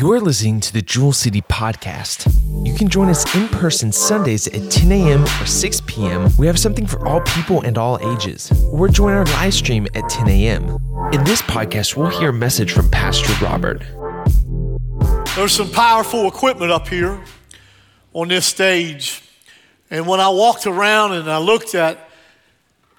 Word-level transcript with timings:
You're 0.00 0.18
listening 0.18 0.60
to 0.60 0.72
the 0.72 0.80
Jewel 0.80 1.12
City 1.12 1.42
Podcast. 1.42 2.26
You 2.66 2.72
can 2.72 2.88
join 2.88 3.10
us 3.10 3.34
in 3.34 3.48
person 3.48 3.92
Sundays 3.92 4.46
at 4.46 4.70
10 4.72 4.90
a.m. 4.92 5.24
or 5.24 5.44
6 5.44 5.82
p.m. 5.82 6.30
We 6.38 6.46
have 6.46 6.58
something 6.58 6.86
for 6.86 7.06
all 7.06 7.20
people 7.20 7.60
and 7.60 7.76
all 7.76 7.98
ages. 8.14 8.50
Or 8.72 8.88
join 8.88 9.12
our 9.12 9.26
live 9.26 9.52
stream 9.52 9.86
at 9.94 10.08
10 10.08 10.26
a.m. 10.26 10.70
In 11.12 11.22
this 11.24 11.42
podcast, 11.42 11.98
we'll 11.98 12.08
hear 12.18 12.30
a 12.30 12.32
message 12.32 12.72
from 12.72 12.88
Pastor 12.88 13.30
Robert. 13.44 13.82
There's 15.36 15.52
some 15.52 15.70
powerful 15.70 16.26
equipment 16.26 16.72
up 16.72 16.88
here 16.88 17.22
on 18.14 18.28
this 18.28 18.46
stage. 18.46 19.22
And 19.90 20.06
when 20.06 20.18
I 20.18 20.30
walked 20.30 20.66
around 20.66 21.12
and 21.12 21.30
I 21.30 21.36
looked 21.36 21.74
at 21.74 22.08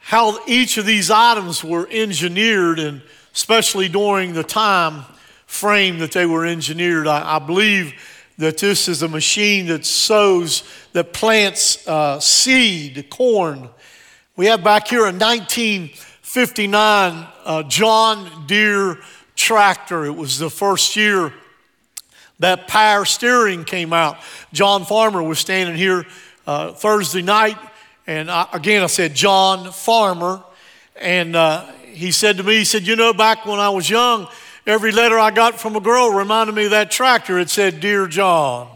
how 0.01 0.37
each 0.45 0.77
of 0.77 0.85
these 0.85 1.09
items 1.09 1.63
were 1.63 1.87
engineered, 1.89 2.77
and 2.77 3.01
especially 3.33 3.89
during 3.89 4.33
the 4.33 4.43
time 4.43 5.05
frame 5.51 5.99
that 5.99 6.13
they 6.13 6.25
were 6.25 6.45
engineered, 6.45 7.07
I, 7.07 7.35
I 7.35 7.39
believe 7.39 7.93
that 8.37 8.57
this 8.57 8.87
is 8.87 9.03
a 9.03 9.07
machine 9.07 9.67
that 9.67 9.85
sows, 9.85 10.63
that 10.93 11.11
plants 11.11 11.85
uh, 11.87 12.21
seed, 12.21 13.09
corn. 13.09 13.69
We 14.37 14.45
have 14.45 14.63
back 14.63 14.87
here 14.87 15.01
a 15.01 15.11
1959 15.11 17.27
uh, 17.43 17.63
John 17.63 18.45
Deere 18.47 18.99
tractor. 19.35 20.05
It 20.05 20.15
was 20.15 20.39
the 20.39 20.49
first 20.49 20.95
year 20.95 21.33
that 22.39 22.69
power 22.69 23.03
steering 23.03 23.65
came 23.65 23.91
out. 23.91 24.19
John 24.53 24.85
Farmer 24.85 25.21
was 25.21 25.37
standing 25.37 25.75
here 25.75 26.05
uh, 26.47 26.71
Thursday 26.71 27.21
night, 27.21 27.57
and 28.07 28.31
I, 28.31 28.47
again 28.53 28.83
I 28.83 28.87
said 28.87 29.13
John 29.13 29.73
Farmer, 29.73 30.41
and 30.95 31.35
uh, 31.35 31.65
he 31.83 32.11
said 32.11 32.37
to 32.37 32.43
me, 32.43 32.59
he 32.59 32.63
said, 32.63 32.87
you 32.87 32.95
know, 32.95 33.13
back 33.13 33.45
when 33.45 33.59
I 33.59 33.69
was 33.69 33.89
young, 33.89 34.29
every 34.65 34.91
letter 34.91 35.17
I 35.17 35.31
got 35.31 35.59
from 35.59 35.75
a 35.75 35.79
girl 35.79 36.09
reminded 36.09 36.55
me 36.55 36.65
of 36.65 36.71
that 36.71 36.91
tractor. 36.91 37.39
It 37.39 37.49
said, 37.49 37.79
"Dear 37.79 38.07
John." 38.07 38.69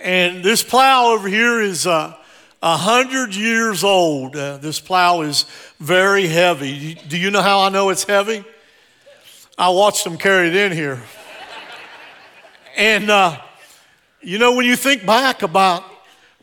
And 0.00 0.44
this 0.44 0.62
plow 0.62 1.12
over 1.12 1.28
here 1.28 1.62
is 1.62 1.86
uh, 1.86 2.14
a 2.62 2.76
hundred 2.76 3.34
years 3.34 3.82
old. 3.84 4.36
Uh, 4.36 4.58
this 4.58 4.78
plow 4.78 5.22
is 5.22 5.46
very 5.80 6.26
heavy. 6.26 6.94
Do 6.94 7.16
you 7.16 7.30
know 7.30 7.40
how 7.40 7.60
I 7.60 7.70
know 7.70 7.88
it's 7.88 8.04
heavy? 8.04 8.44
I 9.56 9.70
watched 9.70 10.04
them 10.04 10.18
carry 10.18 10.48
it 10.48 10.56
in 10.56 10.72
here. 10.72 11.00
And, 12.76 13.08
uh, 13.08 13.40
you 14.20 14.38
know, 14.38 14.54
when 14.54 14.66
you 14.66 14.76
think 14.76 15.06
back 15.06 15.42
about 15.42 15.84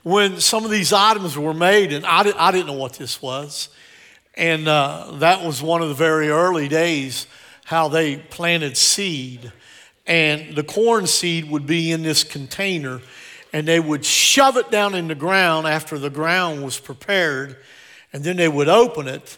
when 0.03 0.39
some 0.39 0.63
of 0.63 0.71
these 0.71 0.93
items 0.93 1.37
were 1.37 1.53
made, 1.53 1.91
and 1.91 2.05
I, 2.05 2.23
did, 2.23 2.35
I 2.37 2.51
didn't 2.51 2.67
know 2.67 2.73
what 2.73 2.93
this 2.93 3.21
was, 3.21 3.69
and 4.35 4.67
uh, 4.67 5.11
that 5.15 5.45
was 5.45 5.61
one 5.61 5.81
of 5.81 5.89
the 5.89 5.95
very 5.95 6.29
early 6.29 6.67
days 6.67 7.27
how 7.71 7.87
they 7.87 8.17
planted 8.17 8.77
seed. 8.77 9.51
And 10.05 10.55
the 10.55 10.63
corn 10.63 11.07
seed 11.07 11.49
would 11.49 11.65
be 11.65 11.91
in 11.91 12.03
this 12.03 12.23
container, 12.23 13.01
and 13.53 13.67
they 13.67 13.79
would 13.79 14.05
shove 14.05 14.57
it 14.57 14.69
down 14.69 14.93
in 14.93 15.07
the 15.07 15.15
ground 15.15 15.65
after 15.65 15.97
the 15.97 16.09
ground 16.09 16.63
was 16.63 16.79
prepared, 16.79 17.55
and 18.13 18.23
then 18.23 18.35
they 18.35 18.47
would 18.47 18.67
open 18.67 19.07
it, 19.07 19.37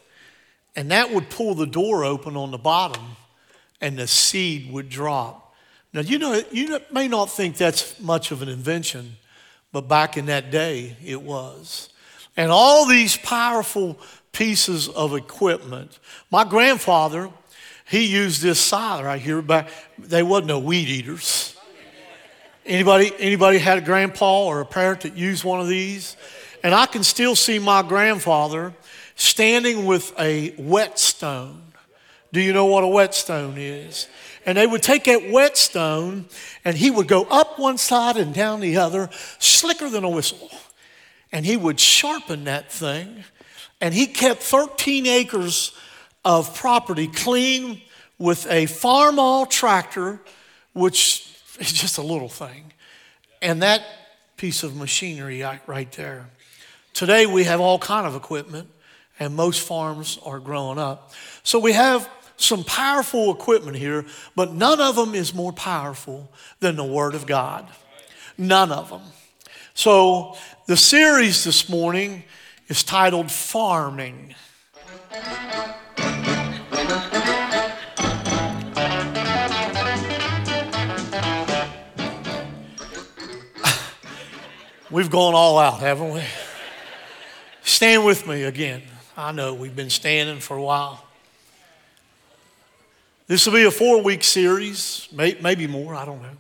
and 0.76 0.92
that 0.92 1.12
would 1.12 1.30
pull 1.30 1.54
the 1.54 1.68
door 1.68 2.04
open 2.04 2.36
on 2.36 2.52
the 2.52 2.58
bottom, 2.58 3.16
and 3.80 3.98
the 3.98 4.08
seed 4.08 4.72
would 4.72 4.90
drop. 4.90 5.56
Now, 5.94 6.02
you 6.02 6.18
know, 6.18 6.42
you 6.52 6.80
may 6.92 7.08
not 7.08 7.30
think 7.30 7.56
that's 7.56 8.00
much 8.00 8.32
of 8.32 8.42
an 8.42 8.50
invention, 8.50 9.18
but 9.72 9.88
back 9.88 10.18
in 10.18 10.26
that 10.26 10.50
day, 10.50 10.98
it 11.06 11.22
was. 11.22 11.90
And 12.36 12.52
all 12.52 12.88
these 12.88 13.16
powerful 13.16 14.00
pieces 14.32 14.90
of 14.90 15.16
equipment. 15.16 16.00
My 16.32 16.44
grandfather, 16.44 17.30
he 17.94 18.06
used 18.06 18.42
this 18.42 18.60
scythe 18.60 19.04
right 19.04 19.22
here, 19.22 19.44
but 19.44 19.68
they 20.00 20.24
wasn't 20.24 20.48
no 20.48 20.58
weed 20.58 20.88
eaters. 20.88 21.56
Anybody, 22.66 23.12
anybody 23.20 23.60
had 23.60 23.78
a 23.78 23.82
grandpa 23.82 24.46
or 24.46 24.62
a 24.62 24.66
parent 24.66 25.02
that 25.02 25.16
used 25.16 25.44
one 25.44 25.60
of 25.60 25.68
these? 25.68 26.18
And 26.64 26.74
I 26.74 26.88
can 26.88 27.04
still 27.04 27.36
see 27.36 27.60
my 27.60 27.84
grandfather 27.84 28.74
standing 29.16 29.86
with 29.86 30.12
a 30.18 30.56
whetstone. 30.58 31.62
Do 32.32 32.42
you 32.42 32.52
know 32.52 32.66
what 32.66 32.84
a 32.84 32.88
whetstone 32.88 33.58
is? 33.58 34.08
and 34.46 34.58
they 34.58 34.68
would 34.68 34.82
take 34.84 35.04
that 35.04 35.30
whetstone 35.30 36.26
and 36.66 36.76
he 36.76 36.90
would 36.90 37.08
go 37.08 37.26
up 37.26 37.60
one 37.60 37.78
side 37.78 38.18
and 38.18 38.34
down 38.34 38.60
the 38.60 38.78
other, 38.78 39.10
slicker 39.40 39.88
than 39.88 40.04
a 40.04 40.10
whistle. 40.10 40.50
And 41.32 41.46
he 41.46 41.58
would 41.58 41.80
sharpen 41.80 42.46
that 42.46 42.72
thing. 42.72 43.24
And 43.80 43.94
he 43.94 44.08
kept 44.08 44.42
13 44.42 45.06
acres 45.06 45.72
of 46.26 46.56
property 46.56 47.08
clean 47.08 47.82
with 48.18 48.46
a 48.48 48.66
Farmall 48.66 49.50
tractor, 49.50 50.22
which 50.74 51.30
is 51.60 51.74
just 51.74 51.98
a 51.98 52.02
little 52.02 52.30
thing. 52.30 52.72
And 53.42 53.62
that 53.62 53.84
piece 54.38 54.64
of 54.64 54.76
machinery 54.76 55.44
right 55.68 55.92
there. 55.94 56.30
Today 56.94 57.26
we 57.26 57.44
have 57.46 57.60
all 57.60 57.80
kind 57.80 58.06
of 58.08 58.16
equipment 58.16 58.70
and 59.20 59.36
most 59.36 59.62
farms 59.62 60.20
are 60.26 60.40
growing 60.40 60.80
up. 60.80 61.14
So 61.44 61.60
we 61.60 61.74
have 61.74 62.10
some 62.38 62.64
powerful 62.64 63.32
equipment 63.32 63.78
here, 63.78 64.06
but 64.36 64.54
none 64.54 64.82
of 64.82 64.96
them 64.96 65.14
is 65.16 65.34
more 65.34 65.54
powerful 65.54 66.32
than 66.60 66.76
the 66.76 66.84
Word 66.84 67.16
of 67.16 67.26
God. 67.26 67.68
None 68.38 68.72
of 68.72 68.90
them. 68.90 69.02
So 69.74 70.36
the 70.68 70.78
series 70.78 71.44
this 71.44 71.70
morning 71.70 72.24
is 72.68 72.84
titled 72.84 73.32
Farming. 73.32 74.36
We've 84.94 85.10
gone 85.10 85.34
all 85.34 85.58
out, 85.58 85.80
haven't 85.80 86.14
we? 86.14 86.22
Stand 87.64 88.06
with 88.06 88.28
me 88.28 88.44
again. 88.44 88.84
I 89.18 89.32
know 89.32 89.56
we've 89.56 89.76
been 89.76 89.90
standing 89.90 90.40
for 90.40 90.56
a 90.56 90.62
while. 90.62 91.04
This 93.26 93.48
will 93.48 93.56
be 93.56 93.64
a 93.64 93.72
four 93.72 94.04
week 94.04 94.24
series, 94.24 95.08
maybe 95.12 95.66
more, 95.66 95.96
I 95.96 96.06
don't 96.06 96.22
know. 96.22 96.38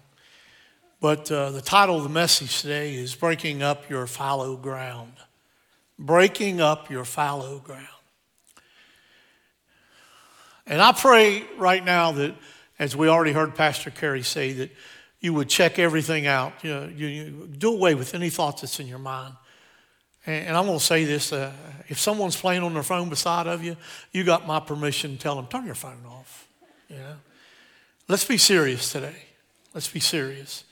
But 1.01 1.31
uh, 1.31 1.49
the 1.49 1.63
title 1.63 1.97
of 1.97 2.03
the 2.03 2.09
message 2.09 2.61
today 2.61 2.93
is 2.93 3.15
Breaking 3.15 3.63
Up 3.63 3.89
Your 3.89 4.05
Fallow 4.05 4.55
Ground. 4.55 5.13
Breaking 5.97 6.61
Up 6.61 6.91
Your 6.91 7.05
Fallow 7.05 7.57
Ground. 7.57 7.87
And 10.67 10.79
I 10.79 10.91
pray 10.91 11.43
right 11.57 11.83
now 11.83 12.11
that, 12.11 12.35
as 12.77 12.95
we 12.95 13.07
already 13.07 13.31
heard 13.31 13.55
Pastor 13.55 13.89
Kerry 13.89 14.21
say, 14.21 14.53
that 14.53 14.69
you 15.23 15.33
would 15.33 15.47
check 15.47 15.79
everything 15.79 16.27
out. 16.27 16.51
You, 16.63 16.69
know, 16.69 16.89
you, 16.93 17.07
you 17.07 17.47
do 17.57 17.73
away 17.73 17.95
with 17.95 18.13
any 18.13 18.29
thoughts 18.29 18.59
that's 18.59 18.79
in 18.81 18.87
your 18.87 18.99
mind. 18.99 19.33
And, 20.25 20.47
and 20.47 20.57
I'm 20.57 20.65
going 20.65 20.77
to 20.77 20.83
say 20.83 21.05
this 21.05 21.31
uh, 21.31 21.53
if 21.87 21.97
someone's 21.97 22.35
playing 22.35 22.61
on 22.61 22.73
their 22.73 22.83
phone 22.83 23.07
beside 23.07 23.47
of 23.47 23.63
you, 23.63 23.77
you 24.11 24.25
got 24.25 24.45
my 24.45 24.59
permission 24.59 25.15
to 25.15 25.17
tell 25.17 25.37
them, 25.37 25.47
turn 25.47 25.65
your 25.65 25.75
phone 25.75 26.05
off. 26.05 26.47
Know? 26.89 27.15
Let's 28.09 28.25
be 28.25 28.37
serious 28.37 28.91
today. 28.91 29.15
Let's 29.73 29.87
be 29.87 30.01
serious. 30.01 30.65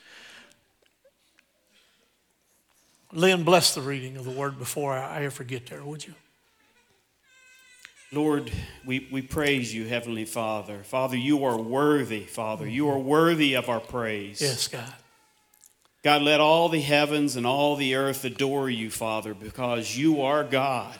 Lynn, 3.13 3.43
bless 3.43 3.73
the 3.73 3.81
reading 3.81 4.17
of 4.17 4.25
the 4.25 4.31
word 4.31 4.59
before 4.59 4.93
I 4.93 5.23
ever 5.23 5.45
get 5.45 5.67
there, 5.67 5.83
would 5.83 6.05
you? 6.05 6.13
Lord, 8.13 8.51
we, 8.85 9.07
we 9.09 9.21
praise 9.21 9.73
you, 9.73 9.85
Heavenly 9.85 10.25
Father. 10.25 10.83
Father, 10.83 11.15
you 11.15 11.45
are 11.45 11.57
worthy, 11.57 12.23
Father. 12.23 12.67
You 12.67 12.89
are 12.89 12.99
worthy 12.99 13.53
of 13.53 13.69
our 13.69 13.79
praise. 13.79 14.41
Yes, 14.41 14.67
God. 14.67 14.93
God, 16.03 16.21
let 16.21 16.41
all 16.41 16.67
the 16.67 16.81
heavens 16.81 17.37
and 17.37 17.45
all 17.45 17.77
the 17.77 17.95
earth 17.95 18.25
adore 18.25 18.69
you, 18.69 18.89
Father, 18.89 19.33
because 19.33 19.95
you 19.95 20.21
are 20.21 20.43
God. 20.43 20.97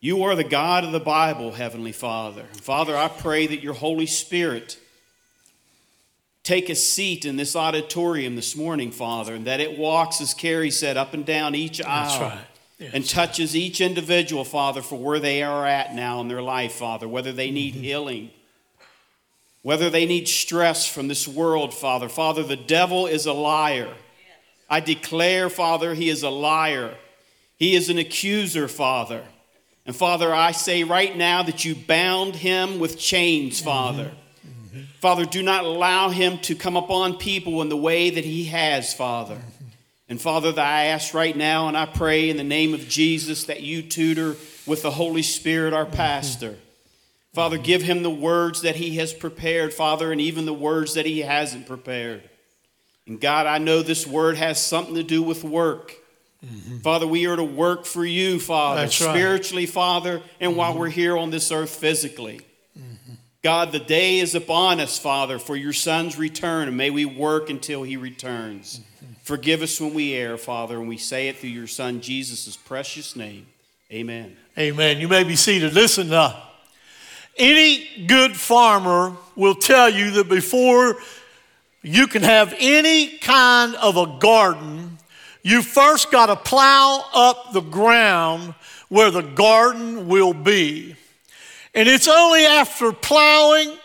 You 0.00 0.24
are 0.24 0.34
the 0.34 0.44
God 0.44 0.84
of 0.84 0.90
the 0.90 1.00
Bible, 1.00 1.52
Heavenly 1.52 1.92
Father. 1.92 2.44
Father, 2.54 2.96
I 2.96 3.08
pray 3.08 3.46
that 3.46 3.62
your 3.62 3.74
Holy 3.74 4.06
Spirit 4.06 4.78
take 6.42 6.70
a 6.70 6.74
seat 6.74 7.24
in 7.24 7.36
this 7.36 7.54
auditorium 7.54 8.34
this 8.34 8.56
morning, 8.56 8.90
Father, 8.90 9.34
and 9.34 9.46
that 9.46 9.60
it 9.60 9.78
walks, 9.78 10.20
as 10.20 10.34
Carrie 10.34 10.70
said, 10.70 10.96
up 10.96 11.14
and 11.14 11.26
down 11.26 11.54
each 11.54 11.80
aisle. 11.82 12.20
That's 12.20 12.34
right. 12.34 12.44
Yes. 12.78 12.90
And 12.94 13.08
touches 13.08 13.56
each 13.56 13.80
individual, 13.80 14.44
Father, 14.44 14.82
for 14.82 14.96
where 14.96 15.18
they 15.18 15.42
are 15.42 15.66
at 15.66 15.94
now 15.94 16.20
in 16.20 16.28
their 16.28 16.42
life, 16.42 16.72
Father, 16.72 17.08
whether 17.08 17.32
they 17.32 17.50
need 17.50 17.74
mm-hmm. 17.74 17.82
healing, 17.82 18.30
whether 19.62 19.90
they 19.90 20.06
need 20.06 20.28
stress 20.28 20.86
from 20.86 21.08
this 21.08 21.26
world, 21.26 21.74
Father. 21.74 22.08
Father, 22.08 22.44
the 22.44 22.54
devil 22.56 23.06
is 23.06 23.26
a 23.26 23.32
liar. 23.32 23.92
I 24.70 24.78
declare, 24.78 25.50
Father, 25.50 25.94
he 25.94 26.08
is 26.08 26.22
a 26.22 26.30
liar. 26.30 26.94
He 27.56 27.74
is 27.74 27.90
an 27.90 27.98
accuser, 27.98 28.68
Father. 28.68 29.24
And 29.84 29.96
Father, 29.96 30.32
I 30.32 30.52
say 30.52 30.84
right 30.84 31.16
now 31.16 31.42
that 31.42 31.64
you 31.64 31.74
bound 31.74 32.36
him 32.36 32.78
with 32.78 32.98
chains, 32.98 33.60
Father. 33.60 34.12
Mm-hmm. 34.46 34.82
Father, 35.00 35.24
do 35.24 35.42
not 35.42 35.64
allow 35.64 36.10
him 36.10 36.38
to 36.40 36.54
come 36.54 36.76
upon 36.76 37.16
people 37.16 37.62
in 37.62 37.68
the 37.68 37.76
way 37.76 38.10
that 38.10 38.24
he 38.24 38.44
has, 38.44 38.94
Father. 38.94 39.36
Mm-hmm. 39.36 39.67
And 40.08 40.20
Father, 40.20 40.52
that 40.52 40.66
I 40.66 40.84
ask 40.86 41.12
right 41.12 41.36
now 41.36 41.68
and 41.68 41.76
I 41.76 41.84
pray 41.84 42.30
in 42.30 42.38
the 42.38 42.44
name 42.44 42.72
of 42.72 42.88
Jesus 42.88 43.44
that 43.44 43.62
you 43.62 43.82
tutor 43.82 44.36
with 44.66 44.82
the 44.82 44.90
Holy 44.90 45.22
Spirit 45.22 45.74
our 45.74 45.86
pastor. 45.86 46.56
Father, 47.34 47.58
give 47.58 47.82
him 47.82 48.02
the 48.02 48.10
words 48.10 48.62
that 48.62 48.76
he 48.76 48.96
has 48.96 49.12
prepared, 49.12 49.74
Father, 49.74 50.10
and 50.10 50.20
even 50.20 50.46
the 50.46 50.54
words 50.54 50.94
that 50.94 51.06
he 51.06 51.20
hasn't 51.20 51.66
prepared. 51.66 52.28
And 53.06 53.20
God, 53.20 53.46
I 53.46 53.58
know 53.58 53.82
this 53.82 54.06
word 54.06 54.36
has 54.36 54.64
something 54.64 54.94
to 54.94 55.02
do 55.02 55.22
with 55.22 55.44
work. 55.44 55.94
Mm-hmm. 56.44 56.78
Father, 56.78 57.06
we 57.06 57.26
are 57.26 57.36
to 57.36 57.44
work 57.44 57.84
for 57.84 58.04
you, 58.04 58.38
Father, 58.38 58.82
That's 58.82 59.00
right. 59.00 59.10
spiritually, 59.10 59.66
Father, 59.66 60.22
and 60.40 60.56
while 60.56 60.70
mm-hmm. 60.70 60.80
we're 60.80 60.90
here 60.90 61.16
on 61.16 61.30
this 61.30 61.50
earth 61.50 61.70
physically. 61.70 62.40
Mm-hmm. 62.78 63.14
God, 63.42 63.72
the 63.72 63.78
day 63.78 64.18
is 64.18 64.34
upon 64.34 64.78
us, 64.78 64.98
Father, 64.98 65.38
for 65.38 65.56
your 65.56 65.72
Son's 65.72 66.16
return, 66.16 66.68
and 66.68 66.76
may 66.76 66.90
we 66.90 67.04
work 67.04 67.50
until 67.50 67.82
he 67.82 67.96
returns. 67.96 68.80
Mm-hmm. 68.80 69.12
Forgive 69.28 69.60
us 69.60 69.78
when 69.78 69.92
we 69.92 70.14
err, 70.14 70.38
Father, 70.38 70.78
and 70.78 70.88
we 70.88 70.96
say 70.96 71.28
it 71.28 71.36
through 71.36 71.50
your 71.50 71.66
Son, 71.66 72.00
Jesus' 72.00 72.56
precious 72.56 73.14
name. 73.14 73.44
Amen. 73.92 74.34
Amen. 74.56 75.00
You 75.00 75.06
may 75.06 75.22
be 75.22 75.36
seated. 75.36 75.74
Listen, 75.74 76.10
uh, 76.10 76.34
any 77.36 78.06
good 78.06 78.34
farmer 78.34 79.14
will 79.36 79.54
tell 79.54 79.90
you 79.90 80.12
that 80.12 80.30
before 80.30 80.96
you 81.82 82.06
can 82.06 82.22
have 82.22 82.54
any 82.58 83.18
kind 83.18 83.74
of 83.74 83.98
a 83.98 84.18
garden, 84.18 84.96
you 85.42 85.60
first 85.60 86.10
got 86.10 86.26
to 86.26 86.36
plow 86.36 87.04
up 87.12 87.52
the 87.52 87.60
ground 87.60 88.54
where 88.88 89.10
the 89.10 89.20
garden 89.20 90.08
will 90.08 90.32
be. 90.32 90.96
And 91.74 91.86
it's 91.86 92.08
only 92.08 92.46
after 92.46 92.92
plowing 92.92 93.76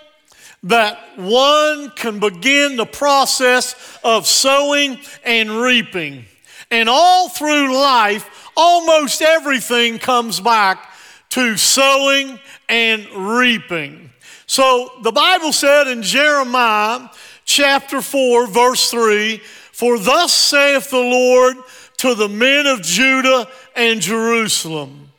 that 0.63 0.97
one 1.17 1.91
can 1.91 2.19
begin 2.19 2.77
the 2.77 2.85
process 2.85 3.99
of 4.03 4.25
sowing 4.25 4.97
and 5.23 5.49
reaping. 5.49 6.25
And 6.71 6.89
all 6.89 7.29
through 7.29 7.75
life, 7.75 8.49
almost 8.55 9.21
everything 9.21 9.99
comes 9.99 10.39
back 10.39 10.89
to 11.29 11.57
sowing 11.57 12.39
and 12.69 13.07
reaping. 13.09 14.11
So 14.45 14.91
the 15.01 15.11
Bible 15.11 15.51
said 15.51 15.87
in 15.87 16.01
Jeremiah 16.01 17.09
chapter 17.45 18.01
4, 18.01 18.47
verse 18.47 18.89
3 18.91 19.37
For 19.37 19.99
thus 19.99 20.33
saith 20.33 20.89
the 20.89 20.97
Lord 20.97 21.57
to 21.97 22.15
the 22.15 22.29
men 22.29 22.67
of 22.67 22.81
Judah 22.81 23.47
and 23.75 23.99
Jerusalem 24.01 25.09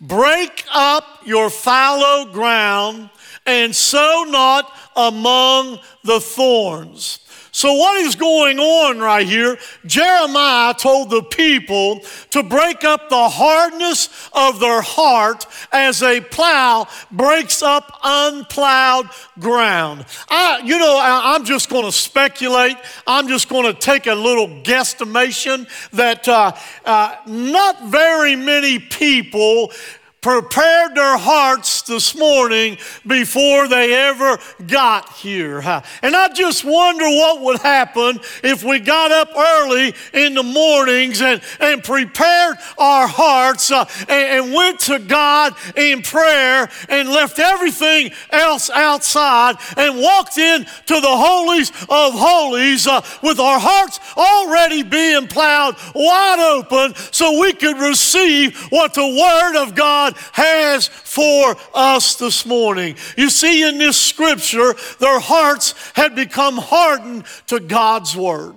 Break 0.00 0.64
up 0.72 1.04
your 1.24 1.50
fallow 1.50 2.32
ground 2.32 3.10
and 3.48 3.74
sow 3.74 4.26
not 4.28 4.70
among 4.94 5.80
the 6.04 6.20
thorns. 6.20 7.20
So, 7.50 7.72
what 7.72 8.00
is 8.02 8.14
going 8.14 8.60
on 8.60 9.00
right 9.00 9.26
here? 9.26 9.58
Jeremiah 9.84 10.74
told 10.74 11.10
the 11.10 11.22
people 11.22 12.00
to 12.30 12.44
break 12.44 12.84
up 12.84 13.08
the 13.08 13.28
hardness 13.28 14.30
of 14.32 14.60
their 14.60 14.80
heart 14.80 15.44
as 15.72 16.02
a 16.02 16.20
plow 16.20 16.86
breaks 17.10 17.60
up 17.60 17.98
unplowed 18.04 19.08
ground. 19.40 20.04
I, 20.28 20.60
you 20.64 20.78
know, 20.78 20.98
I, 20.98 21.34
am 21.34 21.44
just 21.44 21.68
going 21.68 21.84
to 21.84 21.90
speculate. 21.90 22.76
I'm 23.08 23.26
just 23.26 23.48
going 23.48 23.74
to 23.74 23.80
take 23.80 24.06
a 24.06 24.14
little 24.14 24.46
guesstimation 24.62 25.66
that 25.90 26.28
uh, 26.28 26.52
uh, 26.84 27.16
not 27.26 27.86
very 27.86 28.36
many 28.36 28.78
people 28.78 29.72
prepared 30.20 30.96
their 30.96 31.16
hearts 31.16 31.82
this 31.82 32.16
morning 32.16 32.76
before 33.06 33.68
they 33.68 33.94
ever 33.94 34.38
got 34.66 35.12
here. 35.12 35.60
And 36.02 36.16
I 36.16 36.28
just 36.32 36.64
wonder 36.64 37.04
what 37.04 37.40
would 37.42 37.60
happen 37.60 38.18
if 38.42 38.64
we 38.64 38.80
got 38.80 39.12
up 39.12 39.30
early 39.36 39.94
in 40.12 40.34
the 40.34 40.42
mornings 40.42 41.22
and, 41.22 41.40
and 41.60 41.84
prepared 41.84 42.56
our 42.78 43.06
hearts 43.06 43.70
uh, 43.70 43.84
and, 44.08 44.46
and 44.46 44.54
went 44.54 44.80
to 44.80 44.98
God 44.98 45.54
in 45.76 46.02
prayer 46.02 46.68
and 46.88 47.08
left 47.08 47.38
everything 47.38 48.10
else 48.30 48.70
outside 48.70 49.56
and 49.76 50.00
walked 50.00 50.36
in 50.36 50.64
to 50.64 51.00
the 51.00 51.06
holies 51.06 51.70
of 51.88 52.12
holies 52.14 52.86
uh, 52.86 53.00
with 53.22 53.38
our 53.38 53.60
hearts 53.60 54.00
already 54.16 54.82
being 54.82 55.28
plowed 55.28 55.76
wide 55.94 56.38
open 56.40 56.94
so 57.12 57.40
we 57.40 57.52
could 57.52 57.78
receive 57.78 58.58
what 58.70 58.94
the 58.94 59.00
Word 59.00 59.62
of 59.62 59.74
God 59.74 60.07
God 60.08 60.20
has 60.32 60.88
for 60.88 61.56
us 61.74 62.16
this 62.16 62.46
morning. 62.46 62.96
You 63.16 63.30
see, 63.30 63.68
in 63.68 63.78
this 63.78 64.00
scripture, 64.00 64.74
their 64.98 65.20
hearts 65.20 65.74
had 65.94 66.14
become 66.14 66.56
hardened 66.56 67.24
to 67.48 67.60
God's 67.60 68.16
word. 68.16 68.54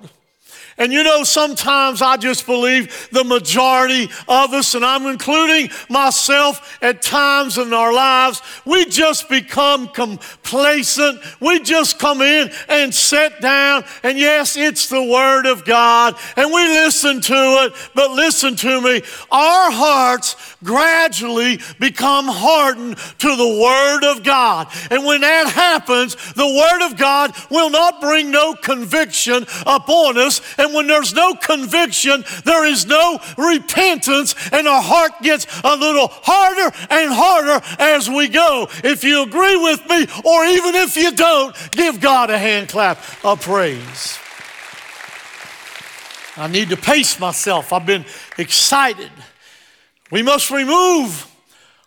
And 0.77 0.91
you 0.91 1.03
know, 1.03 1.23
sometimes 1.23 2.01
I 2.01 2.17
just 2.17 2.47
believe 2.47 3.09
the 3.11 3.23
majority 3.23 4.05
of 4.27 4.53
us, 4.53 4.73
and 4.73 4.83
I'm 4.83 5.05
including 5.05 5.69
myself 5.89 6.79
at 6.81 7.03
times 7.03 7.59
in 7.59 7.71
our 7.71 7.93
lives, 7.93 8.41
we 8.65 8.85
just 8.85 9.29
become 9.29 9.89
complacent. 9.89 11.21
We 11.39 11.59
just 11.59 11.99
come 11.99 12.21
in 12.21 12.49
and 12.67 12.91
sit 12.95 13.41
down, 13.41 13.83
and 14.01 14.17
yes, 14.17 14.57
it's 14.57 14.89
the 14.89 15.03
Word 15.03 15.45
of 15.45 15.65
God, 15.65 16.15
and 16.35 16.51
we 16.51 16.63
listen 16.63 17.21
to 17.21 17.33
it, 17.65 17.91
but 17.93 18.09
listen 18.11 18.55
to 18.55 18.81
me, 18.81 19.03
our 19.29 19.71
hearts 19.71 20.50
gradually 20.63 21.59
become 21.79 22.25
hardened 22.27 22.97
to 23.19 23.35
the 23.35 23.61
Word 23.61 24.11
of 24.11 24.23
God. 24.23 24.67
And 24.89 25.05
when 25.05 25.21
that 25.21 25.47
happens, 25.47 26.15
the 26.33 26.45
Word 26.45 26.85
of 26.85 26.97
God 26.97 27.35
will 27.49 27.69
not 27.69 28.01
bring 28.01 28.31
no 28.31 28.53
conviction 28.53 29.45
upon 29.65 30.17
us. 30.17 30.41
And 30.57 30.73
when 30.73 30.87
there's 30.87 31.13
no 31.13 31.33
conviction, 31.35 32.23
there 32.45 32.65
is 32.65 32.85
no 32.85 33.19
repentance, 33.37 34.35
and 34.51 34.67
our 34.67 34.81
heart 34.81 35.13
gets 35.21 35.47
a 35.63 35.75
little 35.75 36.07
harder 36.09 36.75
and 36.89 37.11
harder 37.13 37.65
as 37.79 38.09
we 38.09 38.27
go. 38.27 38.67
If 38.83 39.03
you 39.03 39.23
agree 39.23 39.57
with 39.57 39.87
me, 39.89 40.07
or 40.23 40.45
even 40.45 40.75
if 40.75 40.95
you 40.95 41.11
don't, 41.11 41.55
give 41.71 41.99
God 41.99 42.29
a 42.29 42.37
hand 42.37 42.69
clap 42.69 42.99
of 43.23 43.41
praise. 43.41 44.19
I 46.37 46.47
need 46.47 46.69
to 46.69 46.77
pace 46.77 47.19
myself. 47.19 47.73
I've 47.73 47.85
been 47.85 48.05
excited. 48.37 49.11
We 50.11 50.21
must 50.21 50.51
remove 50.51 51.27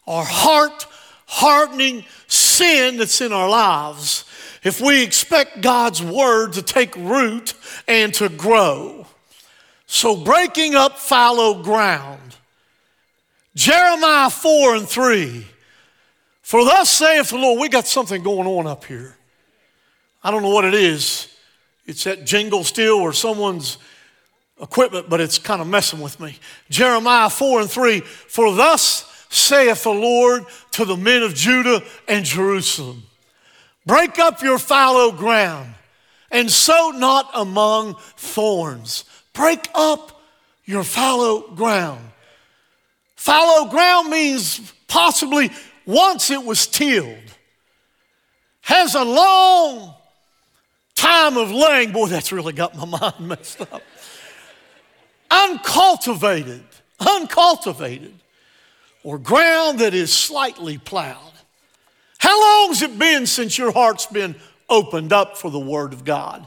our 0.07 0.25
heart 0.25 0.87
hardening 1.27 2.05
sin 2.27 2.97
that's 2.97 3.21
in 3.21 3.33
our 3.33 3.49
lives 3.49 4.25
if 4.63 4.81
we 4.81 5.03
expect 5.03 5.61
God's 5.61 6.03
word 6.03 6.55
to 6.55 6.63
take 6.63 6.97
root 6.97 7.55
and 7.87 8.13
to 8.15 8.29
grow. 8.29 9.07
So, 9.87 10.17
breaking 10.17 10.75
up 10.75 10.99
fallow 10.99 11.63
ground. 11.63 12.21
Jeremiah 13.55 14.31
4 14.31 14.77
and 14.77 14.89
3. 14.89 15.47
For 16.43 16.65
thus 16.65 16.91
saith 16.91 17.31
the 17.31 17.39
Lord, 17.39 17.61
we 17.61 17.69
got 17.69 17.87
something 17.87 18.23
going 18.23 18.47
on 18.47 18.67
up 18.67 18.85
here. 18.85 19.17
I 20.23 20.31
don't 20.31 20.43
know 20.43 20.51
what 20.51 20.65
it 20.65 20.75
is. 20.75 21.29
It's 21.87 22.05
that 22.05 22.25
jingle 22.25 22.65
still 22.65 22.97
or 22.97 23.13
someone's 23.13 23.79
equipment, 24.61 25.09
but 25.09 25.21
it's 25.21 25.39
kind 25.39 25.61
of 25.61 25.67
messing 25.67 26.01
with 26.01 26.21
me. 26.21 26.39
Jeremiah 26.71 27.31
4 27.31 27.63
and 27.63 27.71
3. 27.71 28.01
For 28.01 28.55
thus 28.55 29.11
saith 29.29 29.83
the 29.83 29.91
Lord 29.91 30.45
to 30.73 30.85
the 30.85 30.97
men 30.97 31.23
of 31.23 31.35
Judah 31.35 31.83
and 32.07 32.25
Jerusalem 32.25 33.03
Break 33.87 34.19
up 34.19 34.43
your 34.43 34.59
fallow 34.59 35.13
ground 35.13 35.75
and 36.31 36.51
sow 36.51 36.93
not 36.95 37.31
among 37.35 37.97
thorns. 38.17 39.05
Break 39.35 39.69
up 39.75 40.23
your 40.65 40.85
fallow 40.85 41.55
ground. 41.55 42.01
Fallow 43.15 43.69
ground 43.71 44.09
means 44.09 44.73
possibly 44.89 45.51
once 45.87 46.31
it 46.31 46.43
was 46.43 46.67
tilled, 46.67 47.19
has 48.63 48.95
a 48.95 49.05
long 49.05 49.95
time 50.95 51.37
of 51.37 51.51
laying. 51.51 51.93
Boy, 51.93 52.09
that's 52.09 52.33
really 52.33 52.55
got 52.55 52.75
my 52.75 52.85
mind 53.01 53.21
messed 53.21 53.61
up. 53.61 53.83
Uncultivated, 55.31 56.65
uncultivated, 57.01 58.15
or 59.03 59.19
ground 59.19 59.81
that 59.81 59.95
is 59.95 60.13
slightly 60.13 60.79
plowed. 60.79 61.33
How 62.19 62.41
long's 62.41 62.83
it 62.83 62.99
been 62.99 63.27
since 63.27 63.59
your 63.59 63.73
heart's 63.73 64.07
been 64.07 64.35
opened 64.69 65.13
up 65.13 65.37
for 65.37 65.51
the 65.51 65.61
Word 65.61 65.93
of 65.93 66.05
God? 66.05 66.47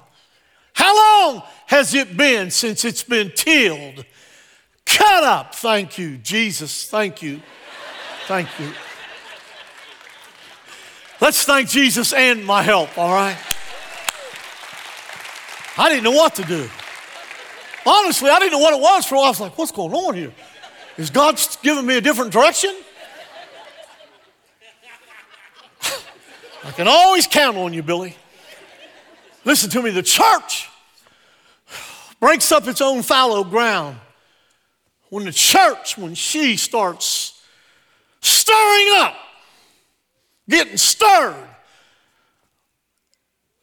How 0.73 0.95
long 0.95 1.43
has 1.67 1.93
it 1.93 2.17
been 2.17 2.51
since 2.51 2.85
it's 2.85 3.03
been 3.03 3.31
tilled? 3.35 4.05
Cut 4.85 5.23
up. 5.23 5.53
Thank 5.53 5.97
you, 5.97 6.17
Jesus. 6.17 6.87
Thank 6.87 7.21
you. 7.21 7.41
Thank 8.27 8.47
you. 8.59 8.71
Let's 11.19 11.43
thank 11.43 11.69
Jesus 11.69 12.13
and 12.13 12.45
my 12.45 12.61
help, 12.61 12.97
all 12.97 13.11
right? 13.11 13.37
I 15.77 15.89
didn't 15.89 16.03
know 16.03 16.11
what 16.11 16.35
to 16.35 16.43
do. 16.43 16.69
Honestly, 17.87 18.29
I 18.29 18.39
didn't 18.39 18.51
know 18.51 18.57
what 18.57 18.73
it 18.73 18.81
was 18.81 19.05
for 19.05 19.15
a 19.15 19.17
while. 19.19 19.27
I 19.27 19.29
was 19.29 19.39
like, 19.39 19.57
what's 19.57 19.71
going 19.71 19.93
on 19.93 20.13
here? 20.13 20.33
Is 20.97 21.09
God 21.09 21.39
giving 21.63 21.85
me 21.85 21.95
a 21.95 22.01
different 22.01 22.33
direction? 22.33 22.75
I 26.65 26.71
can 26.71 26.89
always 26.89 27.27
count 27.27 27.55
on 27.55 27.71
you, 27.71 27.81
Billy. 27.81 28.13
Listen 29.45 29.69
to 29.69 29.81
me, 29.81 29.91
the 29.91 30.03
church 30.03 30.67
breaks 32.19 32.51
up 32.51 32.67
its 32.67 32.81
own 32.81 33.03
fallow 33.03 33.45
ground 33.45 33.95
when 35.09 35.23
the 35.23 35.31
church, 35.31 35.97
when 35.97 36.13
she 36.13 36.57
starts 36.57 37.41
stirring 38.19 38.87
up 38.95 39.15
getting 40.49 40.75
stirred. 40.75 41.47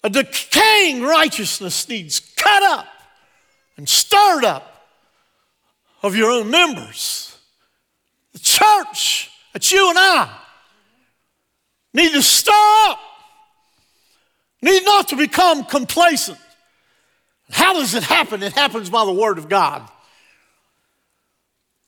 A 0.03 0.09
decaying 0.09 1.03
righteousness 1.03 1.87
needs 1.91 2.21
cut 2.21 2.63
up 2.63 2.87
and 3.77 3.89
stirred 3.89 4.45
up 4.45 4.89
of 6.03 6.15
your 6.15 6.31
own 6.31 6.51
members. 6.51 7.37
The 8.33 8.39
church 8.39 9.31
that 9.53 9.71
you 9.73 9.89
and 9.91 9.99
I 9.99 10.39
need 11.93 12.13
to 12.13 12.23
stir 12.23 12.53
up, 12.89 12.99
need 14.61 14.85
not 14.85 15.09
to 15.09 15.17
become 15.17 15.65
complacent. 15.65 16.39
How 17.51 17.75
does 17.75 17.95
it 17.95 18.03
happen? 18.03 18.43
It 18.43 18.53
happens 18.53 18.91
by 18.91 19.05
the 19.05 19.13
Word 19.13 19.39
of 19.39 19.49
God. 19.49 19.89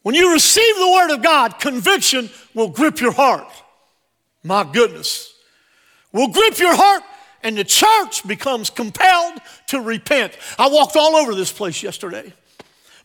When 0.02 0.14
you 0.14 0.32
receive 0.32 0.76
the 0.76 0.92
Word 0.92 1.14
of 1.14 1.22
God, 1.22 1.58
conviction 1.58 2.30
will 2.54 2.68
grip 2.68 3.00
your 3.00 3.12
heart. 3.12 3.48
My 4.44 4.62
goodness. 4.62 5.34
Will 6.12 6.28
grip 6.28 6.58
your 6.58 6.76
heart 6.76 7.02
and 7.46 7.56
the 7.56 7.62
church 7.62 8.26
becomes 8.26 8.70
compelled 8.70 9.38
to 9.68 9.80
repent. 9.80 10.36
I 10.58 10.68
walked 10.68 10.96
all 10.96 11.14
over 11.14 11.32
this 11.32 11.52
place 11.52 11.80
yesterday. 11.80 12.32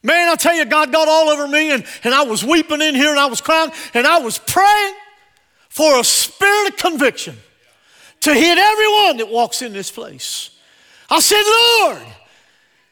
Man, 0.02 0.30
I 0.30 0.34
tell 0.34 0.56
you, 0.56 0.66
God 0.66 0.92
got 0.92 1.08
all 1.08 1.30
over 1.30 1.48
me, 1.48 1.70
and, 1.70 1.86
and 2.04 2.12
I 2.12 2.24
was 2.24 2.44
weeping 2.44 2.82
in 2.82 2.96
here, 2.96 3.12
and 3.12 3.20
I 3.20 3.28
was 3.28 3.40
crying, 3.40 3.72
and 3.94 4.08
I 4.08 4.18
was 4.18 4.40
praying 4.40 4.96
for 5.70 6.00
a 6.00 6.04
spirit 6.04 6.70
of 6.70 6.78
conviction 6.78 7.38
to 8.22 8.34
hit 8.34 8.58
everyone 8.58 9.18
that 9.18 9.30
walks 9.30 9.62
in 9.62 9.74
this 9.74 9.92
place. 9.92 10.50
I 11.08 11.20
said, 11.20 11.44
Lord, 11.46 12.02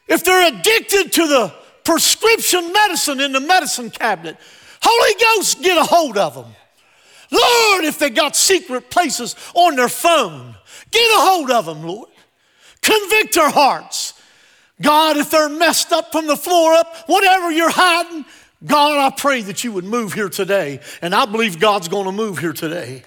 if 0.06 0.22
they're 0.22 0.56
addicted 0.56 1.10
to 1.14 1.26
the 1.26 1.52
prescription 1.82 2.72
medicine 2.72 3.18
in 3.18 3.32
the 3.32 3.40
medicine 3.40 3.90
cabinet, 3.90 4.36
Holy 4.80 5.20
Ghost, 5.20 5.60
get 5.62 5.76
a 5.76 5.82
hold 5.82 6.16
of 6.16 6.36
them. 6.36 6.54
Lord, 7.32 7.84
if 7.84 7.98
they 7.98 8.10
got 8.10 8.36
secret 8.36 8.88
places 8.88 9.34
on 9.54 9.74
their 9.74 9.88
phone, 9.88 10.54
Get 10.90 11.10
a 11.10 11.20
hold 11.20 11.50
of 11.50 11.66
them, 11.66 11.82
Lord. 11.82 12.08
Convict 12.82 13.34
their 13.34 13.50
hearts. 13.50 14.14
God, 14.80 15.16
if 15.16 15.30
they're 15.30 15.48
messed 15.48 15.92
up 15.92 16.10
from 16.10 16.26
the 16.26 16.36
floor 16.36 16.72
up, 16.72 16.94
whatever 17.06 17.50
you're 17.50 17.70
hiding, 17.70 18.24
God, 18.64 18.98
I 18.98 19.14
pray 19.14 19.42
that 19.42 19.62
you 19.64 19.72
would 19.72 19.84
move 19.84 20.12
here 20.12 20.28
today. 20.28 20.80
And 21.02 21.14
I 21.14 21.26
believe 21.26 21.60
God's 21.60 21.88
going 21.88 22.06
to 22.06 22.12
move 22.12 22.38
here 22.38 22.52
today. 22.52 23.02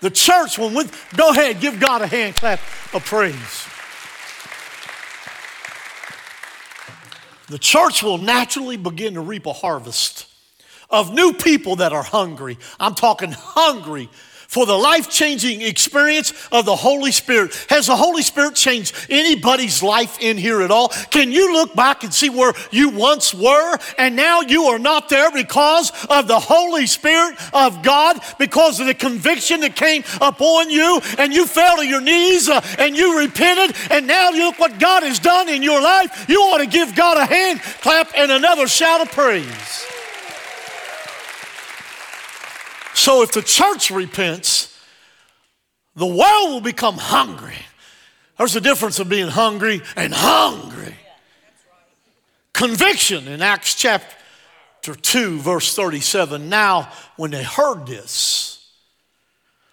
The 0.00 0.10
church, 0.10 0.58
when 0.58 0.74
we, 0.74 0.84
go 1.16 1.30
ahead, 1.30 1.60
give 1.60 1.78
God 1.78 2.00
a 2.00 2.06
hand 2.06 2.36
clap 2.36 2.60
of 2.94 3.04
praise. 3.04 3.66
The 7.48 7.58
church 7.58 8.02
will 8.02 8.18
naturally 8.18 8.76
begin 8.76 9.14
to 9.14 9.20
reap 9.20 9.44
a 9.44 9.52
harvest 9.52 10.26
of 10.88 11.12
new 11.12 11.32
people 11.32 11.76
that 11.76 11.92
are 11.92 12.02
hungry. 12.02 12.58
I'm 12.78 12.94
talking 12.94 13.32
hungry 13.32 14.08
for 14.50 14.66
the 14.66 14.76
life 14.76 15.08
changing 15.08 15.62
experience 15.62 16.32
of 16.50 16.64
the 16.64 16.74
Holy 16.74 17.12
Spirit. 17.12 17.54
Has 17.68 17.86
the 17.86 17.94
Holy 17.94 18.22
Spirit 18.22 18.56
changed 18.56 18.92
anybody's 19.08 19.80
life 19.80 20.18
in 20.20 20.36
here 20.36 20.60
at 20.62 20.72
all? 20.72 20.88
Can 20.88 21.30
you 21.30 21.52
look 21.52 21.76
back 21.76 22.02
and 22.02 22.12
see 22.12 22.30
where 22.30 22.52
you 22.72 22.88
once 22.88 23.32
were 23.32 23.78
and 23.96 24.16
now 24.16 24.40
you 24.40 24.64
are 24.64 24.80
not 24.80 25.08
there 25.08 25.30
because 25.30 25.92
of 26.10 26.26
the 26.26 26.40
Holy 26.40 26.88
Spirit 26.88 27.38
of 27.54 27.80
God, 27.84 28.18
because 28.40 28.80
of 28.80 28.86
the 28.86 28.94
conviction 28.94 29.60
that 29.60 29.76
came 29.76 30.02
upon 30.20 30.68
you 30.68 31.00
and 31.16 31.32
you 31.32 31.46
fell 31.46 31.76
to 31.76 31.86
your 31.86 32.00
knees 32.00 32.48
uh, 32.48 32.60
and 32.80 32.96
you 32.96 33.20
repented 33.20 33.76
and 33.88 34.08
now 34.08 34.30
look 34.32 34.58
what 34.58 34.80
God 34.80 35.04
has 35.04 35.20
done 35.20 35.48
in 35.48 35.62
your 35.62 35.80
life? 35.80 36.28
You 36.28 36.40
ought 36.40 36.58
to 36.58 36.66
give 36.66 36.96
God 36.96 37.18
a 37.18 37.24
hand 37.24 37.60
clap 37.82 38.10
and 38.16 38.32
another 38.32 38.66
shout 38.66 39.00
of 39.00 39.12
praise. 39.12 39.99
So 43.00 43.22
if 43.22 43.32
the 43.32 43.40
church 43.40 43.90
repents, 43.90 44.78
the 45.96 46.04
world 46.04 46.50
will 46.50 46.60
become 46.60 46.98
hungry. 46.98 47.56
There's 48.36 48.56
a 48.56 48.60
difference 48.60 48.98
of 48.98 49.08
being 49.08 49.28
hungry 49.28 49.80
and 49.96 50.12
hungry. 50.12 50.94
Conviction 52.52 53.26
in 53.26 53.40
Acts 53.40 53.74
chapter 53.74 54.94
2, 54.94 55.38
verse 55.38 55.74
37. 55.74 56.50
Now, 56.50 56.92
when 57.16 57.30
they 57.30 57.42
heard 57.42 57.86
this, 57.86 58.70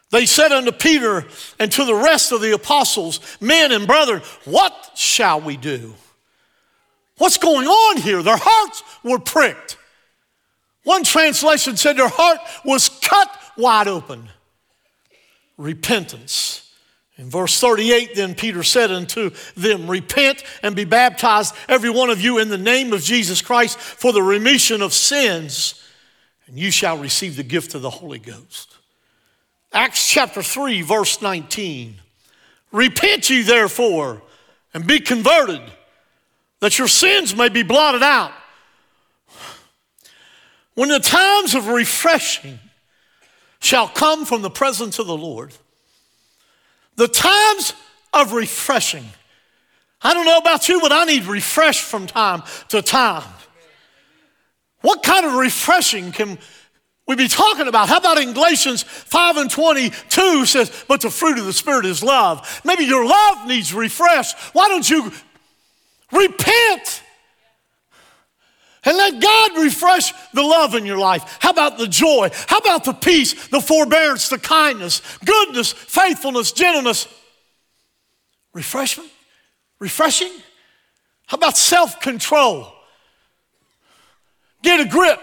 they 0.09 0.25
said 0.25 0.53
unto 0.53 0.71
Peter 0.71 1.25
and 1.59 1.69
to 1.73 1.83
the 1.83 1.95
rest 1.95 2.31
of 2.31 2.39
the 2.39 2.53
apostles, 2.53 3.19
Men 3.41 3.73
and 3.73 3.85
brethren, 3.85 4.21
what 4.45 4.91
shall 4.95 5.41
we 5.41 5.57
do? 5.57 5.95
What's 7.17 7.37
going 7.37 7.67
on 7.67 7.97
here? 7.97 8.23
Their 8.23 8.39
hearts 8.39 8.83
were 9.03 9.19
pricked. 9.19 9.76
One 10.87 11.03
translation 11.03 11.75
said 11.75 11.97
their 11.97 12.07
heart 12.07 12.39
was 12.63 12.87
cut 12.87 13.29
wide 13.57 13.89
open. 13.89 14.29
Repentance. 15.57 16.71
In 17.17 17.29
verse 17.29 17.59
38, 17.59 18.15
then 18.15 18.33
Peter 18.33 18.63
said 18.63 18.89
unto 18.89 19.31
them, 19.57 19.91
Repent 19.91 20.45
and 20.63 20.77
be 20.77 20.85
baptized, 20.85 21.53
every 21.67 21.89
one 21.89 22.09
of 22.09 22.21
you, 22.21 22.37
in 22.37 22.47
the 22.47 22.57
name 22.57 22.93
of 22.93 23.01
Jesus 23.01 23.41
Christ 23.41 23.77
for 23.77 24.13
the 24.13 24.21
remission 24.21 24.81
of 24.81 24.93
sins, 24.93 25.85
and 26.45 26.57
you 26.57 26.71
shall 26.71 26.97
receive 26.97 27.35
the 27.35 27.43
gift 27.43 27.75
of 27.75 27.81
the 27.81 27.89
Holy 27.89 28.19
Ghost. 28.19 28.77
Acts 29.73 30.09
chapter 30.09 30.41
3, 30.41 30.83
verse 30.83 31.21
19. 31.21 31.95
Repent 32.71 33.29
ye 33.29 33.41
therefore 33.41 34.21
and 34.73 34.87
be 34.87 35.01
converted, 35.01 35.63
that 36.61 36.79
your 36.79 36.87
sins 36.87 37.35
may 37.35 37.49
be 37.49 37.63
blotted 37.63 38.03
out 38.03 38.31
when 40.77 40.89
the 40.89 40.99
times 40.99 41.55
of 41.55 41.69
refreshing 41.69 42.59
shall 43.59 43.87
come 43.87 44.25
from 44.25 44.43
the 44.43 44.49
presence 44.51 44.99
of 44.99 45.07
the 45.07 45.17
Lord, 45.17 45.51
the 46.97 47.07
times 47.07 47.73
of 48.13 48.33
refreshing. 48.33 49.05
I 50.03 50.13
don't 50.13 50.27
know 50.27 50.37
about 50.37 50.69
you, 50.69 50.79
but 50.79 50.91
I 50.91 51.05
need 51.05 51.25
refresh 51.25 51.81
from 51.81 52.05
time 52.05 52.43
to 52.67 52.83
time. 52.83 53.23
What 54.81 55.01
kind 55.01 55.25
of 55.25 55.33
refreshing 55.33 56.11
can 56.11 56.37
we 57.07 57.15
be 57.15 57.27
talking 57.27 57.67
about? 57.67 57.89
How 57.89 57.97
about 57.97 58.19
in 58.19 58.33
Galatians 58.33 58.83
5 58.83 59.37
and 59.37 59.49
22 59.49 60.45
says, 60.45 60.85
but 60.87 61.01
the 61.01 61.09
fruit 61.09 61.39
of 61.39 61.45
the 61.45 61.53
Spirit 61.53 61.87
is 61.87 62.03
love. 62.03 62.61
Maybe 62.63 62.83
your 62.83 63.03
love 63.03 63.47
needs 63.47 63.73
refresh. 63.73 64.31
Why 64.53 64.67
don't 64.67 64.87
you 64.87 65.11
repent? 66.11 67.01
And 68.87 68.95
let 68.95 69.19
God 69.19 69.57
refresh 69.57 70.13
the 70.31 70.41
love 70.41 70.73
in 70.73 70.85
your 70.85 70.97
life. 70.97 71.39
How 71.41 71.49
about 71.49 71.77
the 71.77 71.89
joy? 71.89 72.29
How 72.47 72.59
about 72.59 72.85
the 72.85 72.93
peace, 72.93 73.49
the 73.49 73.59
forbearance, 73.59 74.29
the 74.29 74.39
kindness, 74.39 75.01
goodness, 75.25 75.73
faithfulness, 75.73 76.53
gentleness? 76.53 77.05
Refreshment? 78.53 79.09
Refreshing? 79.79 80.31
How 81.25 81.35
about 81.35 81.57
self 81.57 81.99
control? 81.99 82.71
Get 84.63 84.79
a 84.79 84.89
grip. 84.89 85.19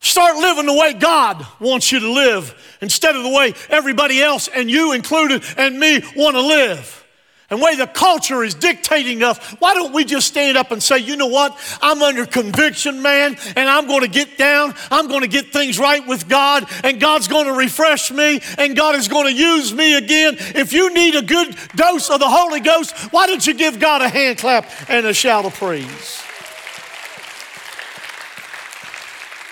Start 0.00 0.36
living 0.36 0.66
the 0.66 0.74
way 0.74 0.92
God 0.92 1.46
wants 1.58 1.90
you 1.90 2.00
to 2.00 2.12
live 2.12 2.54
instead 2.82 3.16
of 3.16 3.22
the 3.22 3.30
way 3.30 3.54
everybody 3.70 4.20
else, 4.20 4.48
and 4.48 4.70
you 4.70 4.92
included, 4.92 5.42
and 5.56 5.80
me 5.80 6.02
want 6.14 6.36
to 6.36 6.42
live 6.42 7.07
and 7.50 7.62
way 7.62 7.76
the 7.76 7.86
culture 7.86 8.44
is 8.44 8.54
dictating 8.54 9.22
us, 9.22 9.38
why 9.58 9.72
don't 9.72 9.94
we 9.94 10.04
just 10.04 10.26
stand 10.26 10.58
up 10.58 10.70
and 10.70 10.82
say, 10.82 10.98
you 10.98 11.16
know 11.16 11.28
what? 11.28 11.58
I'm 11.80 12.02
under 12.02 12.26
conviction, 12.26 13.00
man, 13.00 13.36
and 13.56 13.70
I'm 13.70 13.86
going 13.86 14.02
to 14.02 14.08
get 14.08 14.36
down. 14.36 14.74
I'm 14.90 15.08
going 15.08 15.22
to 15.22 15.28
get 15.28 15.52
things 15.52 15.78
right 15.78 16.06
with 16.06 16.28
God, 16.28 16.68
and 16.84 17.00
God's 17.00 17.26
going 17.26 17.46
to 17.46 17.54
refresh 17.54 18.10
me, 18.10 18.40
and 18.58 18.76
God 18.76 18.96
is 18.96 19.08
going 19.08 19.26
to 19.26 19.32
use 19.32 19.72
me 19.72 19.96
again. 19.96 20.36
If 20.38 20.72
you 20.74 20.92
need 20.92 21.14
a 21.14 21.22
good 21.22 21.56
dose 21.74 22.10
of 22.10 22.20
the 22.20 22.28
Holy 22.28 22.60
Ghost, 22.60 22.94
why 23.12 23.26
don't 23.26 23.46
you 23.46 23.54
give 23.54 23.80
God 23.80 24.02
a 24.02 24.08
hand 24.08 24.38
clap 24.38 24.66
and 24.90 25.06
a 25.06 25.14
shout 25.14 25.46
of 25.46 25.54
praise? 25.54 26.22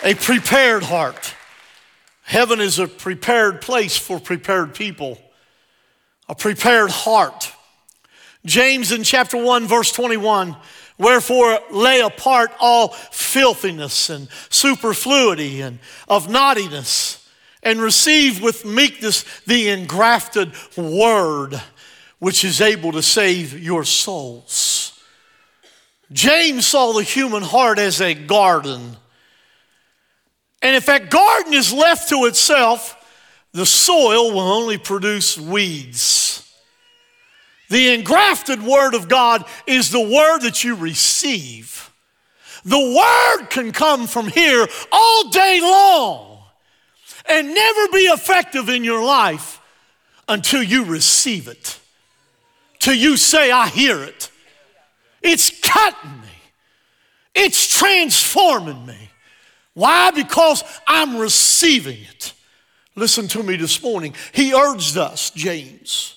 A 0.05 0.15
prepared 0.15 0.83
heart. 0.83 1.35
Heaven 2.23 2.61
is 2.61 2.79
a 2.79 2.87
prepared 2.87 3.63
place 3.63 3.97
for 3.97 4.21
prepared 4.21 4.75
people, 4.75 5.19
a 6.29 6.35
prepared 6.35 6.91
heart. 6.91 7.53
James 8.47 8.93
in 8.93 9.03
chapter 9.03 9.37
1, 9.37 9.67
verse 9.67 9.93
21. 9.93 10.57
Wherefore 10.99 11.59
lay 11.71 12.01
apart 12.01 12.53
all 12.59 12.89
filthiness 12.89 14.09
and 14.09 14.29
superfluity 14.49 15.61
and 15.61 15.79
of 16.09 16.31
naughtiness, 16.31 17.29
and 17.63 17.83
receive 17.83 18.41
with 18.41 18.65
meekness 18.65 19.25
the 19.47 19.69
engrafted 19.69 20.53
word, 20.77 21.61
which 22.19 22.45
is 22.45 22.61
able 22.61 22.93
to 22.93 23.03
save 23.03 23.59
your 23.61 23.85
souls. 23.85 24.99
James 26.13 26.67
saw 26.67 26.93
the 26.93 27.03
human 27.03 27.43
heart 27.43 27.79
as 27.79 28.01
a 28.01 28.15
garden. 28.15 28.97
And 30.63 30.77
if 30.77 30.87
that 30.87 31.11
garden 31.11 31.53
is 31.53 31.73
left 31.73 32.09
to 32.11 32.27
itself, 32.27 32.95
the 33.53 33.67
soil 33.67 34.33
will 34.33 34.41
only 34.41 34.79
produce 34.79 35.37
weeds. 35.37 36.46
The 37.69 37.95
engrafted 37.95 38.63
word 38.63 38.95
of 38.95 39.09
God 39.09 39.45
is 39.67 39.91
the 39.91 40.01
word 40.01 40.41
that 40.41 40.63
you 40.63 40.75
receive. 40.77 41.91
The 42.65 42.79
word 42.79 43.49
can 43.51 43.73
come 43.73 44.07
from 44.07 44.29
here 44.29 44.67
all 44.93 45.31
day 45.31 45.61
long. 45.61 46.39
and 47.29 47.53
never 47.55 47.89
be 47.93 48.05
effective 48.07 48.69
in 48.69 48.85
your 48.85 49.03
life 49.03 49.61
until 50.29 50.63
you 50.63 50.85
receive 50.85 51.49
it. 51.49 51.79
Till 52.79 52.95
you 52.95 53.17
say, 53.17 53.51
I 53.51 53.69
hear 53.69 54.03
it. 54.03 54.31
It's 55.23 55.51
cutting 55.61 56.21
me, 56.21 56.29
it's 57.35 57.67
transforming 57.77 58.87
me. 58.87 59.11
Why? 59.75 60.11
Because 60.11 60.63
I'm 60.87 61.19
receiving 61.19 61.99
it. 62.01 62.33
Listen 62.95 63.29
to 63.29 63.43
me 63.43 63.57
this 63.57 63.83
morning. 63.83 64.15
He 64.33 64.55
urged 64.55 64.97
us, 64.97 65.31
James, 65.31 66.16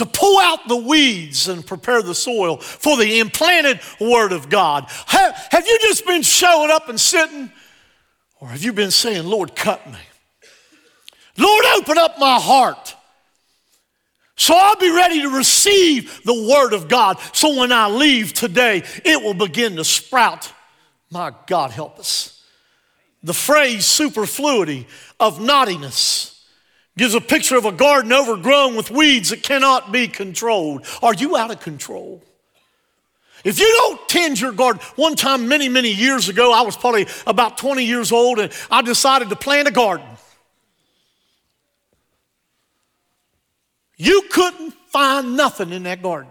to 0.00 0.06
pull 0.06 0.38
out 0.38 0.66
the 0.66 0.76
weeds 0.76 1.46
and 1.46 1.64
prepare 1.64 2.00
the 2.00 2.14
soil 2.14 2.56
for 2.56 2.96
the 2.96 3.20
implanted 3.20 3.80
Word 4.00 4.32
of 4.32 4.48
God. 4.48 4.86
Have, 5.06 5.36
have 5.50 5.66
you 5.66 5.78
just 5.82 6.06
been 6.06 6.22
showing 6.22 6.70
up 6.70 6.88
and 6.88 6.98
sitting? 6.98 7.52
Or 8.40 8.48
have 8.48 8.64
you 8.64 8.72
been 8.72 8.90
saying, 8.90 9.24
Lord, 9.26 9.54
cut 9.54 9.86
me? 9.86 9.98
Lord, 11.36 11.64
open 11.76 11.98
up 11.98 12.18
my 12.18 12.40
heart. 12.40 12.96
So 14.36 14.54
I'll 14.56 14.76
be 14.76 14.90
ready 14.90 15.20
to 15.20 15.28
receive 15.28 16.22
the 16.24 16.48
Word 16.50 16.72
of 16.72 16.88
God. 16.88 17.18
So 17.34 17.58
when 17.58 17.70
I 17.70 17.88
leave 17.88 18.32
today, 18.32 18.82
it 19.04 19.22
will 19.22 19.34
begin 19.34 19.76
to 19.76 19.84
sprout. 19.84 20.50
My 21.10 21.34
God, 21.46 21.72
help 21.72 21.98
us. 21.98 22.42
The 23.22 23.34
phrase 23.34 23.84
superfluity 23.84 24.86
of 25.18 25.42
naughtiness 25.42 26.39
gives 26.96 27.14
a 27.14 27.20
picture 27.20 27.56
of 27.56 27.64
a 27.64 27.72
garden 27.72 28.12
overgrown 28.12 28.76
with 28.76 28.90
weeds 28.90 29.30
that 29.30 29.42
cannot 29.42 29.92
be 29.92 30.08
controlled. 30.08 30.84
Are 31.02 31.14
you 31.14 31.36
out 31.36 31.50
of 31.50 31.60
control? 31.60 32.22
If 33.42 33.58
you 33.58 33.66
don't 33.66 34.08
tend 34.08 34.40
your 34.40 34.52
garden, 34.52 34.82
one 34.96 35.16
time 35.16 35.48
many, 35.48 35.68
many 35.68 35.90
years 35.90 36.28
ago, 36.28 36.52
I 36.52 36.62
was 36.62 36.76
probably 36.76 37.06
about 37.26 37.56
20 37.56 37.84
years 37.84 38.12
old 38.12 38.38
and 38.38 38.52
I 38.70 38.82
decided 38.82 39.30
to 39.30 39.36
plant 39.36 39.66
a 39.68 39.70
garden. 39.70 40.06
You 43.96 44.22
couldn't 44.30 44.72
find 44.88 45.36
nothing 45.36 45.70
in 45.72 45.84
that 45.84 46.02
garden. 46.02 46.30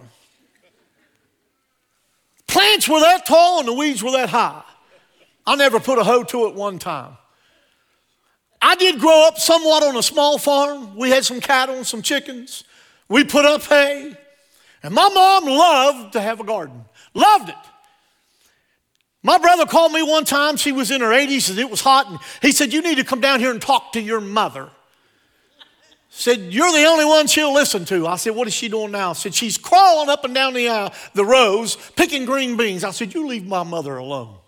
Plants 2.48 2.89
were 2.89 3.00
that 3.00 3.25
tall 3.25 3.60
and 3.60 3.68
the 3.68 3.74
weeds 3.74 4.04
were 4.04 4.12
that 4.12 4.30
high. 4.30 4.63
I 5.46 5.56
never 5.56 5.80
put 5.80 5.98
a 5.98 6.04
hoe 6.04 6.24
to 6.25 6.48
it 6.48 6.56
one 6.56 6.78
time. 6.80 7.18
I 8.62 8.75
did 8.75 9.00
grow 9.00 9.28
up 9.28 9.38
somewhat 9.38 9.84
on 9.84 9.96
a 9.96 10.04
small 10.04 10.38
farm. 10.38 10.96
We 10.96 11.10
had 11.10 11.24
some 11.24 11.39
cattle 11.39 11.75
and 11.75 11.88
some 11.88 12.01
chickens. 12.01 12.63
We 13.08 13.24
put 13.24 13.46
up 13.46 13.63
hay. 13.63 14.16
And 14.84 14.94
my 14.94 15.10
mom 15.10 15.46
loved 15.46 16.13
to 16.13 16.22
have 16.22 16.39
a 16.39 16.44
garden. 16.44 16.86
Loved 17.13 17.50
it. 17.50 17.56
My 19.22 19.38
brother 19.38 19.66
called 19.66 19.92
me 19.92 20.01
one 20.01 20.24
time. 20.24 20.56
She 20.56 20.72
was 20.72 20.92
in 20.92 21.01
her 21.01 21.08
80s 21.08 21.50
and 21.50 21.60
it 21.60 21.70
was 21.70 21.82
hot. 21.82 22.10
And 22.10 22.20
he 22.42 22.51
said, 22.51 22.72
You 22.72 22.82
need 22.82 22.96
to 22.96 23.04
come 23.04 23.20
down 23.20 23.39
here 23.39 23.51
and 23.51 23.62
talk 23.62 23.94
to 23.94 24.01
your 24.01 24.22
mother. 24.22 24.70
Said, 26.10 26.54
You're 26.54 26.72
the 26.72 26.86
only 26.86 27.06
one 27.06 27.28
she'll 27.28 27.54
listen 27.54 27.86
to. 27.86 28.08
I 28.08 28.16
said, 28.16 28.36
What 28.36 28.48
is 28.48 28.54
she 28.54 28.70
doing 28.70 28.92
now? 28.92 29.13
Said, 29.13 29.34
She's 29.34 29.58
crawling 29.58 30.10
up 30.10 30.24
and 30.24 30.34
down 30.34 30.54
the, 30.54 30.68
uh, 30.68 30.89
the 31.13 31.25
rows 31.25 31.75
picking 31.96 32.25
green 32.25 32.56
beans. 32.56 32.84
I 32.84 32.92
said, 32.92 33.13
You 33.13 33.28
leave 33.28 33.46
my 33.46 33.63
mother 33.63 33.98
alone. 33.98 34.38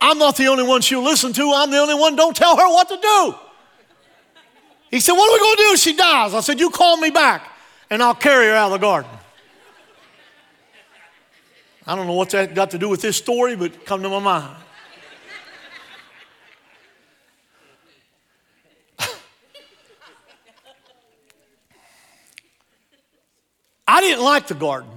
I'm 0.00 0.18
not 0.18 0.36
the 0.36 0.46
only 0.46 0.62
one 0.64 0.80
she'll 0.80 1.02
listen 1.02 1.32
to. 1.32 1.52
I'm 1.54 1.70
the 1.70 1.78
only 1.78 1.94
one. 1.94 2.16
Don't 2.16 2.36
tell 2.36 2.56
her 2.56 2.68
what 2.68 2.88
to 2.88 2.96
do. 3.00 3.34
He 4.90 5.00
said, 5.00 5.12
What 5.12 5.28
are 5.28 5.32
we 5.34 5.38
going 5.38 5.56
to 5.56 5.62
do 5.62 5.72
if 5.72 5.80
she 5.80 5.96
dies? 5.96 6.34
I 6.34 6.40
said, 6.40 6.60
You 6.60 6.70
call 6.70 6.96
me 6.96 7.10
back 7.10 7.50
and 7.90 8.02
I'll 8.02 8.14
carry 8.14 8.46
her 8.46 8.54
out 8.54 8.66
of 8.66 8.72
the 8.72 8.86
garden. 8.86 9.10
I 11.86 11.94
don't 11.96 12.06
know 12.06 12.12
what 12.12 12.30
that 12.30 12.54
got 12.54 12.70
to 12.72 12.78
do 12.78 12.88
with 12.88 13.00
this 13.00 13.16
story, 13.16 13.56
but 13.56 13.84
come 13.86 14.02
to 14.02 14.08
my 14.08 14.18
mind. 14.18 14.56
I 23.88 24.00
didn't 24.02 24.22
like 24.22 24.46
the 24.46 24.54
garden. 24.54 24.90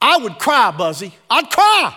I 0.00 0.18
would 0.18 0.38
cry, 0.38 0.70
Buzzy. 0.70 1.12
I'd 1.28 1.50
cry. 1.50 1.96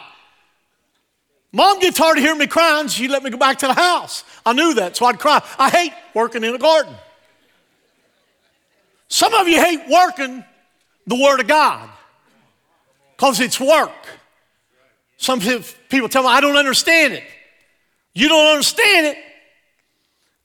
Mom 1.54 1.80
gets 1.80 1.98
tired 1.98 2.18
of 2.18 2.24
hearing 2.24 2.40
me 2.40 2.48
crying. 2.48 2.88
She'd 2.88 3.10
let 3.10 3.24
me 3.24 3.30
go 3.30 3.38
back 3.38 3.58
to 3.60 3.68
the 3.68 3.74
house. 3.74 4.24
I 4.46 4.54
knew 4.54 4.74
that, 4.76 4.98
so 4.98 5.06
I'd 5.06 5.20
cry. 5.20 5.42
I 5.58 5.70
hate 5.70 5.94
working 6.14 6.44
in 6.44 6.54
a 6.54 6.58
garden. 6.58 6.94
Some 9.08 9.34
of 9.34 9.48
you 9.48 9.58
hate 9.58 9.88
working 9.90 10.44
the 11.06 11.16
Word 11.16 11.40
of 11.40 11.48
God 11.48 11.90
because 13.16 13.40
it's 13.40 13.60
work. 13.60 13.92
Some 15.18 15.40
people 15.40 16.10
tell 16.10 16.24
me, 16.24 16.30
I 16.30 16.42
don't 16.42 16.58
understand 16.58 17.14
it. 17.14 17.24
You 18.14 18.28
don't 18.28 18.52
understand 18.52 19.08
it 19.08 19.18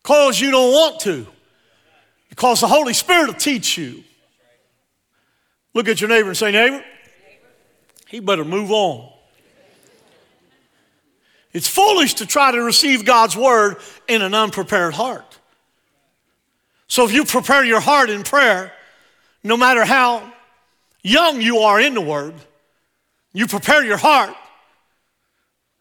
because 0.02 0.40
you 0.40 0.50
don't 0.50 0.72
want 0.72 1.00
to, 1.00 1.26
because 2.28 2.60
the 2.60 2.68
Holy 2.68 2.94
Spirit 2.94 3.26
will 3.26 3.34
teach 3.34 3.76
you. 3.76 4.02
Look 5.74 5.88
at 5.88 6.00
your 6.00 6.08
neighbor 6.08 6.28
and 6.28 6.36
say, 6.36 6.52
Neighbor, 6.52 6.84
he 8.08 8.20
better 8.20 8.44
move 8.44 8.70
on. 8.70 9.11
It's 11.52 11.68
foolish 11.68 12.14
to 12.14 12.26
try 12.26 12.50
to 12.52 12.62
receive 12.62 13.04
God's 13.04 13.36
word 13.36 13.76
in 14.08 14.22
an 14.22 14.34
unprepared 14.34 14.94
heart. 14.94 15.38
So 16.88 17.04
if 17.04 17.12
you 17.12 17.24
prepare 17.24 17.64
your 17.64 17.80
heart 17.80 18.10
in 18.10 18.22
prayer, 18.22 18.72
no 19.44 19.56
matter 19.56 19.84
how 19.84 20.30
young 21.02 21.40
you 21.40 21.58
are 21.58 21.80
in 21.80 21.94
the 21.94 22.00
word, 22.00 22.34
you 23.32 23.46
prepare 23.46 23.84
your 23.84 23.96
heart, 23.96 24.34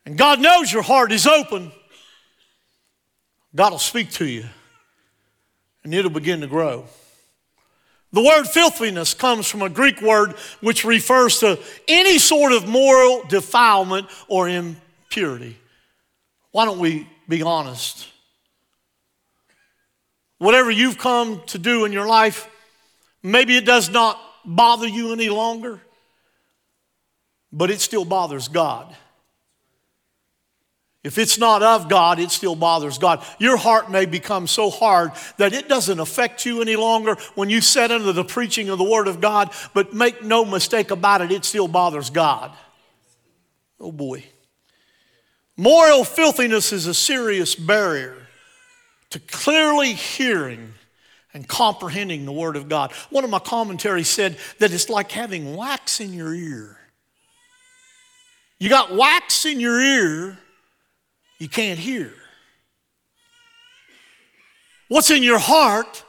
and 0.05 0.17
God 0.17 0.39
knows 0.39 0.71
your 0.71 0.81
heart 0.81 1.11
is 1.11 1.27
open, 1.27 1.71
God 3.53 3.71
will 3.71 3.79
speak 3.79 4.11
to 4.11 4.25
you, 4.25 4.45
and 5.83 5.93
it'll 5.93 6.11
begin 6.11 6.41
to 6.41 6.47
grow. 6.47 6.85
The 8.13 8.21
word 8.21 8.45
filthiness 8.45 9.13
comes 9.13 9.47
from 9.47 9.61
a 9.61 9.69
Greek 9.69 10.01
word 10.01 10.33
which 10.59 10.83
refers 10.83 11.39
to 11.39 11.59
any 11.87 12.19
sort 12.19 12.51
of 12.51 12.67
moral 12.67 13.23
defilement 13.27 14.07
or 14.27 14.49
impurity. 14.49 15.57
Why 16.51 16.65
don't 16.65 16.79
we 16.79 17.07
be 17.27 17.41
honest? 17.41 18.07
Whatever 20.37 20.71
you've 20.71 20.97
come 20.97 21.41
to 21.47 21.57
do 21.57 21.85
in 21.85 21.91
your 21.91 22.07
life, 22.07 22.49
maybe 23.23 23.55
it 23.55 23.65
does 23.65 23.89
not 23.89 24.19
bother 24.43 24.87
you 24.87 25.13
any 25.13 25.29
longer, 25.29 25.79
but 27.51 27.69
it 27.69 27.79
still 27.79 28.05
bothers 28.05 28.47
God. 28.47 28.95
If 31.03 31.17
it's 31.17 31.39
not 31.39 31.63
of 31.63 31.89
God, 31.89 32.19
it 32.19 32.29
still 32.29 32.55
bothers 32.55 32.99
God. 32.99 33.25
Your 33.39 33.57
heart 33.57 33.89
may 33.89 34.05
become 34.05 34.45
so 34.45 34.69
hard 34.69 35.11
that 35.37 35.51
it 35.51 35.67
doesn't 35.67 35.99
affect 35.99 36.45
you 36.45 36.61
any 36.61 36.75
longer 36.75 37.15
when 37.33 37.49
you 37.49 37.59
sit 37.59 37.91
under 37.91 38.13
the 38.13 38.23
preaching 38.23 38.69
of 38.69 38.77
the 38.77 38.83
Word 38.83 39.07
of 39.07 39.19
God, 39.19 39.51
but 39.73 39.93
make 39.93 40.23
no 40.23 40.45
mistake 40.45 40.91
about 40.91 41.21
it, 41.21 41.31
it 41.31 41.43
still 41.43 41.67
bothers 41.67 42.11
God. 42.11 42.51
Oh 43.79 43.91
boy. 43.91 44.23
Moral 45.61 46.03
filthiness 46.03 46.73
is 46.73 46.87
a 46.87 46.93
serious 46.95 47.53
barrier 47.53 48.17
to 49.11 49.19
clearly 49.19 49.93
hearing 49.93 50.73
and 51.35 51.47
comprehending 51.47 52.25
the 52.25 52.31
Word 52.31 52.55
of 52.55 52.67
God. 52.67 52.91
One 53.11 53.23
of 53.23 53.29
my 53.29 53.37
commentaries 53.37 54.07
said 54.07 54.39
that 54.57 54.73
it's 54.73 54.89
like 54.89 55.11
having 55.11 55.55
wax 55.55 55.99
in 55.99 56.13
your 56.13 56.33
ear. 56.33 56.79
You 58.57 58.69
got 58.69 58.95
wax 58.95 59.45
in 59.45 59.59
your 59.59 59.79
ear, 59.79 60.39
you 61.37 61.47
can't 61.47 61.77
hear. 61.77 62.11
What's 64.87 65.11
in 65.11 65.21
your 65.21 65.37
heart 65.37 66.03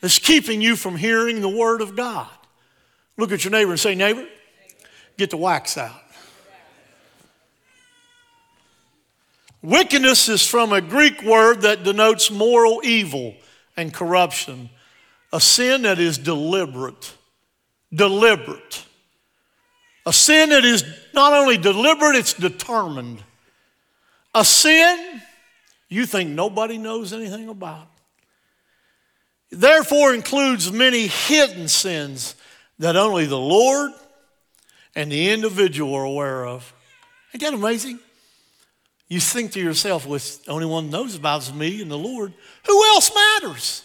is 0.00 0.18
keeping 0.18 0.62
you 0.62 0.76
from 0.76 0.96
hearing 0.96 1.42
the 1.42 1.50
Word 1.50 1.82
of 1.82 1.94
God. 1.94 2.30
Look 3.18 3.32
at 3.32 3.44
your 3.44 3.50
neighbor 3.50 3.72
and 3.72 3.78
say, 3.78 3.94
Neighbor, 3.94 4.26
get 5.18 5.28
the 5.28 5.36
wax 5.36 5.76
out. 5.76 6.05
Wickedness 9.66 10.28
is 10.28 10.46
from 10.46 10.72
a 10.72 10.80
Greek 10.80 11.24
word 11.24 11.62
that 11.62 11.82
denotes 11.82 12.30
moral 12.30 12.80
evil 12.84 13.34
and 13.76 13.92
corruption, 13.92 14.70
a 15.32 15.40
sin 15.40 15.82
that 15.82 15.98
is 15.98 16.18
deliberate. 16.18 17.12
Deliberate. 17.92 18.84
A 20.06 20.12
sin 20.12 20.50
that 20.50 20.64
is 20.64 20.84
not 21.12 21.32
only 21.32 21.58
deliberate, 21.58 22.14
it's 22.14 22.32
determined. 22.32 23.24
A 24.36 24.44
sin 24.44 25.20
you 25.88 26.06
think 26.06 26.30
nobody 26.30 26.78
knows 26.78 27.12
anything 27.12 27.48
about. 27.48 27.88
Therefore, 29.50 30.14
includes 30.14 30.70
many 30.70 31.08
hidden 31.08 31.66
sins 31.66 32.36
that 32.78 32.94
only 32.94 33.26
the 33.26 33.36
Lord 33.36 33.90
and 34.94 35.10
the 35.10 35.30
individual 35.30 35.92
are 35.92 36.04
aware 36.04 36.46
of. 36.46 36.72
Ain't 37.34 37.42
that 37.42 37.52
amazing? 37.52 37.98
You 39.08 39.20
think 39.20 39.52
to 39.52 39.60
yourself, 39.60 40.04
well, 40.06 40.18
the 40.18 40.50
only 40.50 40.66
one 40.66 40.90
knows 40.90 41.14
about 41.14 41.42
is 41.42 41.52
me 41.52 41.80
and 41.80 41.90
the 41.90 41.98
Lord. 41.98 42.32
Who 42.66 42.84
else 42.86 43.12
matters? 43.14 43.82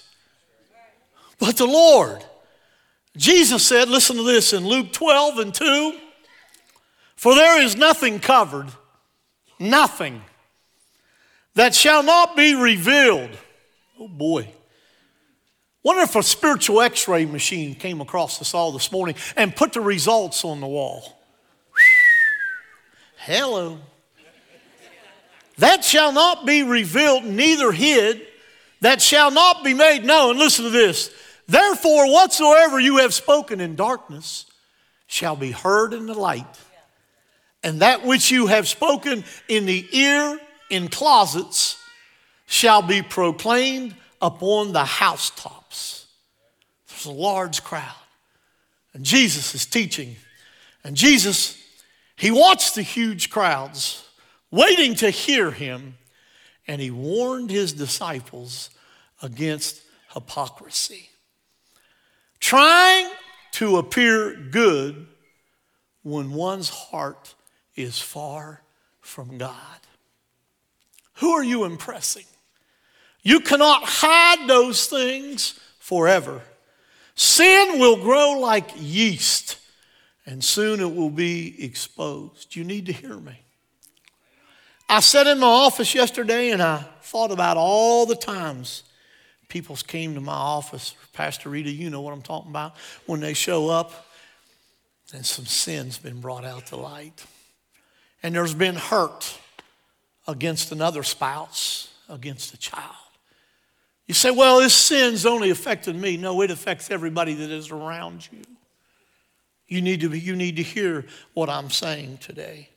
But 1.38 1.58
the 1.58 1.68
Lord. 1.68 2.24
Jesus 3.16 3.66
said, 3.66 3.90
listen 3.90 4.16
to 4.16 4.24
this 4.24 4.54
in 4.54 4.66
Luke 4.66 4.94
12 4.94 5.40
and 5.40 5.54
2 5.54 5.98
For 7.16 7.36
there 7.36 7.62
is 7.62 7.76
nothing 7.76 8.20
covered, 8.20 8.68
nothing 9.60 10.22
that 11.56 11.76
shall 11.76 12.04
not 12.04 12.36
be 12.36 12.56
revealed. 12.56 13.32
Oh 14.00 14.08
boy. 14.08 14.52
Wonder 15.84 16.04
if 16.04 16.16
a 16.16 16.24
spiritual 16.24 16.82
x 16.82 17.08
ray 17.08 17.26
machine 17.26 17.76
came 17.76 18.02
across 18.02 18.40
us 18.40 18.54
all 18.54 18.72
this 18.72 18.92
morning 18.92 19.16
and 19.36 19.56
put 19.56 19.74
the 19.74 19.82
results 19.82 20.46
on 20.46 20.62
the 20.62 20.68
wall. 20.68 21.20
Hello. 23.18 23.80
That 25.62 25.86
shall 25.86 26.12
not 26.12 26.44
be 26.48 26.64
revealed, 26.64 27.24
neither 27.24 27.72
hid, 27.72 28.26
that 28.80 29.00
shall 29.00 29.30
not 29.30 29.64
be 29.64 29.76
made 29.76 30.04
known. 30.04 30.40
Listen 30.40 30.66
to 30.66 30.72
this. 30.72 31.14
Therefore, 31.48 32.12
whatsoever 32.12 32.80
you 32.80 32.98
have 32.98 33.14
spoken 33.14 33.62
in 33.62 33.76
darkness 33.76 34.48
shall 35.06 35.36
be 35.36 35.52
heard 35.52 35.94
in 35.94 36.08
the 36.08 36.16
light. 36.16 36.48
And 37.62 37.82
that 37.82 38.04
which 38.04 38.32
you 38.32 38.48
have 38.48 38.68
spoken 38.68 39.24
in 39.48 39.68
the 39.68 39.88
ear 39.96 40.40
in 40.72 40.88
closets 40.88 41.78
shall 42.48 42.82
be 42.82 43.04
proclaimed 43.04 43.96
upon 44.20 44.74
the 44.74 44.84
housetops. 44.84 46.08
There's 46.88 47.06
a 47.06 47.12
large 47.12 47.64
crowd. 47.64 47.94
And 48.96 49.06
Jesus 49.06 49.54
is 49.54 49.68
teaching. 49.68 50.16
And 50.84 50.96
Jesus, 50.96 51.56
he 52.16 52.32
watched 52.32 52.74
the 52.74 52.82
huge 52.82 53.30
crowds 53.30 54.08
waiting 54.52 54.96
to 54.96 55.10
hear 55.10 55.52
him. 55.52 55.98
And 56.68 56.80
he 56.82 56.92
warned 56.92 57.50
his 57.50 57.74
disciples 57.74 58.70
against 59.22 59.82
hypocrisy. 60.14 61.10
Trying 62.40 63.10
to 63.54 63.78
appear 63.78 64.36
good 64.36 65.08
when 66.04 66.32
one's 66.32 66.70
heart 66.70 67.34
is 67.76 68.00
far 68.00 68.62
from 69.00 69.38
God. 69.38 69.56
Who 71.16 71.32
are 71.32 71.44
you 71.44 71.66
impressing? 71.66 72.26
You 73.22 73.42
cannot 73.42 73.84
hide 73.84 74.48
those 74.48 74.88
things 74.88 75.60
forever. 75.80 76.42
Sin 77.16 77.80
will 77.80 77.98
grow 77.98 78.40
like 78.40 78.72
yeast, 78.78 79.60
and 80.26 80.44
soon 80.44 80.80
it 80.80 80.96
will 80.96 81.12
be 81.12 81.64
exposed. 81.64 82.56
You 82.56 82.64
need 82.64 82.88
to 82.88 82.94
hear 82.94 83.18
me. 83.18 83.41
I 84.92 85.00
sat 85.00 85.26
in 85.26 85.40
my 85.40 85.48
office 85.48 85.96
yesterday 85.96 86.52
and 86.52 86.62
I 86.62 86.84
thought 87.04 87.32
about 87.32 87.56
all 87.56 88.06
the 88.06 88.14
times 88.14 88.84
people 89.48 89.78
came 89.88 90.16
to 90.16 90.20
my 90.20 90.34
office. 90.34 90.96
Pastor 91.14 91.48
Rita, 91.48 91.70
you 91.70 91.90
know 91.90 92.02
what 92.02 92.14
I'm 92.14 92.22
talking 92.22 92.52
about. 92.52 92.76
When 93.06 93.22
they 93.22 93.34
show 93.34 93.70
up 93.70 94.06
and 95.14 95.26
some 95.26 95.46
sin's 95.46 95.98
been 95.98 96.20
brought 96.20 96.44
out 96.44 96.68
to 96.68 96.76
light. 96.76 97.26
And 98.22 98.36
there's 98.36 98.54
been 98.54 98.76
hurt 98.76 99.40
against 100.28 100.74
another 100.74 101.04
spouse, 101.04 101.94
against 102.10 102.54
a 102.54 102.58
child. 102.58 102.92
You 104.08 104.14
say, 104.14 104.32
well, 104.32 104.60
this 104.60 104.74
sin's 104.74 105.26
only 105.26 105.52
affected 105.52 105.96
me. 105.96 106.18
No, 106.18 106.42
it 106.42 106.52
affects 106.52 106.92
everybody 106.92 107.34
that 107.36 107.50
is 107.50 107.72
around 107.72 108.28
you. 108.30 108.42
You 109.70 109.82
need 109.82 110.02
to, 110.02 110.10
be, 110.10 110.20
you 110.20 110.36
need 110.36 110.58
to 110.58 110.64
hear 110.64 111.06
what 111.34 111.50
I'm 111.50 111.70
saying 111.70 112.18
today. 112.18 112.71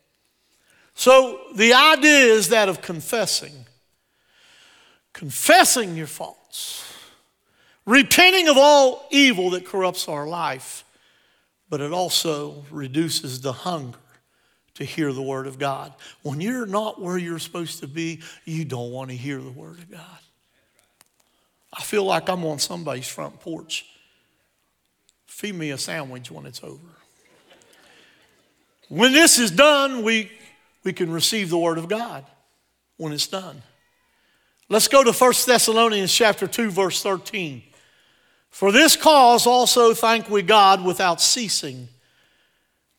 So 0.95 1.41
the 1.55 1.75
idea 1.75 2.27
is 2.27 2.49
that 2.51 2.69
of 2.69 2.81
confessing 2.81 3.67
confessing 5.15 5.97
your 5.97 6.09
faults, 6.09 6.93
repenting 7.87 8.49
of 8.49 8.57
all 8.59 9.07
evil 9.11 9.51
that 9.51 9.65
corrupts 9.65 10.09
our 10.09 10.27
life, 10.27 10.85
but 11.71 11.81
it 11.81 11.93
also 11.93 12.65
reduces 12.71 13.41
the 13.41 13.53
hunger 13.53 13.97
to 14.75 14.85
hear 14.85 15.13
the 15.13 15.23
Word 15.23 15.47
of 15.47 15.59
God. 15.59 15.95
When 16.23 16.41
you're 16.41 16.67
not 16.67 17.01
where 17.01 17.17
you're 17.17 17.39
supposed 17.39 17.79
to 17.81 17.87
be, 17.87 18.23
you 18.45 18.65
don't 18.65 18.91
want 18.91 19.11
to 19.11 19.17
hear 19.17 19.41
the 19.41 19.53
Word 19.53 19.79
of 19.79 19.91
God. 19.91 20.19
I 21.73 21.83
feel 21.83 22.05
like 22.05 22.29
I'm 22.29 22.45
on 22.45 22.59
somebody's 22.59 23.09
front 23.09 23.41
porch. 23.41 23.87
Feed 25.27 25.55
me 25.55 25.71
a 25.71 25.79
sandwich 25.79 26.31
when 26.31 26.45
it's 26.45 26.63
over. 26.63 26.79
When 28.89 29.13
this 29.13 29.39
is 29.39 29.51
done, 29.51 30.03
we, 30.03 30.31
we 30.85 30.93
can 30.93 31.11
receive 31.11 31.51
the 31.51 31.59
Word 31.59 31.79
of 31.79 31.89
God 31.89 32.25
when 32.97 33.13
it's 33.13 33.27
done. 33.27 33.63
Let's 34.69 34.89
go 34.89 35.03
to 35.05 35.13
1 35.13 35.33
Thessalonians 35.47 36.13
chapter 36.13 36.47
2 36.47 36.71
verse 36.71 37.03
13. 37.03 37.63
For 38.51 38.71
this 38.71 38.97
cause 38.97 39.47
also 39.47 39.95
thank 39.95 40.31
we 40.31 40.43
God 40.43 40.85
without 40.85 41.21
ceasing. 41.21 41.89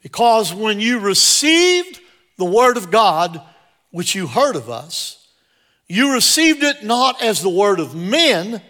Because 0.04 0.54
when 0.54 0.80
you 0.80 1.00
received 1.00 2.00
the 2.38 2.46
word 2.46 2.78
of 2.78 2.92
God 2.92 3.42
which 3.90 4.14
you 4.14 4.28
heard 4.28 4.56
of 4.56 4.70
us, 4.70 5.28
you 5.88 6.14
received 6.14 6.62
it 6.62 6.84
not 6.84 7.22
as 7.22 7.42
the 7.42 7.50
word 7.50 7.80
of 7.80 7.96
men, 7.96 8.62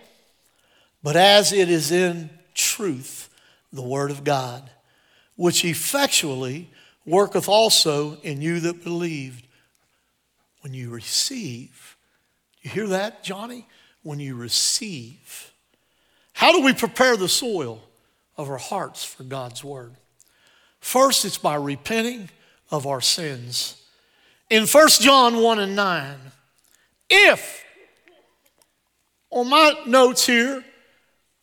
but 1.01 1.15
as 1.15 1.51
it 1.51 1.69
is 1.69 1.91
in 1.91 2.29
truth, 2.53 3.29
the 3.73 3.81
word 3.81 4.11
of 4.11 4.23
God, 4.23 4.69
which 5.35 5.65
effectually 5.65 6.69
worketh 7.05 7.47
also 7.47 8.17
in 8.21 8.41
you 8.41 8.59
that 8.61 8.83
believed. 8.83 9.43
When 10.61 10.73
you 10.73 10.89
receive 10.89 11.95
you 12.65 12.71
hear 12.71 12.87
that, 12.87 13.23
Johnny? 13.23 13.67
When 14.01 14.19
you 14.19 14.33
receive. 14.33 15.53
How 16.33 16.51
do 16.51 16.65
we 16.65 16.73
prepare 16.73 17.15
the 17.15 17.29
soil 17.29 17.79
of 18.37 18.49
our 18.49 18.57
hearts 18.57 19.03
for 19.03 19.21
God's 19.21 19.63
word? 19.63 19.93
First, 20.79 21.25
it's 21.25 21.37
by 21.37 21.55
repenting 21.55 22.31
of 22.71 22.87
our 22.87 23.01
sins. 23.01 23.79
In 24.49 24.65
1 24.65 24.87
John 24.99 25.43
1 25.43 25.59
and 25.59 25.75
9, 25.75 26.15
if, 27.07 27.63
on 29.29 29.47
my 29.47 29.75
notes 29.85 30.25
here, 30.25 30.65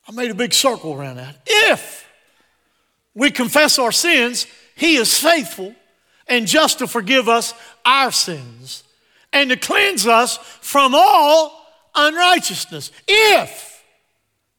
I 0.09 0.11
made 0.13 0.33
a 0.33 0.35
big 0.35 0.53
circle 0.53 0.93
around 0.93 1.17
that. 1.17 1.37
If 1.47 2.09
we 3.15 3.31
confess 3.31 3.79
our 3.79 3.93
sins, 3.93 4.49
He 4.75 4.97
is 4.97 5.19
faithful 5.19 5.75
and 6.27 6.47
just 6.47 6.79
to 6.79 6.87
forgive 6.87 7.29
us 7.29 7.55
our 7.85 8.11
sins 8.13 8.85
and 9.33 9.51
to 9.51 9.57
cleanse 9.57 10.07
us 10.07 10.37
from 10.37 10.95
all 10.95 11.67
unrighteousness. 11.95 12.91
If, 13.07 13.83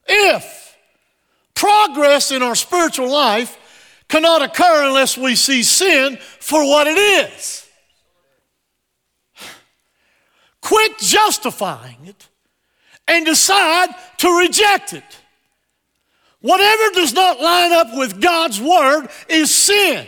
if 0.08 0.78
progress 1.54 2.32
in 2.32 2.42
our 2.42 2.56
spiritual 2.56 3.12
life 3.12 3.58
cannot 4.08 4.42
occur 4.42 4.86
unless 4.88 5.18
we 5.18 5.36
see 5.36 5.64
sin 5.64 6.18
for 6.40 6.64
what 6.64 6.88
it 6.88 6.98
is. 6.98 7.68
Quit 10.62 10.98
justifying 11.00 11.98
it 12.06 12.30
and 13.08 13.26
decide 13.26 13.90
to 14.18 14.40
reject 14.40 14.94
it. 14.94 15.20
Whatever 16.44 16.90
does 16.96 17.14
not 17.14 17.40
line 17.40 17.72
up 17.72 17.88
with 17.94 18.20
God's 18.20 18.60
word 18.60 19.08
is 19.30 19.50
sin. 19.50 20.06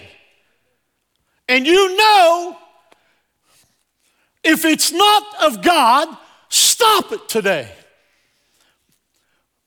And 1.48 1.66
you 1.66 1.96
know 1.96 2.58
if 4.44 4.66
it's 4.66 4.92
not 4.92 5.24
of 5.44 5.62
God, 5.62 6.10
stop 6.50 7.14
it 7.14 7.30
today. 7.30 7.72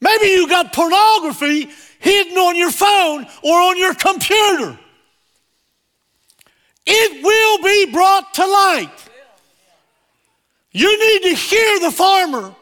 Maybe 0.02 0.26
you 0.26 0.46
got 0.46 0.74
pornography 0.74 1.70
hidden 2.00 2.36
on 2.36 2.54
your 2.54 2.70
phone 2.70 3.26
or 3.42 3.60
on 3.60 3.78
your 3.78 3.94
computer. 3.94 4.78
It 6.84 7.24
will 7.24 7.64
be 7.64 7.92
brought 7.92 8.34
to 8.34 8.46
light. 8.46 9.08
You 10.72 10.98
need 10.98 11.30
to 11.30 11.34
hear 11.34 11.80
the 11.80 11.90
farmer. 11.90 12.54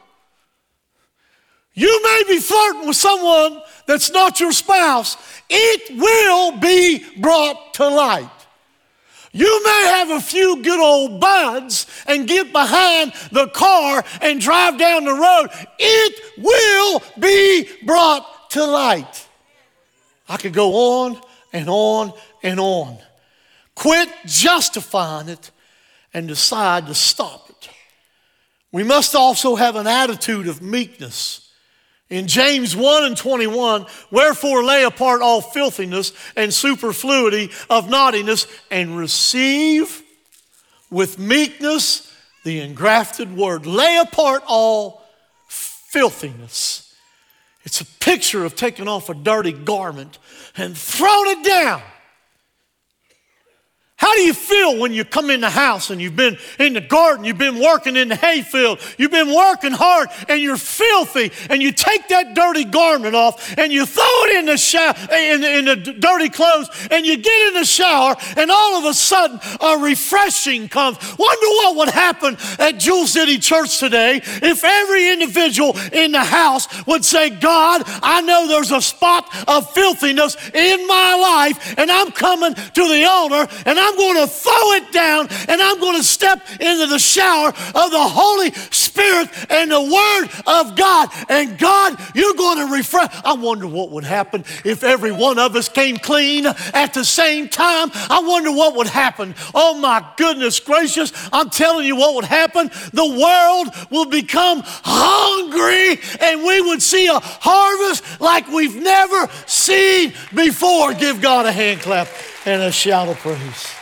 You 1.76 2.02
may 2.02 2.22
be 2.26 2.38
flirting 2.38 2.88
with 2.88 2.96
someone 2.96 3.60
that's 3.86 4.10
not 4.10 4.40
your 4.40 4.52
spouse. 4.52 5.18
It 5.48 5.96
will 5.96 6.58
be 6.58 7.04
brought 7.20 7.74
to 7.74 7.86
light. 7.86 8.30
You 9.32 9.62
may 9.62 9.84
have 9.88 10.10
a 10.10 10.20
few 10.20 10.62
good 10.62 10.80
old 10.80 11.20
buds 11.20 11.86
and 12.06 12.26
get 12.26 12.50
behind 12.50 13.12
the 13.30 13.48
car 13.48 14.02
and 14.22 14.40
drive 14.40 14.78
down 14.78 15.04
the 15.04 15.12
road. 15.12 15.48
It 15.78 16.14
will 16.38 17.02
be 17.20 17.68
brought 17.84 18.50
to 18.52 18.64
light. 18.64 19.28
I 20.30 20.38
could 20.38 20.54
go 20.54 21.02
on 21.04 21.20
and 21.52 21.68
on 21.68 22.14
and 22.42 22.58
on. 22.58 22.96
Quit 23.74 24.08
justifying 24.24 25.28
it 25.28 25.50
and 26.14 26.26
decide 26.26 26.86
to 26.86 26.94
stop 26.94 27.50
it. 27.50 27.68
We 28.72 28.82
must 28.82 29.14
also 29.14 29.56
have 29.56 29.76
an 29.76 29.86
attitude 29.86 30.48
of 30.48 30.62
meekness. 30.62 31.45
In 32.08 32.28
James 32.28 32.76
1 32.76 33.04
and 33.04 33.16
21, 33.16 33.86
wherefore 34.10 34.62
lay 34.62 34.84
apart 34.84 35.22
all 35.22 35.40
filthiness 35.40 36.12
and 36.36 36.54
superfluity 36.54 37.50
of 37.68 37.90
naughtiness 37.90 38.46
and 38.70 38.96
receive 38.96 40.02
with 40.88 41.18
meekness 41.18 42.12
the 42.44 42.60
engrafted 42.60 43.36
word. 43.36 43.66
Lay 43.66 43.98
apart 43.98 44.44
all 44.46 45.04
filthiness. 45.48 46.94
It's 47.64 47.80
a 47.80 47.84
picture 47.84 48.44
of 48.44 48.54
taking 48.54 48.86
off 48.86 49.08
a 49.10 49.14
dirty 49.14 49.50
garment 49.50 50.18
and 50.56 50.78
throwing 50.78 51.40
it 51.40 51.44
down. 51.44 51.82
How 53.98 54.14
do 54.14 54.20
you 54.20 54.34
feel 54.34 54.78
when 54.78 54.92
you 54.92 55.06
come 55.06 55.30
in 55.30 55.40
the 55.40 55.48
house 55.48 55.88
and 55.88 56.02
you've 56.02 56.16
been 56.16 56.36
in 56.58 56.74
the 56.74 56.82
garden, 56.82 57.24
you've 57.24 57.38
been 57.38 57.58
working 57.58 57.96
in 57.96 58.08
the 58.08 58.16
hayfield, 58.16 58.78
you've 58.98 59.10
been 59.10 59.34
working 59.34 59.72
hard 59.72 60.08
and 60.28 60.38
you're 60.42 60.58
filthy 60.58 61.32
and 61.48 61.62
you 61.62 61.72
take 61.72 62.06
that 62.08 62.34
dirty 62.34 62.64
garment 62.64 63.14
off 63.14 63.56
and 63.56 63.72
you 63.72 63.86
throw 63.86 64.04
it 64.04 64.36
in 64.36 64.46
the 64.46 64.58
shower, 64.58 64.94
in, 65.14 65.42
in 65.42 65.64
the 65.64 65.76
dirty 65.76 66.28
clothes 66.28 66.68
and 66.90 67.06
you 67.06 67.16
get 67.16 67.48
in 67.48 67.54
the 67.54 67.64
shower 67.64 68.14
and 68.36 68.50
all 68.50 68.76
of 68.76 68.84
a 68.84 68.92
sudden 68.92 69.40
a 69.62 69.78
refreshing 69.78 70.68
comes. 70.68 70.98
Wonder 71.18 71.46
what 71.46 71.76
would 71.76 71.88
happen 71.88 72.36
at 72.58 72.78
Jewel 72.78 73.06
City 73.06 73.38
Church 73.38 73.78
today 73.78 74.20
if 74.22 74.62
every 74.62 75.10
individual 75.10 75.74
in 75.94 76.12
the 76.12 76.22
house 76.22 76.68
would 76.86 77.02
say, 77.02 77.30
God, 77.30 77.80
I 77.86 78.20
know 78.20 78.46
there's 78.46 78.72
a 78.72 78.82
spot 78.82 79.26
of 79.48 79.72
filthiness 79.72 80.36
in 80.52 80.86
my 80.86 81.14
life 81.14 81.78
and 81.78 81.90
I'm 81.90 82.12
coming 82.12 82.52
to 82.52 82.88
the 82.88 83.04
altar 83.08 83.48
and 83.64 83.85
I'm 83.86 83.96
going 83.96 84.16
to 84.16 84.26
throw 84.26 84.72
it 84.72 84.90
down 84.90 85.28
and 85.48 85.62
I'm 85.62 85.78
going 85.78 85.96
to 85.96 86.02
step 86.02 86.44
into 86.60 86.86
the 86.86 86.98
shower 86.98 87.48
of 87.50 87.90
the 87.92 88.08
Holy 88.08 88.50
Spirit 88.72 89.28
and 89.48 89.70
the 89.70 89.80
Word 89.80 90.28
of 90.44 90.74
God. 90.74 91.08
And 91.28 91.56
God, 91.56 91.96
you're 92.12 92.34
going 92.34 92.66
to 92.66 92.74
refresh. 92.74 93.14
I 93.24 93.34
wonder 93.34 93.68
what 93.68 93.90
would 93.90 94.02
happen 94.02 94.44
if 94.64 94.82
every 94.82 95.12
one 95.12 95.38
of 95.38 95.54
us 95.54 95.68
came 95.68 95.98
clean 95.98 96.46
at 96.46 96.94
the 96.94 97.04
same 97.04 97.48
time. 97.48 97.90
I 97.94 98.22
wonder 98.26 98.50
what 98.50 98.74
would 98.74 98.88
happen. 98.88 99.36
Oh 99.54 99.78
my 99.78 100.04
goodness 100.16 100.58
gracious, 100.58 101.12
I'm 101.32 101.48
telling 101.50 101.86
you 101.86 101.94
what 101.94 102.16
would 102.16 102.24
happen. 102.24 102.68
The 102.92 103.06
world 103.06 103.88
will 103.90 104.06
become 104.06 104.62
hungry 104.64 106.00
and 106.20 106.42
we 106.42 106.60
would 106.60 106.82
see 106.82 107.06
a 107.06 107.20
harvest 107.20 108.20
like 108.20 108.48
we've 108.48 108.82
never 108.82 109.28
seen 109.46 110.12
before. 110.34 110.92
Give 110.94 111.20
God 111.20 111.46
a 111.46 111.52
hand 111.52 111.82
clap 111.82 112.08
and 112.44 112.62
a 112.62 112.72
shout 112.72 113.08
of 113.08 113.16
praise. 113.18 113.75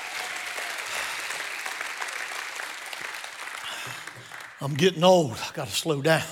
I'm 4.64 4.72
getting 4.72 5.04
old. 5.04 5.32
I 5.32 5.52
got 5.52 5.68
to 5.68 5.74
slow 5.74 6.00
down. 6.00 6.22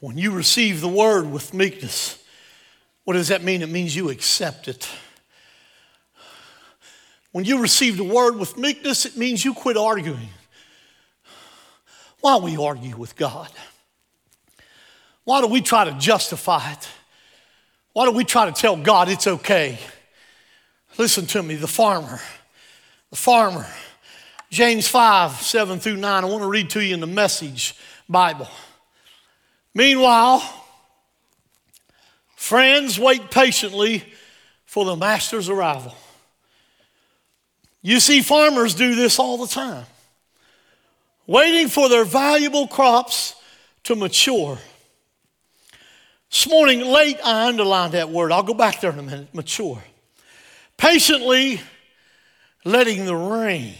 When 0.00 0.16
you 0.16 0.30
receive 0.30 0.80
the 0.80 0.88
word 0.88 1.30
with 1.30 1.52
meekness, 1.52 2.18
what 3.04 3.12
does 3.12 3.28
that 3.28 3.44
mean? 3.44 3.60
It 3.60 3.68
means 3.68 3.94
you 3.94 4.08
accept 4.08 4.66
it. 4.66 4.88
When 7.32 7.44
you 7.44 7.60
receive 7.60 7.98
the 7.98 8.04
word 8.04 8.38
with 8.38 8.56
meekness, 8.56 9.04
it 9.04 9.18
means 9.18 9.44
you 9.44 9.52
quit 9.52 9.76
arguing. 9.76 10.30
Why 12.22 12.38
we 12.38 12.56
argue 12.56 12.96
with 12.96 13.16
God? 13.16 13.50
Why 15.24 15.42
do 15.42 15.46
we 15.46 15.60
try 15.60 15.84
to 15.84 15.92
justify 15.92 16.72
it? 16.72 16.88
Why 17.92 18.06
do 18.06 18.12
we 18.12 18.24
try 18.24 18.46
to 18.46 18.52
tell 18.52 18.76
God 18.76 19.10
it's 19.10 19.26
okay? 19.26 19.78
Listen 20.96 21.26
to 21.26 21.42
me, 21.42 21.56
the 21.56 21.68
farmer, 21.68 22.18
the 23.10 23.16
farmer 23.16 23.66
James 24.50 24.88
5, 24.88 25.32
7 25.40 25.78
through 25.78 25.96
9. 25.96 26.24
I 26.24 26.26
want 26.26 26.42
to 26.42 26.48
read 26.48 26.70
to 26.70 26.84
you 26.84 26.92
in 26.92 27.00
the 27.00 27.06
message 27.06 27.76
Bible. 28.08 28.48
Meanwhile, 29.74 30.42
friends 32.34 32.98
wait 32.98 33.30
patiently 33.30 34.04
for 34.66 34.84
the 34.84 34.96
master's 34.96 35.48
arrival. 35.48 35.94
You 37.80 38.00
see, 38.00 38.22
farmers 38.22 38.74
do 38.74 38.96
this 38.96 39.20
all 39.20 39.38
the 39.38 39.46
time, 39.46 39.86
waiting 41.28 41.68
for 41.68 41.88
their 41.88 42.04
valuable 42.04 42.66
crops 42.66 43.36
to 43.84 43.94
mature. 43.94 44.58
This 46.28 46.48
morning, 46.48 46.80
late, 46.80 47.18
I 47.24 47.46
underlined 47.46 47.94
that 47.94 48.10
word. 48.10 48.32
I'll 48.32 48.42
go 48.42 48.54
back 48.54 48.80
there 48.80 48.92
in 48.92 48.98
a 48.98 49.02
minute 49.02 49.32
mature. 49.32 49.82
Patiently 50.76 51.60
letting 52.64 53.04
the 53.04 53.16
rain 53.16 53.74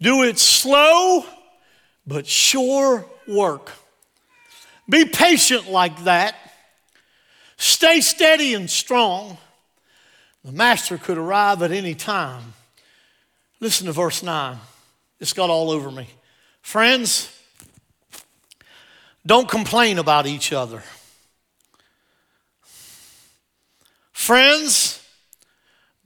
do 0.00 0.22
it 0.22 0.38
slow, 0.38 1.24
but 2.06 2.26
sure 2.26 3.04
work. 3.26 3.72
Be 4.88 5.04
patient 5.04 5.70
like 5.70 6.04
that. 6.04 6.34
Stay 7.56 8.00
steady 8.00 8.54
and 8.54 8.70
strong. 8.70 9.36
The 10.44 10.52
master 10.52 10.96
could 10.96 11.18
arrive 11.18 11.62
at 11.62 11.72
any 11.72 11.94
time. 11.94 12.54
Listen 13.60 13.86
to 13.86 13.92
verse 13.92 14.22
9. 14.22 14.56
It's 15.20 15.32
got 15.32 15.50
all 15.50 15.70
over 15.70 15.90
me. 15.90 16.08
Friends, 16.62 17.34
don't 19.26 19.48
complain 19.48 19.98
about 19.98 20.26
each 20.26 20.52
other. 20.52 20.82
Friends, 24.12 25.02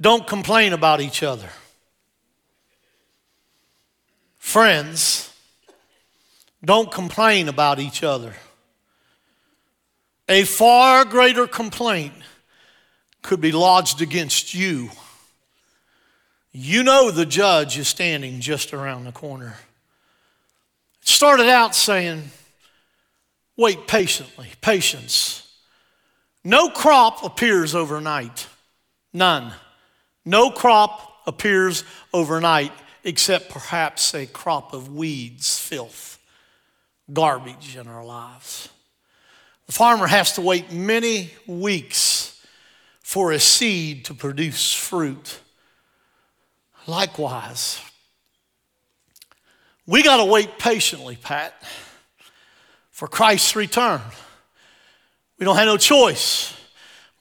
don't 0.00 0.26
complain 0.26 0.72
about 0.72 1.00
each 1.00 1.22
other. 1.22 1.48
Friends, 4.52 5.32
don't 6.62 6.92
complain 6.92 7.48
about 7.48 7.78
each 7.78 8.02
other. 8.02 8.34
A 10.28 10.44
far 10.44 11.06
greater 11.06 11.46
complaint 11.46 12.12
could 13.22 13.40
be 13.40 13.50
lodged 13.50 14.02
against 14.02 14.52
you. 14.52 14.90
You 16.52 16.82
know 16.82 17.10
the 17.10 17.24
judge 17.24 17.78
is 17.78 17.88
standing 17.88 18.40
just 18.40 18.74
around 18.74 19.04
the 19.04 19.12
corner. 19.12 19.56
It 21.00 21.08
started 21.08 21.48
out 21.48 21.74
saying, 21.74 22.24
wait 23.56 23.86
patiently, 23.86 24.48
patience. 24.60 25.50
No 26.44 26.68
crop 26.68 27.24
appears 27.24 27.74
overnight. 27.74 28.48
None. 29.14 29.54
No 30.26 30.50
crop 30.50 31.22
appears 31.26 31.84
overnight 32.12 32.72
except 33.04 33.50
perhaps 33.50 34.14
a 34.14 34.26
crop 34.26 34.72
of 34.72 34.94
weeds, 34.94 35.58
filth, 35.58 36.18
garbage 37.12 37.76
in 37.76 37.88
our 37.88 38.04
lives. 38.04 38.68
The 39.66 39.72
farmer 39.72 40.06
has 40.06 40.32
to 40.32 40.40
wait 40.40 40.72
many 40.72 41.30
weeks 41.46 42.44
for 43.00 43.32
a 43.32 43.38
seed 43.38 44.04
to 44.06 44.14
produce 44.14 44.74
fruit. 44.74 45.40
Likewise, 46.86 47.80
we 49.86 50.02
got 50.02 50.18
to 50.18 50.24
wait 50.24 50.58
patiently, 50.58 51.16
Pat, 51.16 51.54
for 52.90 53.08
Christ's 53.08 53.56
return. 53.56 54.00
We 55.38 55.44
don't 55.44 55.56
have 55.56 55.66
no 55.66 55.76
choice. 55.76 56.54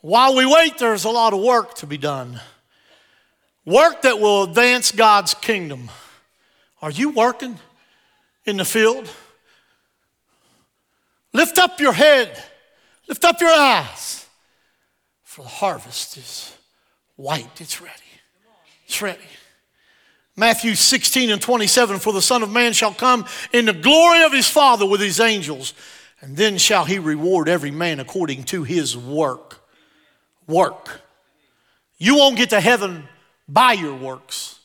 While 0.01 0.35
we 0.35 0.45
wait, 0.45 0.77
there's 0.77 1.05
a 1.05 1.09
lot 1.09 1.33
of 1.33 1.41
work 1.41 1.75
to 1.75 1.87
be 1.87 1.97
done. 1.97 2.39
Work 3.65 4.01
that 4.03 4.19
will 4.19 4.43
advance 4.43 4.91
God's 4.91 5.33
kingdom. 5.33 5.89
Are 6.81 6.91
you 6.91 7.11
working 7.11 7.59
in 8.45 8.57
the 8.57 8.65
field? 8.65 9.09
Lift 11.33 11.57
up 11.59 11.79
your 11.79 11.93
head, 11.93 12.43
lift 13.07 13.23
up 13.23 13.39
your 13.39 13.51
eyes, 13.51 14.27
for 15.23 15.43
the 15.43 15.49
harvest 15.49 16.17
is 16.17 16.53
white, 17.15 17.61
it's 17.61 17.79
ready. 17.79 17.93
It's 18.85 19.01
ready. 19.01 19.19
Matthew 20.35 20.75
16 20.75 21.29
and 21.29 21.41
27 21.41 21.99
For 21.99 22.11
the 22.11 22.21
Son 22.21 22.43
of 22.43 22.51
Man 22.51 22.73
shall 22.73 22.93
come 22.93 23.25
in 23.53 23.65
the 23.65 23.73
glory 23.73 24.23
of 24.23 24.33
his 24.33 24.49
Father 24.49 24.85
with 24.85 24.99
his 24.99 25.19
angels, 25.19 25.73
and 26.19 26.35
then 26.35 26.57
shall 26.57 26.83
he 26.83 26.99
reward 26.99 27.47
every 27.47 27.71
man 27.71 27.99
according 27.99 28.43
to 28.45 28.63
his 28.63 28.97
work. 28.97 29.61
Work. 30.47 31.01
You 31.97 32.17
won't 32.17 32.35
get 32.35 32.49
to 32.49 32.59
heaven 32.59 33.07
by 33.51 33.73
your 33.73 33.95
works. 33.95 34.59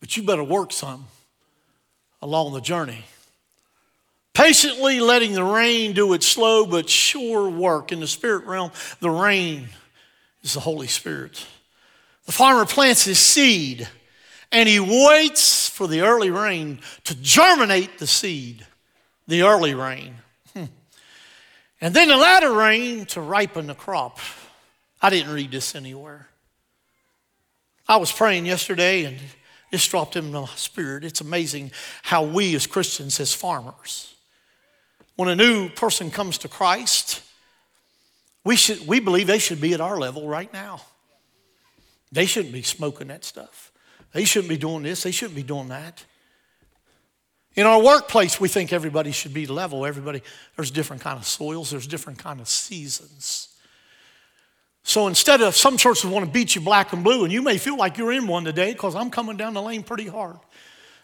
But 0.00 0.16
you 0.16 0.22
better 0.22 0.44
work 0.44 0.72
some 0.72 1.06
along 2.22 2.54
the 2.54 2.60
journey. 2.60 3.04
Patiently 4.34 5.00
letting 5.00 5.32
the 5.32 5.42
rain 5.42 5.94
do 5.94 6.12
its 6.12 6.26
slow 6.26 6.64
but 6.64 6.88
sure 6.88 7.50
work. 7.50 7.90
In 7.90 7.98
the 7.98 8.06
spirit 8.06 8.44
realm, 8.44 8.70
the 9.00 9.10
rain 9.10 9.68
is 10.42 10.54
the 10.54 10.60
Holy 10.60 10.86
Spirit. 10.86 11.44
The 12.26 12.32
farmer 12.32 12.64
plants 12.64 13.04
his 13.04 13.18
seed 13.18 13.88
and 14.52 14.68
he 14.68 14.78
waits 14.78 15.68
for 15.68 15.88
the 15.88 16.02
early 16.02 16.30
rain 16.30 16.80
to 17.04 17.14
germinate 17.16 17.98
the 17.98 18.06
seed, 18.06 18.64
the 19.26 19.42
early 19.42 19.74
rain. 19.74 20.14
Hmm. 20.54 20.64
And 21.80 21.94
then 21.94 22.08
the 22.08 22.16
latter 22.16 22.52
rain 22.52 23.06
to 23.06 23.20
ripen 23.20 23.66
the 23.66 23.74
crop. 23.74 24.18
I 25.02 25.10
didn't 25.10 25.32
read 25.32 25.50
this 25.50 25.74
anywhere. 25.74 26.28
I 27.88 27.96
was 27.96 28.12
praying 28.12 28.46
yesterday 28.46 29.04
and 29.04 29.18
this 29.70 29.86
dropped 29.86 30.16
in 30.16 30.30
my 30.30 30.46
spirit. 30.56 31.04
It's 31.04 31.20
amazing 31.20 31.70
how 32.02 32.22
we 32.22 32.54
as 32.54 32.66
Christians, 32.66 33.18
as 33.20 33.32
farmers, 33.32 34.14
when 35.16 35.28
a 35.28 35.36
new 35.36 35.68
person 35.70 36.10
comes 36.10 36.38
to 36.38 36.48
Christ, 36.48 37.22
we, 38.44 38.56
should, 38.56 38.86
we 38.86 39.00
believe 39.00 39.26
they 39.26 39.38
should 39.38 39.60
be 39.60 39.74
at 39.74 39.80
our 39.80 39.98
level 39.98 40.28
right 40.28 40.52
now. 40.52 40.82
They 42.12 42.26
shouldn't 42.26 42.54
be 42.54 42.62
smoking 42.62 43.08
that 43.08 43.24
stuff. 43.24 43.72
They 44.12 44.24
shouldn't 44.24 44.48
be 44.48 44.56
doing 44.56 44.82
this. 44.82 45.02
They 45.02 45.10
shouldn't 45.10 45.36
be 45.36 45.42
doing 45.42 45.68
that. 45.68 46.04
In 47.56 47.66
our 47.66 47.82
workplace, 47.82 48.40
we 48.40 48.48
think 48.48 48.72
everybody 48.72 49.10
should 49.10 49.34
be 49.34 49.46
level. 49.46 49.84
Everybody, 49.84 50.22
there's 50.56 50.70
different 50.70 51.02
kind 51.02 51.18
of 51.18 51.26
soils. 51.26 51.70
There's 51.70 51.86
different 51.86 52.18
kind 52.18 52.40
of 52.40 52.48
seasons. 52.48 53.48
So 54.88 55.06
instead 55.06 55.42
of 55.42 55.54
some 55.54 55.76
churches 55.76 56.06
want 56.06 56.24
to 56.24 56.30
beat 56.30 56.54
you 56.54 56.62
black 56.62 56.94
and 56.94 57.04
blue, 57.04 57.24
and 57.24 57.30
you 57.30 57.42
may 57.42 57.58
feel 57.58 57.76
like 57.76 57.98
you're 57.98 58.10
in 58.10 58.26
one 58.26 58.46
today 58.46 58.72
because 58.72 58.94
I'm 58.94 59.10
coming 59.10 59.36
down 59.36 59.52
the 59.52 59.60
lane 59.60 59.82
pretty 59.82 60.06
hard, 60.06 60.38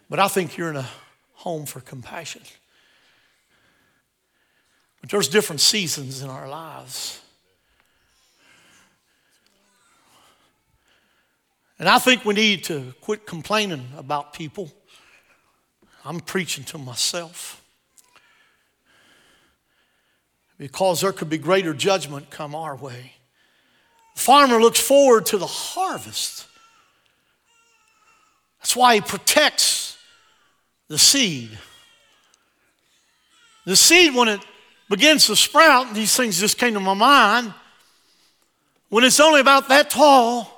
but 0.08 0.18
I 0.18 0.26
think 0.26 0.56
you're 0.56 0.70
in 0.70 0.76
a 0.76 0.88
home 1.34 1.66
for 1.66 1.80
compassion. 1.80 2.40
But 5.02 5.10
there's 5.10 5.28
different 5.28 5.60
seasons 5.60 6.22
in 6.22 6.30
our 6.30 6.48
lives. 6.48 7.20
And 11.78 11.86
I 11.86 11.98
think 11.98 12.24
we 12.24 12.32
need 12.32 12.64
to 12.64 12.94
quit 13.02 13.26
complaining 13.26 13.86
about 13.98 14.32
people. 14.32 14.72
I'm 16.06 16.20
preaching 16.20 16.64
to 16.64 16.78
myself. 16.78 17.62
Because 20.56 21.02
there 21.02 21.12
could 21.12 21.28
be 21.28 21.36
greater 21.36 21.74
judgment 21.74 22.30
come 22.30 22.54
our 22.54 22.76
way. 22.76 23.13
The 24.14 24.20
farmer 24.20 24.60
looks 24.60 24.80
forward 24.80 25.26
to 25.26 25.38
the 25.38 25.46
harvest. 25.46 26.46
That's 28.60 28.74
why 28.74 28.94
he 28.94 29.00
protects 29.00 29.98
the 30.88 30.98
seed. 30.98 31.50
The 33.66 33.76
seed, 33.76 34.14
when 34.14 34.28
it 34.28 34.40
begins 34.88 35.26
to 35.26 35.36
sprout, 35.36 35.88
and 35.88 35.96
these 35.96 36.16
things 36.16 36.38
just 36.38 36.58
came 36.58 36.74
to 36.74 36.80
my 36.80 36.94
mind, 36.94 37.52
when 38.88 39.04
it's 39.04 39.20
only 39.20 39.40
about 39.40 39.68
that 39.68 39.90
tall, 39.90 40.50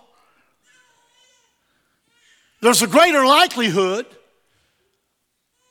there's 2.61 2.83
a 2.83 2.87
greater 2.87 3.25
likelihood 3.25 4.07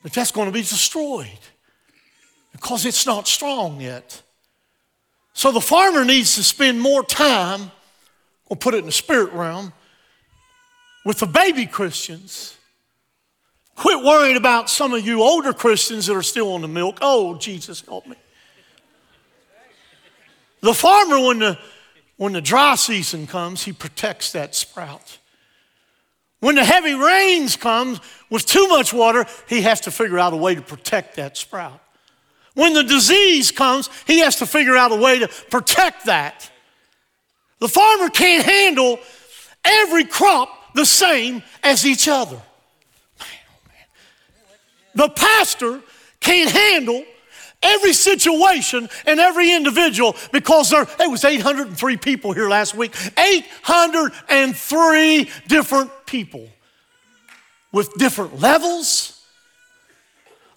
that 0.04 0.14
that's 0.14 0.32
going 0.32 0.48
to 0.48 0.54
be 0.54 0.62
destroyed 0.62 1.40
because 2.52 2.86
it's 2.86 3.06
not 3.06 3.28
strong 3.28 3.82
yet. 3.82 4.22
So 5.34 5.52
the 5.52 5.62
farmer 5.62 6.06
needs 6.06 6.36
to 6.36 6.44
spend 6.44 6.80
more 6.80 7.04
time, 7.04 7.72
or 8.56 8.58
put 8.58 8.74
it 8.74 8.80
in 8.80 8.86
the 8.86 8.92
spirit 8.92 9.34
realm, 9.34 9.74
with 11.04 11.20
the 11.20 11.28
baby 11.28 11.66
Christians. 11.66 12.58
Quit 13.76 14.04
worrying 14.04 14.38
about 14.38 14.70
some 14.70 14.94
of 14.94 15.06
you 15.06 15.22
older 15.22 15.52
Christians 15.52 16.08
that 16.08 16.16
are 16.16 16.24
still 16.24 16.54
on 16.54 16.62
the 16.62 16.68
milk. 16.68 17.00
Oh, 17.02 17.36
Jesus, 17.36 17.82
help 17.82 18.08
me. 18.08 18.16
The 20.62 20.74
farmer, 20.74 21.20
when 21.20 21.40
the, 21.40 21.60
when 22.16 22.32
the 22.32 22.42
dry 22.42 22.76
season 22.76 23.28
comes, 23.28 23.64
he 23.64 23.74
protects 23.74 24.32
that 24.32 24.56
sprout. 24.56 25.20
When 26.40 26.56
the 26.56 26.64
heavy 26.64 26.94
rains 26.94 27.58
come 27.58 28.00
with 28.30 28.46
too 28.46 28.68
much 28.70 28.94
water, 28.94 29.26
he 29.50 29.62
has 29.64 29.82
to 29.82 29.92
figure 29.92 30.18
out 30.18 30.32
a 30.32 30.38
way 30.38 30.56
to 30.56 30.62
protect 30.62 31.18
that 31.18 31.36
sprout. 31.36 31.82
When 32.54 32.74
the 32.74 32.84
disease 32.84 33.52
comes, 33.52 33.90
he 34.08 34.20
has 34.20 34.38
to 34.38 34.46
figure 34.46 34.78
out 34.78 34.94
a 34.94 34.96
way 34.96 35.20
to 35.20 35.28
protect 35.28 36.06
that. 36.06 36.50
The 37.60 37.68
farmer 37.68 38.10
can't 38.10 38.46
handle 38.46 39.00
every 39.64 40.06
crop 40.06 40.74
the 40.74 40.86
same 40.86 41.44
as 41.64 41.86
each 41.86 42.08
other. 42.08 42.42
The 44.94 45.10
pastor 45.10 45.82
can't 46.20 46.52
handle 46.52 47.04
every 47.62 47.94
situation 47.94 48.90
and 49.06 49.20
every 49.20 49.54
individual 49.54 50.16
because 50.32 50.70
there 50.70 50.88
it 51.00 51.10
was 51.10 51.26
803 51.26 51.98
people 51.98 52.32
here 52.34 52.48
last 52.48 52.76
week 52.76 52.96
803 53.18 55.30
different 55.48 55.90
people 56.06 56.48
with 57.72 57.92
different 57.96 58.40
levels 58.40 59.26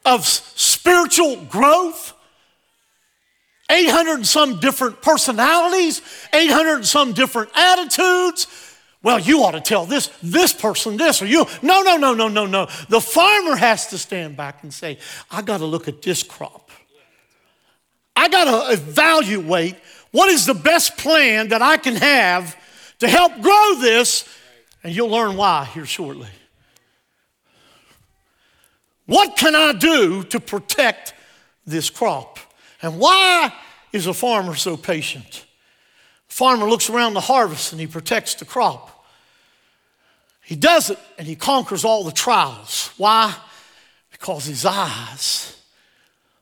of 0.04 0.26
spiritual 0.26 1.37
growth 1.44 2.12
800 3.70 4.14
and 4.14 4.26
some 4.26 4.61
different 4.61 5.02
personalities 5.02 6.00
800 6.33 6.76
and 6.76 6.87
some 6.87 7.12
different 7.12 7.50
attitudes 7.54 8.46
well, 9.02 9.20
you 9.20 9.44
ought 9.44 9.52
to 9.52 9.61
tell 9.61 9.87
this, 9.87 10.09
this 10.22 10.52
person 10.52 10.96
this, 10.96 11.22
or 11.22 11.26
you. 11.26 11.46
No, 11.62 11.83
no, 11.83 11.96
no, 11.96 12.14
no, 12.14 12.28
no, 12.28 12.46
no. 12.46 12.66
The 12.88 13.00
farmer 13.00 13.54
has 13.54 13.87
to 13.88 13.98
stand 13.98 14.37
back 14.37 14.62
and 14.64 14.74
say, 14.74 14.98
I 15.31 15.42
got 15.42 15.59
to 15.59 15.66
look 15.66 15.87
at 15.87 16.02
this 16.02 16.22
crop. 16.22 16.70
I 18.16 18.28
got 18.28 18.44
to 18.44 18.72
evaluate 18.72 19.76
what 20.11 20.28
is 20.31 20.46
the 20.46 20.54
best 20.54 20.96
plan 20.98 21.48
that 21.48 21.62
I 21.62 21.76
can 21.76 21.94
have 21.94 22.57
to 22.98 23.07
help 23.07 23.40
grow 23.40 23.76
this, 23.81 24.28
and 24.83 24.94
you'll 24.94 25.11
learn 25.11 25.37
why 25.37 25.66
here 25.66 25.87
shortly. 25.87 26.28
What 29.07 29.37
can 29.37 29.54
I 29.54 29.72
do 29.72 30.24
to 30.24 30.40
protect 30.40 31.14
this 31.64 31.88
crop? 31.88 32.40
And 32.82 32.98
why 32.98 33.52
is 33.92 34.06
a 34.06 34.14
farmer 34.14 34.54
so 34.54 34.76
patient? 34.76 35.46
The 36.28 36.34
farmer 36.34 36.68
looks 36.68 36.90
around 36.90 37.14
the 37.14 37.20
harvest 37.20 37.72
and 37.72 37.80
he 37.80 37.86
protects 37.86 38.34
the 38.34 38.44
crop. 38.44 39.04
He 40.42 40.56
does 40.56 40.90
it 40.90 40.98
and 41.18 41.26
he 41.26 41.36
conquers 41.36 41.84
all 41.84 42.04
the 42.04 42.12
trials. 42.12 42.90
Why? 42.96 43.34
Because 44.10 44.46
his 44.46 44.64
eyes 44.64 45.60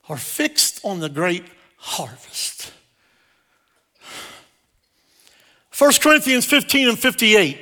are 0.08 0.16
fixed 0.16 0.84
on 0.84 1.00
the 1.00 1.08
great 1.08 1.44
harvest. 1.76 2.72
1 5.76 5.92
Corinthians 6.00 6.46
15 6.46 6.88
and 6.88 6.98
58. 6.98 7.58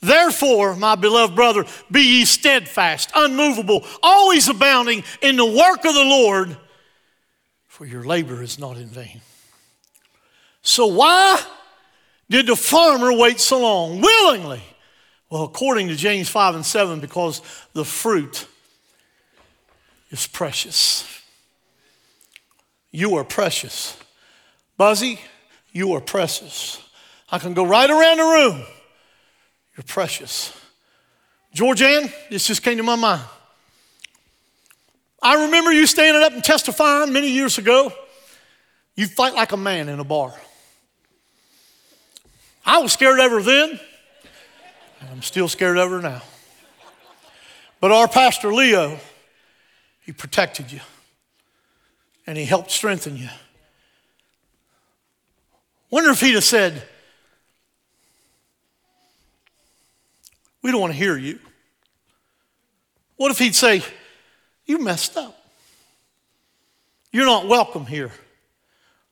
Therefore, 0.00 0.76
my 0.76 0.94
beloved 0.94 1.34
brother, 1.34 1.64
be 1.90 2.00
ye 2.00 2.24
steadfast, 2.24 3.10
unmovable, 3.14 3.84
always 4.02 4.48
abounding 4.48 5.04
in 5.22 5.36
the 5.36 5.46
work 5.46 5.84
of 5.84 5.94
the 5.94 6.04
Lord, 6.04 6.56
for 7.76 7.84
your 7.84 8.04
labor 8.04 8.42
is 8.42 8.58
not 8.58 8.78
in 8.78 8.86
vain. 8.86 9.20
So, 10.62 10.86
why 10.86 11.38
did 12.30 12.46
the 12.46 12.56
farmer 12.56 13.12
wait 13.12 13.38
so 13.38 13.60
long? 13.60 14.00
Willingly. 14.00 14.62
Well, 15.28 15.44
according 15.44 15.88
to 15.88 15.94
James 15.94 16.30
5 16.30 16.54
and 16.54 16.64
7, 16.64 17.00
because 17.00 17.42
the 17.74 17.84
fruit 17.84 18.46
is 20.08 20.26
precious. 20.26 21.06
You 22.92 23.16
are 23.16 23.24
precious. 23.24 23.94
Buzzy, 24.78 25.20
you 25.70 25.92
are 25.92 26.00
precious. 26.00 26.82
I 27.30 27.38
can 27.38 27.52
go 27.52 27.66
right 27.66 27.90
around 27.90 28.16
the 28.16 28.22
room. 28.22 28.64
You're 29.76 29.84
precious. 29.84 30.58
Georgianne, 31.54 32.10
this 32.30 32.46
just 32.46 32.62
came 32.62 32.78
to 32.78 32.82
my 32.82 32.96
mind. 32.96 33.22
I 35.22 35.46
remember 35.46 35.72
you 35.72 35.86
standing 35.86 36.22
up 36.22 36.32
and 36.32 36.44
testifying 36.44 37.12
many 37.12 37.28
years 37.28 37.58
ago. 37.58 37.92
You 38.94 39.06
fight 39.06 39.34
like 39.34 39.52
a 39.52 39.56
man 39.56 39.88
in 39.88 40.00
a 40.00 40.04
bar. 40.04 40.34
I 42.64 42.78
was 42.78 42.92
scared 42.92 43.20
of 43.20 43.30
her 43.30 43.42
then, 43.42 43.80
and 45.00 45.10
I'm 45.10 45.22
still 45.22 45.48
scared 45.48 45.78
of 45.78 45.90
her 45.90 46.00
now. 46.00 46.22
But 47.80 47.92
our 47.92 48.08
pastor 48.08 48.52
Leo, 48.52 48.98
he 50.02 50.12
protected 50.12 50.72
you 50.72 50.80
and 52.26 52.36
he 52.36 52.44
helped 52.44 52.70
strengthen 52.70 53.16
you. 53.16 53.28
Wonder 55.90 56.10
if 56.10 56.20
he'd 56.20 56.34
have 56.34 56.44
said, 56.44 56.82
We 60.62 60.72
don't 60.72 60.80
want 60.80 60.92
to 60.92 60.98
hear 60.98 61.16
you. 61.16 61.38
What 63.16 63.30
if 63.30 63.38
he'd 63.38 63.54
say, 63.54 63.84
You 64.66 64.78
messed 64.78 65.16
up? 65.16 65.38
You're 67.12 67.26
not 67.26 67.46
welcome 67.46 67.86
here. 67.86 68.10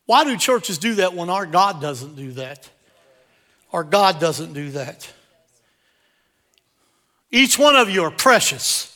Why 0.07 0.25
do 0.25 0.37
churches 0.37 0.79
do 0.79 0.97
that 0.97 1.15
when 1.15 1.31
our 1.31 1.47
God 1.47 1.81
doesn't 1.81 2.17
do 2.17 2.33
that? 2.33 2.69
Our 3.73 3.85
God 3.85 4.21
doesn't 4.21 4.53
do 4.53 4.71
that. 4.73 5.11
Each 7.31 7.59
one 7.59 7.75
of 7.75 7.89
you 7.89 8.03
are 8.03 8.11
precious. 8.11 8.91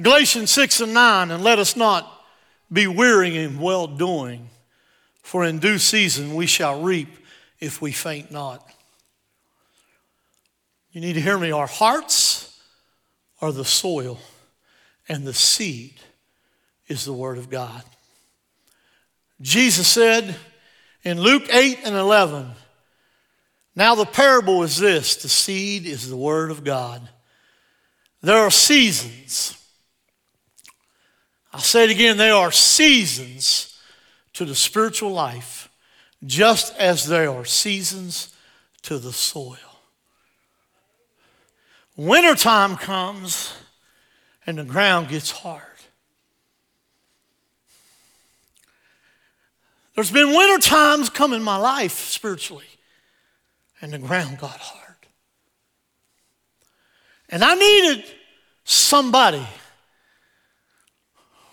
Galatians 0.00 0.50
6 0.50 0.80
and 0.80 0.94
9, 0.94 1.30
and 1.30 1.44
let 1.44 1.58
us 1.58 1.76
not 1.76 2.24
be 2.72 2.86
weary 2.86 3.36
in 3.36 3.60
well 3.60 3.86
doing, 3.86 4.48
for 5.22 5.44
in 5.44 5.58
due 5.58 5.78
season 5.78 6.34
we 6.34 6.46
shall 6.46 6.82
reap 6.82 7.08
if 7.60 7.80
we 7.80 7.92
faint 7.92 8.30
not. 8.30 8.66
You 10.92 11.00
need 11.00 11.14
to 11.14 11.20
hear 11.20 11.38
me. 11.38 11.52
Our 11.52 11.66
hearts 11.66 12.60
are 13.40 13.52
the 13.52 13.64
soil, 13.64 14.18
and 15.12 15.26
the 15.26 15.34
seed 15.34 15.94
is 16.88 17.04
the 17.04 17.12
Word 17.12 17.38
of 17.38 17.50
God. 17.50 17.82
Jesus 19.40 19.86
said 19.86 20.34
in 21.02 21.20
Luke 21.20 21.48
8 21.52 21.80
and 21.84 21.94
11, 21.94 22.50
Now 23.76 23.94
the 23.94 24.06
parable 24.06 24.62
is 24.62 24.78
this 24.78 25.16
the 25.16 25.28
seed 25.28 25.86
is 25.86 26.08
the 26.08 26.16
Word 26.16 26.50
of 26.50 26.64
God. 26.64 27.08
There 28.22 28.38
are 28.38 28.50
seasons 28.50 29.58
I'll 31.52 31.60
say 31.60 31.84
it 31.84 31.90
again 31.90 32.16
there 32.16 32.34
are 32.34 32.50
seasons 32.50 33.78
to 34.32 34.44
the 34.46 34.54
spiritual 34.54 35.12
life, 35.12 35.68
just 36.24 36.74
as 36.78 37.06
there 37.06 37.30
are 37.30 37.44
seasons 37.44 38.34
to 38.82 38.98
the 38.98 39.12
soil. 39.12 39.58
Wintertime 41.94 42.76
comes 42.76 43.52
and 44.46 44.58
the 44.58 44.64
ground 44.64 45.08
gets 45.08 45.30
hard. 45.30 45.62
There's 49.94 50.10
been 50.10 50.28
winter 50.28 50.58
times 50.58 51.10
come 51.10 51.32
in 51.32 51.42
my 51.42 51.56
life 51.56 51.92
spiritually. 51.92 52.66
and 53.80 53.92
the 53.92 53.98
ground 53.98 54.38
got 54.38 54.58
hard. 54.58 54.96
And 57.28 57.42
I 57.42 57.54
needed 57.54 58.04
somebody 58.62 59.44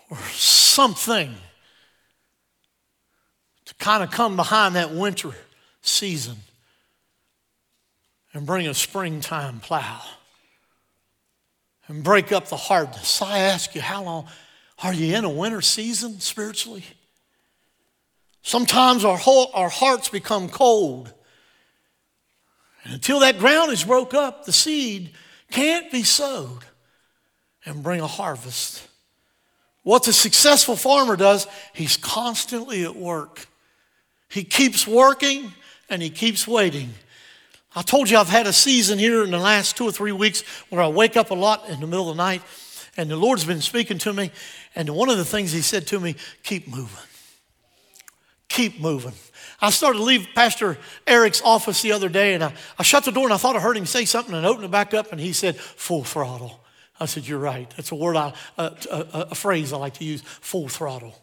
or 0.08 0.16
something 0.28 1.34
to 3.64 3.74
kind 3.74 4.04
of 4.04 4.10
come 4.12 4.36
behind 4.36 4.76
that 4.76 4.92
winter 4.92 5.32
season 5.82 6.36
and 8.32 8.46
bring 8.46 8.68
a 8.68 8.74
springtime 8.74 9.58
plow 9.58 10.02
and 11.90 12.04
break 12.04 12.30
up 12.30 12.46
the 12.46 12.56
hardness. 12.56 13.20
I 13.20 13.40
ask 13.40 13.74
you, 13.74 13.80
how 13.80 14.04
long 14.04 14.28
are 14.82 14.94
you 14.94 15.16
in 15.16 15.24
a 15.24 15.28
winter 15.28 15.60
season 15.60 16.20
spiritually? 16.20 16.84
Sometimes 18.42 19.04
our, 19.04 19.16
whole, 19.16 19.50
our 19.54 19.68
hearts 19.68 20.08
become 20.08 20.48
cold. 20.48 21.12
And 22.84 22.94
until 22.94 23.20
that 23.20 23.40
ground 23.40 23.72
is 23.72 23.82
broke 23.82 24.14
up, 24.14 24.44
the 24.44 24.52
seed 24.52 25.10
can't 25.50 25.90
be 25.90 26.04
sowed 26.04 26.60
and 27.66 27.82
bring 27.82 28.00
a 28.00 28.06
harvest. 28.06 28.86
What 29.82 30.04
the 30.04 30.12
successful 30.12 30.76
farmer 30.76 31.16
does, 31.16 31.48
he's 31.72 31.96
constantly 31.96 32.84
at 32.84 32.94
work. 32.94 33.48
He 34.28 34.44
keeps 34.44 34.86
working 34.86 35.52
and 35.88 36.00
he 36.00 36.10
keeps 36.10 36.46
waiting. 36.46 36.90
I 37.74 37.82
told 37.82 38.10
you 38.10 38.18
I've 38.18 38.28
had 38.28 38.46
a 38.46 38.52
season 38.52 38.98
here 38.98 39.22
in 39.22 39.30
the 39.30 39.38
last 39.38 39.76
two 39.76 39.84
or 39.84 39.92
three 39.92 40.12
weeks 40.12 40.42
where 40.70 40.82
I 40.82 40.88
wake 40.88 41.16
up 41.16 41.30
a 41.30 41.34
lot 41.34 41.68
in 41.68 41.80
the 41.80 41.86
middle 41.86 42.10
of 42.10 42.16
the 42.16 42.22
night 42.22 42.42
and 42.96 43.10
the 43.10 43.16
Lord's 43.16 43.44
been 43.44 43.60
speaking 43.60 43.98
to 43.98 44.12
me. 44.12 44.32
And 44.74 44.90
one 44.90 45.08
of 45.08 45.16
the 45.16 45.24
things 45.24 45.52
He 45.52 45.62
said 45.62 45.86
to 45.88 46.00
me, 46.00 46.16
keep 46.42 46.68
moving. 46.68 47.06
Keep 48.48 48.80
moving. 48.80 49.14
I 49.60 49.70
started 49.70 49.98
to 49.98 50.04
leave 50.04 50.28
Pastor 50.34 50.78
Eric's 51.06 51.42
office 51.42 51.82
the 51.82 51.92
other 51.92 52.08
day 52.08 52.34
and 52.34 52.42
I, 52.42 52.52
I 52.78 52.82
shut 52.82 53.04
the 53.04 53.12
door 53.12 53.24
and 53.24 53.32
I 53.32 53.36
thought 53.36 53.56
I 53.56 53.60
heard 53.60 53.76
him 53.76 53.86
say 53.86 54.04
something 54.04 54.34
and 54.34 54.44
opened 54.44 54.64
it 54.64 54.70
back 54.70 54.92
up 54.92 55.12
and 55.12 55.20
he 55.20 55.32
said, 55.32 55.56
full 55.56 56.02
throttle. 56.02 56.60
I 57.00 57.06
said, 57.06 57.26
You're 57.26 57.38
right. 57.38 57.68
That's 57.76 57.92
a 57.92 57.94
word, 57.94 58.16
I, 58.16 58.34
a, 58.58 58.76
a, 58.90 59.26
a 59.30 59.34
phrase 59.34 59.72
I 59.72 59.78
like 59.78 59.94
to 59.94 60.04
use 60.04 60.20
full 60.20 60.68
throttle. 60.68 61.16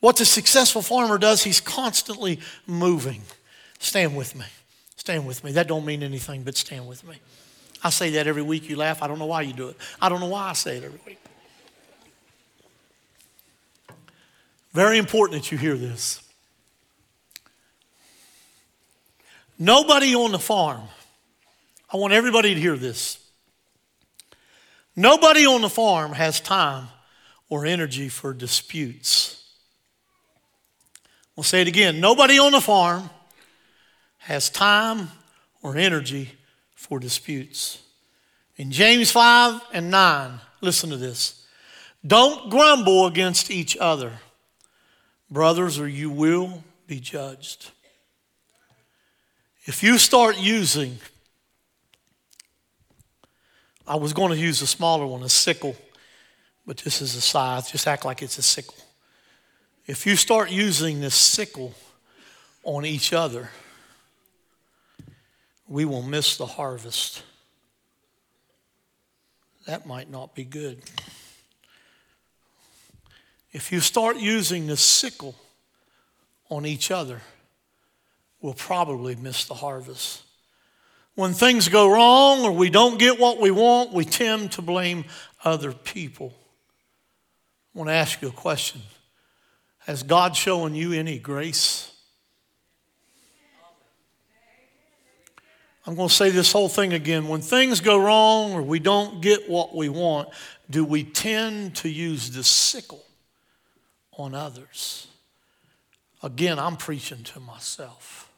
What 0.00 0.16
the 0.16 0.24
successful 0.24 0.82
farmer 0.82 1.18
does, 1.18 1.44
he's 1.44 1.60
constantly 1.60 2.40
moving. 2.66 3.22
Stand 3.78 4.16
with 4.16 4.34
me. 4.34 4.46
Stand 4.96 5.26
with 5.26 5.42
me. 5.42 5.52
That 5.52 5.66
don't 5.66 5.84
mean 5.84 6.02
anything, 6.02 6.42
but 6.42 6.56
stand 6.56 6.86
with 6.86 7.06
me. 7.06 7.16
I 7.82 7.90
say 7.90 8.10
that 8.10 8.26
every 8.26 8.42
week. 8.42 8.68
You 8.68 8.76
laugh. 8.76 9.02
I 9.02 9.08
don't 9.08 9.18
know 9.18 9.26
why 9.26 9.42
you 9.42 9.52
do 9.52 9.68
it. 9.68 9.76
I 10.00 10.08
don't 10.08 10.20
know 10.20 10.28
why 10.28 10.50
I 10.50 10.52
say 10.52 10.76
it 10.76 10.84
every 10.84 11.00
week. 11.06 11.18
Very 14.72 14.98
important 14.98 15.42
that 15.42 15.52
you 15.52 15.58
hear 15.58 15.76
this. 15.76 16.22
Nobody 19.58 20.14
on 20.14 20.32
the 20.32 20.38
farm, 20.38 20.88
I 21.92 21.96
want 21.96 22.12
everybody 22.12 22.54
to 22.54 22.60
hear 22.60 22.76
this. 22.76 23.18
Nobody 24.96 25.46
on 25.46 25.60
the 25.62 25.68
farm 25.68 26.12
has 26.12 26.40
time 26.40 26.88
or 27.48 27.64
energy 27.64 28.08
for 28.08 28.32
disputes. 28.32 29.44
We'll 31.36 31.44
say 31.44 31.62
it 31.62 31.68
again. 31.68 32.00
Nobody 32.00 32.38
on 32.38 32.52
the 32.52 32.60
farm 32.60 33.08
has 34.22 34.48
time 34.50 35.08
or 35.62 35.76
energy 35.76 36.30
for 36.74 36.98
disputes. 36.98 37.82
In 38.56 38.70
James 38.70 39.10
5 39.10 39.60
and 39.72 39.90
9, 39.90 40.40
listen 40.60 40.90
to 40.90 40.96
this. 40.96 41.46
Don't 42.06 42.50
grumble 42.50 43.06
against 43.06 43.50
each 43.50 43.76
other, 43.76 44.12
brothers, 45.30 45.78
or 45.78 45.88
you 45.88 46.10
will 46.10 46.62
be 46.86 47.00
judged. 47.00 47.70
If 49.64 49.82
you 49.82 49.98
start 49.98 50.38
using, 50.38 50.98
I 53.86 53.96
was 53.96 54.12
going 54.12 54.30
to 54.30 54.38
use 54.38 54.60
a 54.62 54.66
smaller 54.66 55.06
one, 55.06 55.22
a 55.22 55.28
sickle, 55.28 55.76
but 56.66 56.78
this 56.78 57.00
is 57.00 57.14
a 57.14 57.20
scythe. 57.20 57.70
Just 57.70 57.86
act 57.86 58.04
like 58.04 58.22
it's 58.22 58.38
a 58.38 58.42
sickle. 58.42 58.74
If 59.86 60.06
you 60.06 60.16
start 60.16 60.50
using 60.50 61.00
this 61.00 61.14
sickle 61.14 61.74
on 62.64 62.84
each 62.84 63.12
other, 63.12 63.50
we 65.72 65.86
will 65.86 66.02
miss 66.02 66.36
the 66.36 66.44
harvest. 66.44 67.22
That 69.66 69.86
might 69.86 70.10
not 70.10 70.34
be 70.34 70.44
good. 70.44 70.82
If 73.52 73.72
you 73.72 73.80
start 73.80 74.18
using 74.18 74.66
the 74.66 74.76
sickle 74.76 75.34
on 76.50 76.66
each 76.66 76.90
other, 76.90 77.22
we'll 78.42 78.52
probably 78.52 79.14
miss 79.14 79.46
the 79.46 79.54
harvest. 79.54 80.22
When 81.14 81.32
things 81.32 81.68
go 81.68 81.90
wrong 81.90 82.44
or 82.44 82.52
we 82.52 82.68
don't 82.68 82.98
get 82.98 83.18
what 83.18 83.40
we 83.40 83.50
want, 83.50 83.94
we 83.94 84.04
tend 84.04 84.52
to 84.52 84.62
blame 84.62 85.06
other 85.42 85.72
people. 85.72 86.34
I 87.74 87.78
want 87.78 87.88
to 87.88 87.94
ask 87.94 88.20
you 88.20 88.28
a 88.28 88.32
question 88.32 88.82
Has 89.78 90.02
God 90.02 90.36
shown 90.36 90.74
you 90.74 90.92
any 90.92 91.18
grace? 91.18 91.91
I'm 95.84 95.96
going 95.96 96.08
to 96.08 96.14
say 96.14 96.30
this 96.30 96.52
whole 96.52 96.68
thing 96.68 96.92
again. 96.92 97.26
When 97.26 97.40
things 97.40 97.80
go 97.80 97.98
wrong 97.98 98.52
or 98.52 98.62
we 98.62 98.78
don't 98.78 99.20
get 99.20 99.50
what 99.50 99.74
we 99.74 99.88
want, 99.88 100.28
do 100.70 100.84
we 100.84 101.02
tend 101.02 101.76
to 101.76 101.88
use 101.88 102.30
the 102.30 102.44
sickle 102.44 103.04
on 104.16 104.34
others? 104.34 105.08
Again, 106.22 106.58
I'm 106.60 106.76
preaching 106.76 107.24
to 107.24 107.40
myself. 107.40 108.30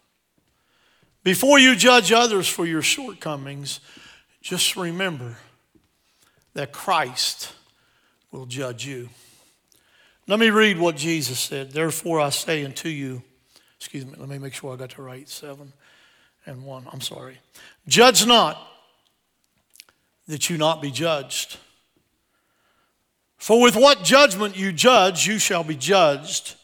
Before 1.23 1.59
you 1.59 1.77
judge 1.77 2.13
others 2.13 2.49
for 2.49 2.65
your 2.65 2.83
shortcomings, 2.83 3.81
just 4.41 4.75
remember 4.77 5.37
that 6.55 6.73
Christ 6.73 7.53
will 8.31 8.47
judge 8.47 8.87
you. 8.87 9.11
Let 10.27 10.39
me 10.39 10.49
read 10.49 10.79
what 10.79 10.97
Jesus 10.97 11.39
said. 11.39 11.73
Therefore, 11.73 12.21
I 12.21 12.31
say 12.31 12.65
unto 12.65 12.89
you, 12.89 13.23
excuse 13.79 14.07
me, 14.07 14.15
let 14.17 14.31
me 14.31 14.39
make 14.39 14.55
sure 14.55 14.73
I 14.73 14.77
got 14.77 14.97
the 14.97 15.03
right 15.03 15.29
seven 15.29 15.75
and 16.47 16.65
1. 16.65 16.89
I'm 16.93 17.01
sorry. 17.01 17.39
Judge 17.89 18.27
not 18.27 18.59
that 20.29 20.49
you 20.49 20.57
not 20.57 20.81
be 20.81 20.91
judged. 20.91 21.59
For 23.37 23.61
with 23.61 23.77
what 23.77 24.05
judgment 24.05 24.57
you 24.57 24.73
judge, 24.73 25.27
you 25.27 25.39
shall 25.39 25.65
be 25.65 25.77
judged. 25.77 26.55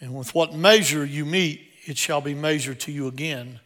And 0.00 0.14
with 0.14 0.34
what 0.34 0.54
measure 0.54 1.04
you 1.04 1.24
meet, 1.24 1.62
it 1.86 1.96
shall 1.96 2.20
be 2.20 2.34
measured 2.34 2.80
to 2.80 2.92
you 2.92 3.06
again. 3.06 3.60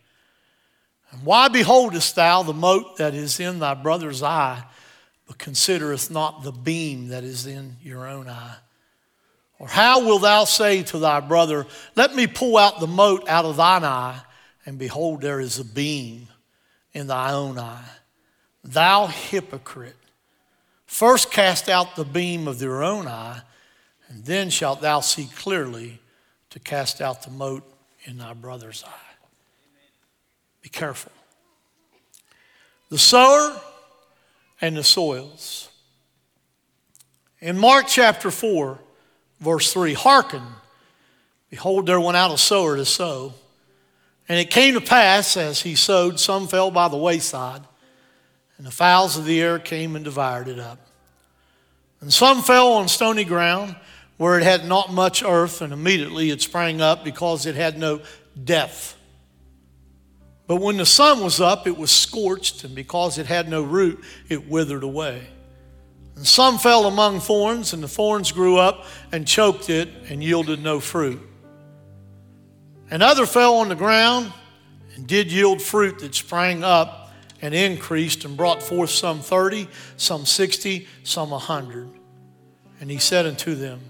And 1.11 1.25
why 1.25 1.49
beholdest 1.49 2.15
thou 2.15 2.45
the 2.45 2.53
mote 2.53 2.99
that 2.99 3.15
is 3.15 3.41
in 3.41 3.59
thy 3.59 3.75
brother's 3.75 4.23
eye, 4.23 4.63
but 5.27 5.39
considerest 5.39 6.11
not 6.11 6.45
the 6.45 6.53
beam 6.53 7.09
that 7.09 7.25
is 7.25 7.47
in 7.47 7.77
your 7.83 8.07
own 8.07 8.29
eye? 8.29 8.57
Or 9.59 9.67
how 9.67 10.07
wilt 10.07 10.23
thou 10.23 10.45
say 10.45 10.83
to 10.85 10.99
thy 10.99 11.21
brother, 11.21 11.67
Let 11.97 12.15
me 12.15 12.27
pull 12.27 12.57
out 12.57 12.79
the 12.79 12.87
mote 12.87 13.29
out 13.29 13.45
of 13.45 13.57
thine 13.57 13.85
eye? 13.85 14.21
And 14.71 14.79
behold, 14.79 15.21
there 15.21 15.41
is 15.41 15.59
a 15.59 15.65
beam 15.65 16.29
in 16.93 17.09
thy 17.09 17.33
own 17.33 17.59
eye. 17.59 17.91
Thou 18.63 19.09
hypocrite, 19.09 19.97
first 20.87 21.33
cast 21.33 21.69
out 21.69 21.97
the 21.97 22.05
beam 22.05 22.47
of 22.47 22.61
their 22.61 22.85
own 22.85 23.09
eye, 23.09 23.41
and 24.07 24.25
then 24.25 24.49
shalt 24.49 24.81
thou 24.81 25.01
see 25.01 25.29
clearly 25.35 25.99
to 26.51 26.61
cast 26.61 27.01
out 27.01 27.25
the 27.25 27.33
mote 27.33 27.65
in 28.05 28.19
thy 28.19 28.33
brother's 28.33 28.85
eye. 28.87 29.17
Be 30.63 30.69
careful. 30.69 31.11
The 32.91 32.99
sower 32.99 33.61
and 34.61 34.77
the 34.77 34.85
soils. 34.85 35.69
In 37.41 37.59
Mark 37.59 37.87
chapter 37.89 38.31
4, 38.31 38.79
verse 39.41 39.73
3, 39.73 39.95
hearken, 39.95 40.45
behold, 41.49 41.87
there 41.87 41.99
went 41.99 42.17
out 42.17 42.31
a 42.31 42.39
sower 42.39 42.77
to 42.77 42.85
sow. 42.85 43.35
And 44.31 44.39
it 44.39 44.49
came 44.49 44.75
to 44.75 44.81
pass 44.81 45.37
as 45.37 45.63
he 45.63 45.75
sowed, 45.75 46.21
some 46.21 46.47
fell 46.47 46.71
by 46.71 46.87
the 46.87 46.97
wayside, 46.97 47.63
and 48.59 48.65
the 48.65 48.71
fowls 48.71 49.19
of 49.19 49.25
the 49.25 49.43
air 49.43 49.59
came 49.59 49.97
and 49.97 50.05
devoured 50.05 50.47
it 50.47 50.61
up. 50.61 50.79
And 52.01 52.13
some 52.13 52.41
fell 52.41 52.75
on 52.75 52.87
stony 52.87 53.25
ground 53.25 53.75
where 54.19 54.39
it 54.39 54.45
had 54.45 54.65
not 54.65 54.93
much 54.93 55.25
earth, 55.25 55.63
and 55.63 55.73
immediately 55.73 56.31
it 56.31 56.41
sprang 56.41 56.81
up 56.81 57.03
because 57.03 57.45
it 57.45 57.57
had 57.57 57.77
no 57.77 58.03
depth. 58.45 58.97
But 60.47 60.61
when 60.61 60.77
the 60.77 60.87
sun 60.87 61.25
was 61.25 61.41
up, 61.41 61.67
it 61.67 61.77
was 61.77 61.91
scorched, 61.91 62.63
and 62.63 62.73
because 62.73 63.19
it 63.19 63.27
had 63.27 63.49
no 63.49 63.63
root, 63.65 64.01
it 64.29 64.49
withered 64.49 64.85
away. 64.85 65.27
And 66.15 66.25
some 66.25 66.57
fell 66.57 66.87
among 66.87 67.19
thorns, 67.19 67.73
and 67.73 67.83
the 67.83 67.89
thorns 67.89 68.31
grew 68.31 68.59
up 68.59 68.85
and 69.11 69.27
choked 69.27 69.69
it 69.71 69.89
and 70.09 70.23
yielded 70.23 70.63
no 70.63 70.79
fruit. 70.79 71.21
And 72.91 73.03
other 73.03 73.27
fell 73.27 73.57
on 73.57 73.69
the 73.69 73.77
ground 73.77 74.33
and 74.95 75.07
did 75.07 75.31
yield 75.31 75.63
fruit 75.63 76.01
that 76.01 76.15
sprang 76.15 76.65
up 76.65 77.13
and 77.41 77.55
increased 77.55 78.25
and 78.25 78.37
brought 78.37 78.63
forth 78.63 78.91
some 78.91 79.21
30, 79.21 79.69
some 79.97 80.27
60, 80.27 80.87
some 81.05 81.29
a 81.29 81.33
100. 81.33 81.91
And 82.81 82.91
he 82.91 82.99
said 82.99 83.27
unto 83.27 83.55
them, 83.55 83.81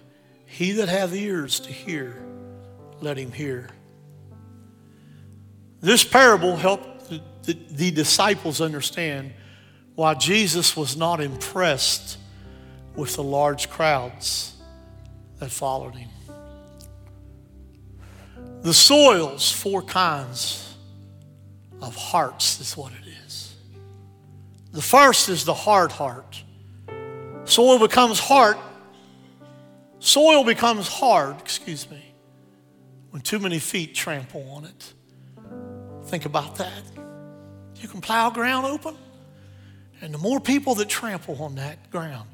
He 0.46 0.72
that 0.72 0.88
hath 0.88 1.14
ears 1.14 1.60
to 1.60 1.72
hear, 1.72 2.22
let 3.00 3.16
him 3.16 3.32
hear. 3.32 3.70
This 5.80 6.04
parable 6.04 6.56
helped 6.56 7.08
the, 7.08 7.22
the, 7.44 7.58
the 7.70 7.90
disciples 7.90 8.60
understand 8.60 9.32
why 9.94 10.14
Jesus 10.14 10.76
was 10.76 10.96
not 10.96 11.20
impressed 11.20 12.18
with 12.94 13.16
the 13.16 13.22
large 13.22 13.70
crowds 13.70 14.54
that 15.38 15.50
followed 15.50 15.94
him. 15.94 16.10
The 18.62 18.74
soil's 18.74 19.50
four 19.50 19.82
kinds 19.82 20.76
of 21.80 21.96
hearts, 21.96 22.60
is 22.60 22.76
what 22.76 22.92
it 22.92 23.08
is. 23.26 23.56
The 24.72 24.82
first 24.82 25.28
is 25.28 25.44
the 25.44 25.54
hard 25.54 25.90
heart. 25.92 26.42
Soil 27.44 27.78
becomes 27.78 28.20
hard. 28.20 28.56
Soil 29.98 30.44
becomes 30.44 30.88
hard, 30.88 31.38
excuse 31.40 31.90
me, 31.90 32.14
when 33.10 33.22
too 33.22 33.38
many 33.38 33.58
feet 33.58 33.94
trample 33.94 34.46
on 34.50 34.64
it. 34.64 34.92
Think 36.04 36.26
about 36.26 36.56
that. 36.56 36.82
You 37.76 37.88
can 37.88 38.00
plow 38.00 38.30
ground 38.30 38.66
open, 38.66 38.94
and 40.02 40.12
the 40.12 40.18
more 40.18 40.38
people 40.38 40.74
that 40.76 40.88
trample 40.88 41.42
on 41.42 41.54
that 41.54 41.90
ground, 41.90 42.28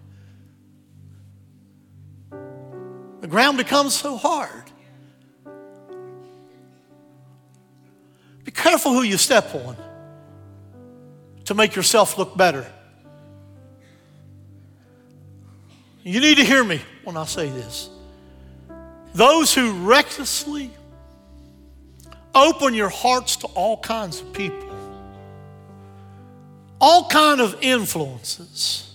the 3.21 3.29
ground 3.29 3.59
becomes 3.59 3.95
so 3.95 4.17
hard. 4.17 4.66
Be 8.47 8.53
careful 8.53 8.93
who 8.93 9.03
you 9.03 9.19
step 9.19 9.53
on 9.57 9.77
to 11.47 11.55
make 11.55 11.75
yourself 11.75 12.17
look 12.17 12.37
better. 12.37 12.65
You 16.05 16.21
need 16.21 16.37
to 16.37 16.45
hear 16.45 16.63
me 16.63 16.81
when 17.03 17.17
I 17.17 17.25
say 17.25 17.51
this. 17.51 17.91
Those 19.15 19.53
who 19.53 19.73
recklessly 19.85 20.71
open 22.37 22.73
your 22.75 22.89
hearts 22.89 23.35
to 23.39 23.49
all 23.49 23.79
kinds 23.79 24.21
of 24.21 24.33
people, 24.33 24.71
all 26.81 27.09
kind 27.09 27.41
of 27.41 27.57
influences, 27.63 28.95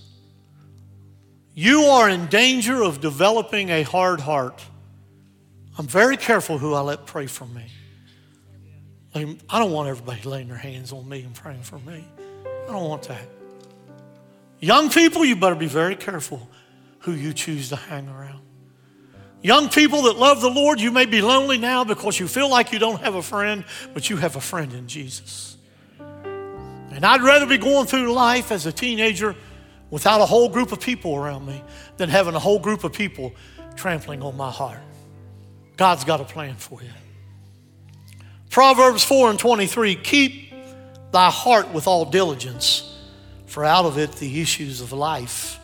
you 1.53 1.81
are 1.83 2.07
in 2.07 2.27
danger 2.27 2.81
of 2.81 3.01
developing 3.01 3.69
a 3.69 3.83
hard 3.83 4.21
heart. 4.21 4.63
I'm 5.77 5.87
very 5.87 6.15
careful 6.15 6.57
who 6.57 6.73
I 6.73 6.79
let 6.79 7.05
pray 7.05 7.27
for 7.27 7.45
me. 7.45 7.65
I 9.13 9.59
don't 9.59 9.71
want 9.71 9.89
everybody 9.89 10.21
laying 10.23 10.47
their 10.47 10.57
hands 10.57 10.93
on 10.93 11.07
me 11.07 11.21
and 11.23 11.35
praying 11.35 11.63
for 11.63 11.79
me. 11.79 12.05
I 12.45 12.71
don't 12.71 12.87
want 12.87 13.03
that. 13.03 13.27
Young 14.59 14.89
people, 14.89 15.25
you 15.25 15.35
better 15.35 15.55
be 15.55 15.67
very 15.67 15.95
careful 15.95 16.47
who 16.99 17.11
you 17.13 17.33
choose 17.33 17.69
to 17.69 17.75
hang 17.75 18.07
around. 18.07 18.41
Young 19.41 19.69
people 19.69 20.03
that 20.03 20.17
love 20.17 20.39
the 20.39 20.49
Lord, 20.49 20.79
you 20.79 20.91
may 20.91 21.05
be 21.05 21.21
lonely 21.21 21.57
now 21.57 21.83
because 21.83 22.19
you 22.19 22.27
feel 22.27 22.49
like 22.49 22.71
you 22.71 22.79
don't 22.79 23.01
have 23.01 23.15
a 23.15 23.23
friend, 23.23 23.65
but 23.93 24.09
you 24.09 24.17
have 24.17 24.35
a 24.35 24.41
friend 24.41 24.71
in 24.73 24.87
Jesus. 24.87 25.57
And 26.91 27.05
I'd 27.05 27.23
rather 27.23 27.47
be 27.47 27.57
going 27.57 27.87
through 27.87 28.13
life 28.13 28.51
as 28.51 28.65
a 28.67 28.71
teenager 28.71 29.35
without 29.89 30.21
a 30.21 30.25
whole 30.25 30.47
group 30.47 30.71
of 30.71 30.79
people 30.79 31.15
around 31.15 31.45
me 31.45 31.63
than 31.97 32.09
having 32.09 32.35
a 32.35 32.39
whole 32.39 32.59
group 32.59 32.83
of 32.83 32.93
people 32.93 33.33
trampling 33.75 34.21
on 34.21 34.37
my 34.37 34.51
heart. 34.51 34.79
God's 35.75 36.03
got 36.03 36.21
a 36.21 36.25
plan 36.25 36.55
for 36.55 36.81
you. 36.83 36.89
Proverbs 38.51 39.03
4 39.05 39.29
and 39.31 39.39
23 39.39 39.95
Keep 39.95 40.53
thy 41.11 41.31
heart 41.31 41.73
with 41.73 41.87
all 41.87 42.05
diligence, 42.05 42.99
for 43.47 43.65
out 43.65 43.85
of 43.85 43.97
it 43.97 44.11
the 44.13 44.41
issues 44.41 44.81
of 44.81 44.91
life. 44.91 45.57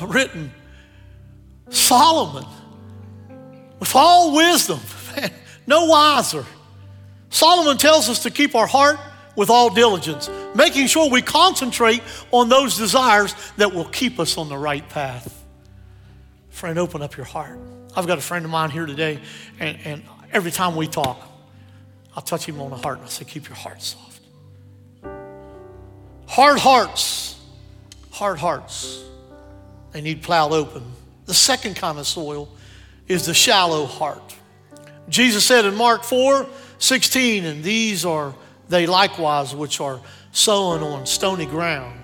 Written 0.00 0.52
Solomon, 1.68 2.46
with 3.80 3.94
all 3.96 4.34
wisdom, 4.36 4.78
man, 5.16 5.32
no 5.66 5.86
wiser. 5.86 6.46
Solomon 7.30 7.76
tells 7.76 8.08
us 8.08 8.22
to 8.22 8.30
keep 8.30 8.54
our 8.54 8.66
heart 8.66 8.98
with 9.36 9.50
all 9.50 9.70
diligence, 9.74 10.30
making 10.54 10.86
sure 10.86 11.10
we 11.10 11.22
concentrate 11.22 12.02
on 12.30 12.48
those 12.48 12.76
desires 12.76 13.34
that 13.56 13.72
will 13.72 13.84
keep 13.86 14.20
us 14.20 14.38
on 14.38 14.48
the 14.48 14.58
right 14.58 14.88
path. 14.88 15.44
Friend, 16.50 16.78
open 16.78 17.02
up 17.02 17.16
your 17.16 17.26
heart. 17.26 17.58
I've 17.96 18.06
got 18.06 18.18
a 18.18 18.22
friend 18.22 18.44
of 18.44 18.50
mine 18.52 18.70
here 18.70 18.86
today, 18.86 19.20
and, 19.58 19.78
and 19.84 20.02
every 20.32 20.50
time 20.50 20.76
we 20.76 20.86
talk, 20.86 21.29
I'll 22.20 22.26
touch 22.26 22.44
him 22.44 22.60
on 22.60 22.68
the 22.68 22.76
heart 22.76 22.98
and 22.98 23.06
I 23.06 23.08
say, 23.08 23.24
Keep 23.24 23.48
your 23.48 23.56
heart 23.56 23.80
soft. 23.80 24.20
Hard 26.26 26.58
hearts, 26.58 27.40
hard 28.10 28.38
hearts, 28.38 29.02
they 29.92 30.02
need 30.02 30.20
plowed 30.20 30.52
open. 30.52 30.82
The 31.24 31.32
second 31.32 31.76
kind 31.76 31.98
of 31.98 32.06
soil 32.06 32.50
is 33.08 33.24
the 33.24 33.32
shallow 33.32 33.86
heart. 33.86 34.36
Jesus 35.08 35.46
said 35.46 35.64
in 35.64 35.74
Mark 35.74 36.04
4 36.04 36.46
16, 36.78 37.46
and 37.46 37.64
these 37.64 38.04
are 38.04 38.34
they 38.68 38.86
likewise 38.86 39.54
which 39.54 39.80
are 39.80 39.98
sown 40.30 40.82
on 40.82 41.06
stony 41.06 41.46
ground, 41.46 41.98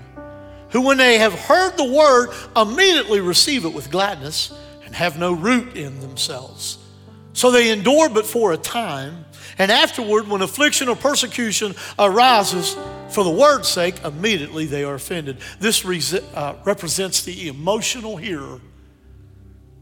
who 0.71 0.81
when 0.81 0.97
they 0.97 1.19
have 1.19 1.35
heard 1.35 1.77
the 1.77 1.93
word 1.93 2.31
immediately 2.57 3.21
receive 3.21 3.67
it 3.67 3.75
with 3.75 3.91
gladness 3.91 4.51
and 4.87 4.95
have 4.95 5.19
no 5.19 5.35
root 5.35 5.77
in 5.77 6.01
themselves. 6.01 6.79
So 7.35 7.51
they 7.51 7.69
endure 7.69 8.09
but 8.09 8.25
for 8.25 8.55
a 8.55 8.57
time. 8.57 9.26
And 9.59 9.72
afterward, 9.72 10.28
when 10.28 10.42
affliction 10.42 10.88
or 10.88 10.96
persecution 10.96 11.74
arises 11.98 12.76
for 13.09 13.24
the 13.24 13.30
word's 13.30 13.68
sake, 13.68 13.94
immediately 14.04 14.66
they 14.66 14.84
are 14.84 14.94
offended. 14.94 15.38
This 15.59 15.84
uh, 15.84 16.57
represents 16.64 17.22
the 17.22 17.48
emotional 17.48 18.16
hearer. 18.16 18.61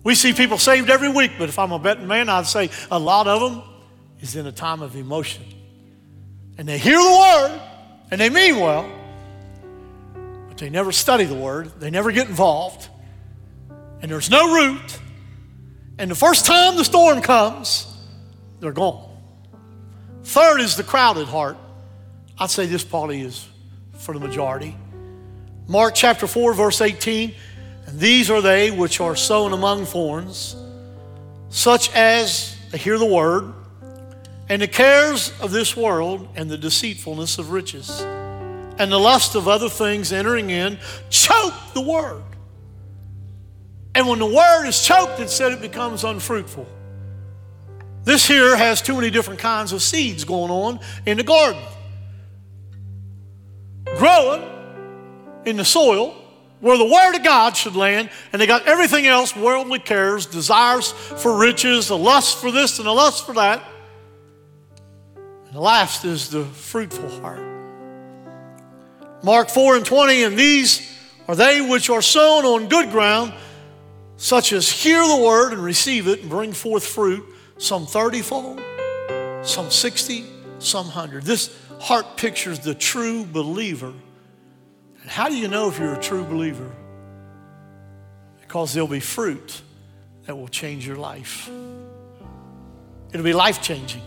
We 0.04 0.14
see 0.14 0.32
people 0.32 0.58
saved 0.58 0.90
every 0.90 1.08
week, 1.08 1.32
but 1.38 1.48
if 1.48 1.58
I'm 1.58 1.72
a 1.72 1.78
betting 1.78 2.06
man, 2.06 2.28
I'd 2.28 2.46
say 2.46 2.70
a 2.90 2.98
lot 2.98 3.26
of 3.26 3.40
them 3.40 3.62
is 4.20 4.36
in 4.36 4.46
a 4.46 4.52
time 4.52 4.82
of 4.82 4.94
emotion. 4.94 5.44
And 6.56 6.68
they 6.68 6.78
hear 6.78 6.98
the 6.98 7.48
word, 7.50 7.60
and 8.10 8.20
they 8.20 8.30
mean 8.30 8.60
well, 8.60 8.88
but 10.48 10.58
they 10.58 10.70
never 10.70 10.92
study 10.92 11.24
the 11.24 11.34
word, 11.34 11.80
they 11.80 11.90
never 11.90 12.12
get 12.12 12.28
involved, 12.28 12.88
and 14.02 14.10
there's 14.10 14.30
no 14.30 14.54
root. 14.54 15.00
And 15.98 16.10
the 16.10 16.14
first 16.14 16.46
time 16.46 16.76
the 16.76 16.84
storm 16.84 17.22
comes, 17.22 17.92
they're 18.60 18.72
gone. 18.72 19.13
Third 20.24 20.60
is 20.60 20.76
the 20.76 20.82
crowded 20.82 21.28
heart. 21.28 21.56
I'd 22.38 22.50
say 22.50 22.66
this 22.66 22.82
probably 22.82 23.20
is 23.20 23.46
for 23.98 24.14
the 24.14 24.20
majority. 24.20 24.76
Mark 25.68 25.94
chapter 25.94 26.26
4, 26.26 26.54
verse 26.54 26.80
18. 26.80 27.34
And 27.86 28.00
these 28.00 28.30
are 28.30 28.40
they 28.40 28.70
which 28.70 29.00
are 29.00 29.14
sown 29.14 29.52
among 29.52 29.84
thorns, 29.84 30.56
such 31.50 31.90
as 31.94 32.56
they 32.70 32.78
hear 32.78 32.98
the 32.98 33.06
word, 33.06 33.52
and 34.48 34.60
the 34.60 34.68
cares 34.68 35.32
of 35.40 35.52
this 35.52 35.76
world, 35.76 36.28
and 36.34 36.50
the 36.50 36.58
deceitfulness 36.58 37.38
of 37.38 37.50
riches, 37.50 38.00
and 38.00 38.90
the 38.90 38.98
lust 38.98 39.34
of 39.34 39.46
other 39.46 39.68
things 39.68 40.12
entering 40.12 40.50
in, 40.50 40.78
choke 41.10 41.54
the 41.74 41.80
word. 41.82 42.22
And 43.94 44.08
when 44.08 44.18
the 44.18 44.26
word 44.26 44.66
is 44.66 44.82
choked, 44.82 45.20
it 45.20 45.30
said 45.30 45.52
it 45.52 45.60
becomes 45.60 46.04
unfruitful. 46.04 46.66
This 48.04 48.26
here 48.26 48.54
has 48.54 48.82
too 48.82 48.94
many 48.94 49.10
different 49.10 49.40
kinds 49.40 49.72
of 49.72 49.82
seeds 49.82 50.24
going 50.24 50.50
on 50.50 50.80
in 51.06 51.16
the 51.16 51.22
garden. 51.22 51.62
Growing 53.96 54.42
in 55.46 55.56
the 55.56 55.64
soil 55.64 56.14
where 56.60 56.78
the 56.78 56.84
Word 56.84 57.16
of 57.16 57.22
God 57.22 57.56
should 57.56 57.76
land, 57.76 58.08
and 58.32 58.40
they 58.40 58.46
got 58.46 58.66
everything 58.66 59.06
else 59.06 59.36
worldly 59.36 59.78
cares, 59.78 60.24
desires 60.24 60.92
for 60.92 61.36
riches, 61.36 61.90
a 61.90 61.94
lust 61.94 62.38
for 62.38 62.50
this 62.50 62.78
and 62.78 62.88
a 62.88 62.92
lust 62.92 63.26
for 63.26 63.34
that. 63.34 63.62
And 65.46 65.54
the 65.54 65.60
last 65.60 66.04
is 66.04 66.30
the 66.30 66.44
fruitful 66.44 67.08
heart. 67.20 67.42
Mark 69.22 69.48
4 69.50 69.76
and 69.76 69.84
20, 69.84 70.22
and 70.22 70.38
these 70.38 70.90
are 71.28 71.34
they 71.34 71.60
which 71.60 71.88
are 71.90 72.02
sown 72.02 72.44
on 72.44 72.68
good 72.68 72.90
ground, 72.90 73.32
such 74.16 74.52
as 74.52 74.70
hear 74.70 75.06
the 75.06 75.22
word 75.22 75.52
and 75.52 75.62
receive 75.62 76.06
it 76.06 76.20
and 76.20 76.30
bring 76.30 76.52
forth 76.52 76.86
fruit 76.86 77.24
some 77.58 77.86
30 77.86 78.22
fold, 78.22 78.60
some 79.42 79.70
60, 79.70 80.24
some 80.58 80.86
100. 80.86 81.24
This 81.24 81.56
heart 81.80 82.16
pictures 82.16 82.60
the 82.60 82.74
true 82.74 83.24
believer. 83.24 83.92
And 85.02 85.10
how 85.10 85.28
do 85.28 85.36
you 85.36 85.48
know 85.48 85.68
if 85.68 85.78
you're 85.78 85.94
a 85.94 86.00
true 86.00 86.24
believer? 86.24 86.70
Because 88.40 88.72
there'll 88.72 88.88
be 88.88 89.00
fruit 89.00 89.62
that 90.26 90.36
will 90.36 90.48
change 90.48 90.86
your 90.86 90.96
life. 90.96 91.50
It'll 93.12 93.24
be 93.24 93.32
life 93.32 93.62
changing. 93.62 94.02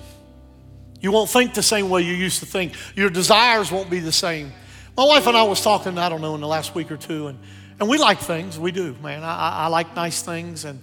You 0.99 1.11
won't 1.11 1.29
think 1.29 1.53
the 1.53 1.63
same 1.63 1.89
way 1.89 2.01
you 2.01 2.13
used 2.13 2.39
to 2.39 2.45
think. 2.45 2.73
Your 2.95 3.09
desires 3.09 3.71
won't 3.71 3.89
be 3.89 3.99
the 3.99 4.11
same. 4.11 4.51
My 4.97 5.05
wife 5.05 5.27
and 5.27 5.37
I 5.37 5.43
was 5.43 5.61
talking, 5.61 5.97
I 5.97 6.09
don't 6.09 6.21
know, 6.21 6.33
in 6.33 6.41
the 6.41 6.47
last 6.47 6.73
week 6.73 6.91
or 6.91 6.97
two, 6.97 7.27
and, 7.27 7.37
and 7.79 7.87
we 7.87 7.99
like 7.99 8.17
things. 8.17 8.57
We 8.57 8.71
do, 8.71 8.95
man. 9.03 9.23
I, 9.23 9.65
I 9.65 9.67
like 9.67 9.95
nice 9.95 10.23
things, 10.23 10.65
and 10.65 10.81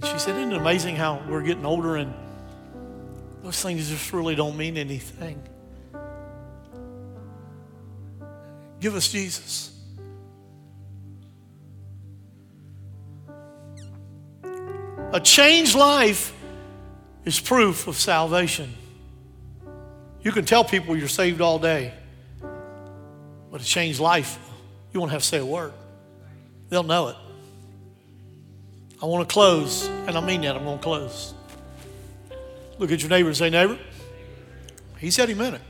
and 0.00 0.10
she 0.10 0.18
said, 0.18 0.36
Isn't 0.36 0.52
it 0.52 0.56
amazing 0.56 0.96
how 0.96 1.22
we're 1.28 1.42
getting 1.42 1.66
older 1.66 1.96
and 1.96 2.14
those 3.42 3.60
things 3.60 3.88
just 3.88 4.12
really 4.12 4.34
don't 4.34 4.56
mean 4.56 4.76
anything? 4.76 5.42
Give 8.80 8.94
us 8.94 9.08
Jesus. 9.12 9.76
A 15.12 15.20
changed 15.20 15.74
life 15.74 16.32
is 17.24 17.38
proof 17.38 17.86
of 17.86 17.96
salvation. 17.96 18.72
You 20.22 20.32
can 20.32 20.44
tell 20.44 20.64
people 20.64 20.96
you're 20.96 21.08
saved 21.08 21.40
all 21.40 21.58
day, 21.58 21.92
but 23.50 23.60
a 23.60 23.64
changed 23.64 24.00
life, 24.00 24.38
you 24.92 25.00
won't 25.00 25.12
have 25.12 25.22
to 25.22 25.26
say 25.26 25.38
a 25.38 25.44
word. 25.44 25.72
They'll 26.68 26.82
know 26.82 27.08
it. 27.08 27.16
I 29.02 29.06
want 29.06 29.26
to 29.28 29.32
close, 29.32 29.86
and 30.06 30.10
I 30.10 30.20
mean 30.20 30.42
that. 30.42 30.56
I'm 30.56 30.64
going 30.64 30.78
to 30.78 30.84
close. 30.84 31.34
Look 32.78 32.92
at 32.92 33.00
your 33.00 33.10
neighbor 33.10 33.28
and 33.28 33.36
say, 33.36 33.50
Neighbor, 33.50 33.78
he 34.98 35.10
said 35.10 35.28
he 35.28 35.34
meant 35.34 35.56
it. 35.56 35.62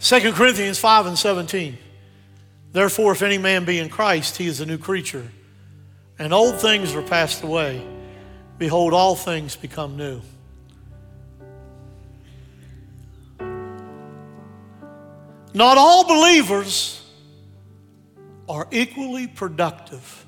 2 0.00 0.32
Corinthians 0.32 0.78
5 0.78 1.06
and 1.06 1.18
17. 1.18 1.78
Therefore, 2.72 3.12
if 3.12 3.22
any 3.22 3.38
man 3.38 3.64
be 3.64 3.78
in 3.78 3.88
Christ, 3.88 4.36
he 4.36 4.46
is 4.46 4.60
a 4.60 4.66
new 4.66 4.76
creature. 4.76 5.30
And 6.18 6.34
old 6.34 6.60
things 6.60 6.94
are 6.94 7.02
passed 7.02 7.42
away. 7.42 7.86
Behold, 8.58 8.92
all 8.92 9.16
things 9.16 9.56
become 9.56 9.96
new. 9.96 10.20
Not 15.54 15.78
all 15.78 16.04
believers 16.04 17.00
are 18.48 18.66
equally 18.70 19.26
productive. 19.26 20.23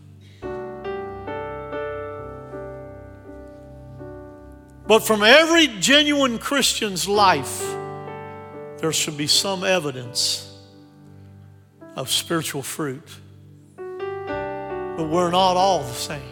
But 4.86 5.00
from 5.00 5.22
every 5.22 5.66
genuine 5.66 6.38
Christian's 6.38 7.08
life, 7.08 7.60
there 8.78 8.92
should 8.92 9.16
be 9.16 9.26
some 9.26 9.64
evidence 9.64 10.56
of 11.96 12.10
spiritual 12.10 12.62
fruit. 12.62 13.08
But 13.76 15.08
we're 15.08 15.30
not 15.30 15.56
all 15.56 15.82
the 15.82 15.92
same. 15.92 16.22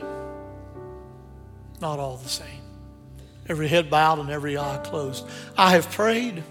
Not 1.81 1.99
all 1.99 2.17
the 2.17 2.29
same. 2.29 2.63
Every 3.49 3.69
head 3.69 3.91
bowed 3.91 4.21
and 4.21 4.31
every 4.31 4.57
eye 4.57 4.81
closed. 4.85 5.27
I 5.59 5.73
have 5.73 5.91
prayed. 5.91 6.43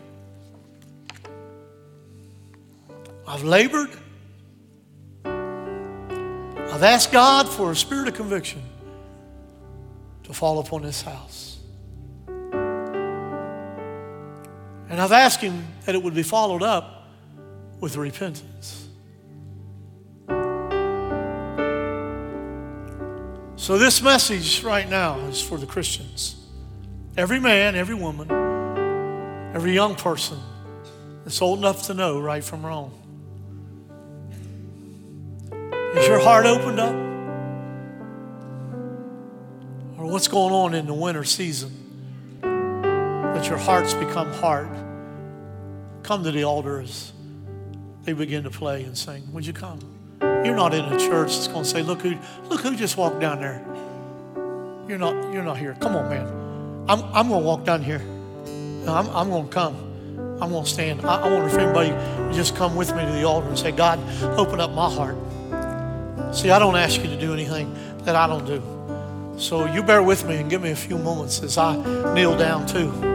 I've 3.25 3.43
labored. 3.43 3.89
I've 5.25 6.83
asked 6.83 7.11
God 7.11 7.47
for 7.47 7.71
a 7.71 7.75
spirit 7.75 8.09
of 8.09 8.13
conviction 8.15 8.61
to 10.23 10.33
fall 10.33 10.59
upon 10.59 10.81
this 10.81 11.01
house. 11.01 11.52
And 14.93 15.01
I've 15.01 15.11
asked 15.11 15.41
Him 15.41 15.65
that 15.85 15.95
it 15.95 16.03
would 16.03 16.13
be 16.13 16.21
followed 16.21 16.61
up 16.61 17.07
with 17.79 17.95
repentance. 17.95 18.87
So, 23.55 23.79
this 23.79 24.03
message 24.03 24.63
right 24.63 24.87
now 24.87 25.17
is 25.21 25.41
for 25.41 25.57
the 25.57 25.65
Christians. 25.65 26.35
Every 27.17 27.39
man, 27.39 27.75
every 27.75 27.95
woman, 27.95 28.29
every 29.55 29.73
young 29.73 29.95
person 29.95 30.37
that's 31.23 31.41
old 31.41 31.57
enough 31.57 31.87
to 31.87 31.95
know 31.95 32.21
right 32.21 32.43
from 32.43 32.63
wrong. 32.63 32.91
Is 35.95 36.05
your 36.05 36.19
heart 36.19 36.45
opened 36.45 36.79
up? 36.79 36.93
Or 39.97 40.05
what's 40.05 40.27
going 40.27 40.53
on 40.53 40.75
in 40.75 40.85
the 40.85 40.93
winter 40.93 41.23
season 41.23 41.82
your 43.47 43.57
hearts 43.57 43.93
become 43.93 44.31
hard? 44.33 44.69
Come 46.03 46.23
to 46.23 46.31
the 46.31 46.43
altar 46.43 46.81
as 46.81 47.13
they 48.03 48.13
begin 48.13 48.43
to 48.43 48.49
play 48.49 48.83
and 48.83 48.97
sing. 48.97 49.31
Would 49.33 49.45
you 49.45 49.53
come? 49.53 49.79
You're 50.21 50.55
not 50.55 50.73
in 50.73 50.83
a 50.85 50.99
church 50.99 51.29
that's 51.29 51.47
going 51.47 51.63
to 51.63 51.69
say, 51.69 51.81
"Look 51.81 52.01
who, 52.01 52.17
look 52.49 52.61
who 52.61 52.75
just 52.75 52.97
walked 52.97 53.19
down 53.19 53.39
there." 53.39 53.63
You're 54.87 54.97
not, 54.97 55.33
you're 55.33 55.43
not 55.43 55.57
here. 55.57 55.77
Come 55.79 55.95
on, 55.95 56.09
man. 56.09 56.27
I'm, 56.89 57.03
I'm 57.13 57.29
going 57.29 57.41
to 57.41 57.47
walk 57.47 57.63
down 57.63 57.81
here. 57.81 58.01
I'm, 58.85 59.09
I'm 59.09 59.29
going 59.29 59.47
to 59.47 59.53
come. 59.53 59.75
I'm 60.41 60.49
going 60.49 60.65
to 60.65 60.69
stand. 60.69 61.05
I, 61.05 61.21
I 61.21 61.29
wonder 61.31 61.47
if 61.47 61.55
anybody 61.55 61.91
would 62.21 62.33
just 62.33 62.55
come 62.57 62.75
with 62.75 62.93
me 62.93 63.05
to 63.05 63.11
the 63.11 63.23
altar 63.23 63.47
and 63.47 63.57
say, 63.57 63.71
"God, 63.71 63.99
open 64.37 64.59
up 64.59 64.71
my 64.71 64.89
heart." 64.89 65.15
See, 66.35 66.49
I 66.49 66.59
don't 66.59 66.75
ask 66.75 67.01
you 67.01 67.07
to 67.07 67.19
do 67.19 67.33
anything 67.33 67.73
that 67.99 68.15
I 68.15 68.27
don't 68.27 68.45
do. 68.45 68.61
So 69.37 69.65
you 69.71 69.81
bear 69.81 70.03
with 70.03 70.25
me 70.25 70.37
and 70.37 70.49
give 70.49 70.61
me 70.61 70.71
a 70.71 70.75
few 70.75 70.97
moments 70.97 71.41
as 71.41 71.57
I 71.57 71.75
kneel 72.13 72.37
down 72.37 72.65
too. 72.65 73.12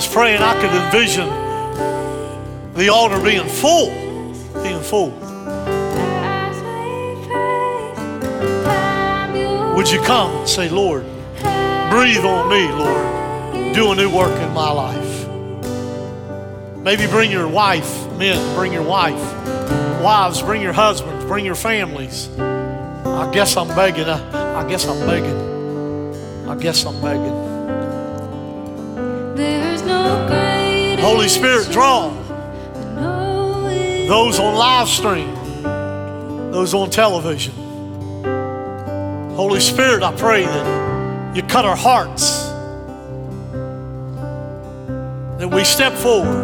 Was 0.00 0.08
praying, 0.08 0.40
I 0.40 0.54
could 0.54 0.70
envision 0.70 1.28
the 2.72 2.88
altar 2.88 3.22
being 3.22 3.46
full, 3.46 3.90
being 4.62 4.80
full. 4.80 5.10
Would 9.76 9.90
you 9.90 10.00
come 10.00 10.30
and 10.36 10.48
say, 10.48 10.70
Lord, 10.70 11.02
breathe 11.90 12.24
on 12.24 12.48
me, 12.48 12.72
Lord. 12.72 13.74
Do 13.74 13.92
a 13.92 13.94
new 13.94 14.08
work 14.08 14.34
in 14.40 14.54
my 14.54 14.70
life. 14.70 15.28
Maybe 16.78 17.06
bring 17.06 17.30
your 17.30 17.46
wife, 17.46 18.10
men, 18.16 18.56
bring 18.56 18.72
your 18.72 18.84
wife. 18.84 19.20
Wives, 20.02 20.40
bring 20.40 20.62
your 20.62 20.72
husbands, 20.72 21.26
bring 21.26 21.44
your 21.44 21.54
families. 21.54 22.30
I 22.38 23.30
guess 23.34 23.54
I'm 23.54 23.68
begging. 23.68 24.08
I, 24.08 24.64
I 24.64 24.66
guess 24.66 24.86
I'm 24.88 25.06
begging. 25.06 26.48
I 26.48 26.56
guess 26.56 26.86
I'm 26.86 27.02
begging. 27.02 27.49
Holy 31.20 31.28
Spirit, 31.28 31.70
draw 31.70 32.08
those 34.08 34.38
on 34.40 34.54
live 34.54 34.88
stream, 34.88 35.34
those 36.50 36.72
on 36.72 36.88
television. 36.88 37.52
Holy 39.36 39.60
Spirit, 39.60 40.02
I 40.02 40.16
pray 40.16 40.46
that 40.46 41.36
you 41.36 41.42
cut 41.42 41.66
our 41.66 41.76
hearts, 41.76 42.44
that 45.38 45.50
we 45.52 45.62
step 45.62 45.92
forward, 45.92 46.42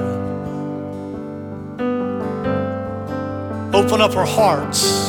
open 3.74 4.02
up 4.02 4.14
our 4.14 4.26
hearts. 4.26 5.08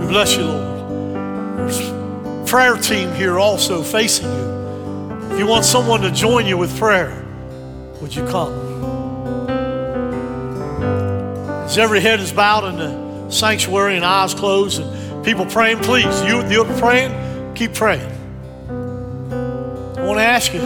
We 0.00 0.08
bless 0.08 0.36
you, 0.36 0.42
Lord. 0.42 1.58
There's 1.58 2.50
prayer 2.50 2.74
team 2.74 3.12
here 3.12 3.38
also 3.38 3.84
facing 3.84 4.26
you. 4.26 4.55
If 5.36 5.40
you 5.40 5.46
want 5.46 5.66
someone 5.66 6.00
to 6.00 6.10
join 6.10 6.46
you 6.46 6.56
with 6.56 6.74
prayer, 6.78 7.22
would 8.00 8.16
you 8.16 8.24
come? 8.24 8.54
As 11.66 11.76
every 11.76 12.00
head 12.00 12.20
is 12.20 12.32
bowed 12.32 12.64
in 12.64 12.78
the 12.78 13.30
sanctuary 13.30 13.96
and 13.96 14.04
eyes 14.04 14.32
closed 14.32 14.80
and 14.80 15.22
people 15.26 15.44
praying, 15.44 15.80
please, 15.80 16.06
you, 16.24 16.42
you're 16.48 16.64
praying, 16.78 17.54
keep 17.54 17.74
praying. 17.74 18.10
I 18.70 20.06
want 20.06 20.20
to 20.20 20.24
ask 20.24 20.54
you, 20.54 20.60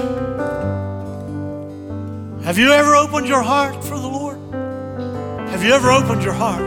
have 2.45 2.57
you 2.57 2.71
ever 2.71 2.95
opened 2.95 3.27
your 3.27 3.43
heart 3.43 3.83
for 3.83 3.99
the 3.99 4.07
Lord? 4.07 4.39
Have 5.51 5.65
you 5.65 5.73
ever 5.73 5.91
opened 5.91 6.23
your 6.23 6.33
heart? 6.33 6.63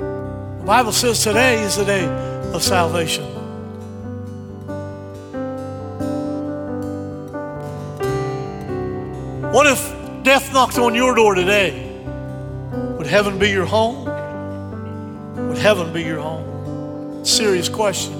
The 0.00 0.64
Bible 0.66 0.90
says 0.90 1.22
today 1.22 1.62
is 1.62 1.76
the 1.76 1.84
day 1.84 2.06
of 2.52 2.60
salvation. 2.64 3.27
Knocked 10.58 10.78
on 10.80 10.92
your 10.92 11.14
door 11.14 11.36
today? 11.36 11.70
Would 12.98 13.06
heaven 13.06 13.38
be 13.38 13.48
your 13.48 13.64
home? 13.64 14.06
Would 15.48 15.56
heaven 15.56 15.92
be 15.92 16.02
your 16.02 16.18
home? 16.18 17.24
Serious 17.24 17.68
question. 17.68 18.18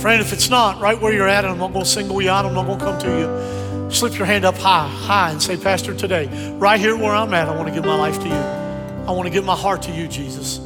Friend, 0.00 0.18
if 0.22 0.32
it's 0.32 0.48
not, 0.48 0.80
right 0.80 0.98
where 0.98 1.12
you're 1.12 1.28
at, 1.28 1.44
I'm 1.44 1.58
not 1.58 1.74
going 1.74 1.84
to 1.84 1.90
single 1.90 2.22
you 2.22 2.30
out, 2.30 2.46
I'm 2.46 2.54
not 2.54 2.64
going 2.64 2.78
to 2.78 2.84
come 2.86 2.98
to 3.00 3.18
you. 3.18 3.90
slip 3.90 4.16
your 4.16 4.24
hand 4.24 4.46
up 4.46 4.56
high, 4.56 4.88
high, 4.88 5.30
and 5.30 5.42
say, 5.42 5.58
Pastor, 5.58 5.94
today, 5.94 6.54
right 6.54 6.80
here 6.80 6.96
where 6.96 7.14
I'm 7.14 7.34
at, 7.34 7.46
I 7.46 7.54
want 7.54 7.68
to 7.68 7.74
give 7.74 7.84
my 7.84 7.96
life 7.96 8.18
to 8.18 8.28
you. 8.28 8.32
I 8.32 9.10
want 9.10 9.26
to 9.26 9.30
give 9.30 9.44
my 9.44 9.56
heart 9.56 9.82
to 9.82 9.92
you, 9.92 10.08
Jesus. 10.08 10.58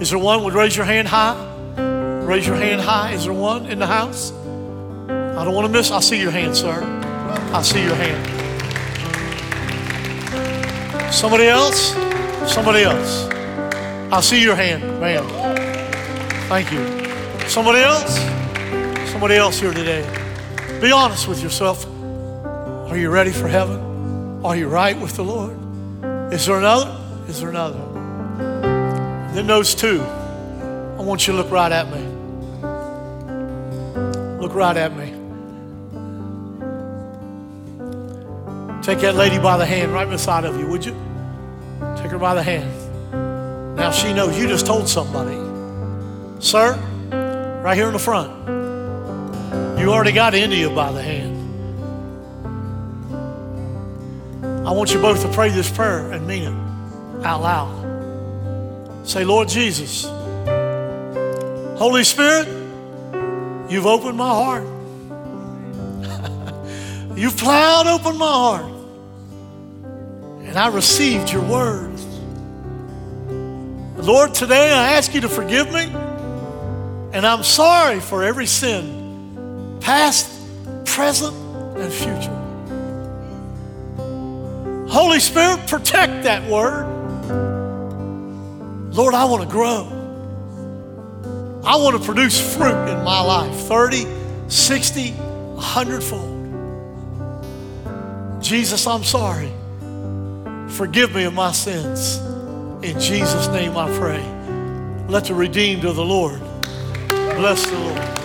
Is 0.00 0.10
there 0.10 0.18
one? 0.18 0.42
Would 0.42 0.54
raise 0.54 0.76
your 0.76 0.86
hand 0.86 1.06
high? 1.06 1.36
Raise 2.24 2.44
your 2.44 2.56
hand 2.56 2.80
high. 2.80 3.12
Is 3.12 3.22
there 3.22 3.32
one 3.32 3.66
in 3.66 3.78
the 3.78 3.86
house? 3.86 4.32
I 4.32 5.44
don't 5.44 5.54
want 5.54 5.68
to 5.68 5.72
miss. 5.72 5.92
I 5.92 6.00
see 6.00 6.20
your 6.20 6.32
hand, 6.32 6.56
sir. 6.56 7.01
I 7.54 7.62
see 7.62 7.82
your 7.82 7.94
hand. 7.94 8.42
Somebody 11.12 11.46
else? 11.46 11.92
Somebody 12.52 12.82
else. 12.82 13.28
I 14.10 14.20
see 14.20 14.42
your 14.42 14.56
hand, 14.56 14.82
ma'am. 15.00 15.28
Thank 16.48 16.72
you. 16.72 17.48
Somebody 17.48 17.80
else? 17.80 18.18
Somebody 19.10 19.36
else 19.36 19.60
here 19.60 19.72
today. 19.72 20.02
Be 20.80 20.90
honest 20.90 21.28
with 21.28 21.42
yourself. 21.42 21.86
Are 22.90 22.96
you 22.96 23.10
ready 23.10 23.30
for 23.30 23.48
heaven? 23.48 24.40
Are 24.44 24.56
you 24.56 24.68
right 24.68 24.98
with 24.98 25.14
the 25.16 25.22
Lord? 25.22 25.56
Is 26.32 26.46
there 26.46 26.58
another? 26.58 26.98
Is 27.28 27.40
there 27.40 27.50
another? 27.50 27.78
Then 29.32 29.46
those 29.46 29.74
two, 29.74 30.02
I 30.02 31.02
want 31.02 31.26
you 31.26 31.32
to 31.32 31.38
look 31.38 31.50
right 31.50 31.70
at 31.70 31.88
me. 31.90 32.00
Look 34.40 34.54
right 34.54 34.76
at 34.76 34.96
me. 34.96 35.21
Take 38.82 38.98
that 38.98 39.14
lady 39.14 39.38
by 39.38 39.56
the 39.56 39.64
hand 39.64 39.92
right 39.92 40.08
beside 40.08 40.44
of 40.44 40.58
you, 40.58 40.66
would 40.66 40.84
you? 40.84 40.92
Take 41.96 42.10
her 42.10 42.18
by 42.18 42.34
the 42.34 42.42
hand. 42.42 43.76
Now 43.76 43.92
she 43.92 44.12
knows 44.12 44.36
you 44.36 44.48
just 44.48 44.66
told 44.66 44.88
somebody. 44.88 45.36
Sir, 46.40 46.76
right 47.62 47.76
here 47.76 47.86
in 47.86 47.92
the 47.92 48.00
front. 48.00 48.48
You 49.78 49.92
already 49.92 50.10
got 50.10 50.34
India 50.34 50.68
by 50.68 50.90
the 50.90 51.00
hand. 51.00 51.38
I 54.66 54.72
want 54.72 54.92
you 54.92 55.00
both 55.00 55.22
to 55.22 55.28
pray 55.28 55.50
this 55.50 55.70
prayer 55.70 56.10
and 56.10 56.26
mean 56.26 56.42
it 56.42 57.24
out 57.24 57.40
loud. 57.42 59.06
Say, 59.06 59.24
Lord 59.24 59.48
Jesus, 59.48 60.04
Holy 61.78 62.02
Spirit, 62.02 62.48
you've 63.68 63.86
opened 63.86 64.18
my 64.18 64.28
heart. 64.28 64.66
You've 67.22 67.36
plowed 67.36 67.86
open 67.86 68.18
my 68.18 68.26
heart. 68.26 68.66
And 70.44 70.58
I 70.58 70.66
received 70.74 71.30
your 71.30 71.42
words. 71.42 72.04
Lord, 73.96 74.34
today 74.34 74.72
I 74.72 74.94
ask 74.94 75.14
you 75.14 75.20
to 75.20 75.28
forgive 75.28 75.72
me. 75.72 75.84
And 77.12 77.24
I'm 77.24 77.44
sorry 77.44 78.00
for 78.00 78.24
every 78.24 78.46
sin, 78.46 79.78
past, 79.80 80.32
present, 80.84 81.36
and 81.76 81.92
future. 81.92 82.38
Holy 84.90 85.20
Spirit, 85.20 85.64
protect 85.68 86.24
that 86.24 86.42
word. 86.50 86.88
Lord, 88.92 89.14
I 89.14 89.26
want 89.26 89.44
to 89.44 89.48
grow. 89.48 89.86
I 91.64 91.76
want 91.76 91.96
to 91.96 92.02
produce 92.04 92.56
fruit 92.56 92.88
in 92.88 93.04
my 93.04 93.20
life 93.20 93.54
30, 93.54 94.08
60, 94.48 95.12
100 95.12 96.02
fold. 96.02 96.31
Jesus, 98.42 98.86
I'm 98.86 99.04
sorry. 99.04 99.52
Forgive 100.68 101.14
me 101.14 101.24
of 101.24 101.34
my 101.34 101.52
sins. 101.52 102.18
In 102.84 102.98
Jesus' 102.98 103.46
name 103.48 103.76
I 103.76 103.88
pray. 103.98 104.20
Let 105.08 105.26
the 105.26 105.34
redeemed 105.34 105.84
of 105.84 105.96
the 105.96 106.04
Lord 106.04 106.40
bless 107.08 107.64
the 107.70 107.78
Lord. 107.78 108.22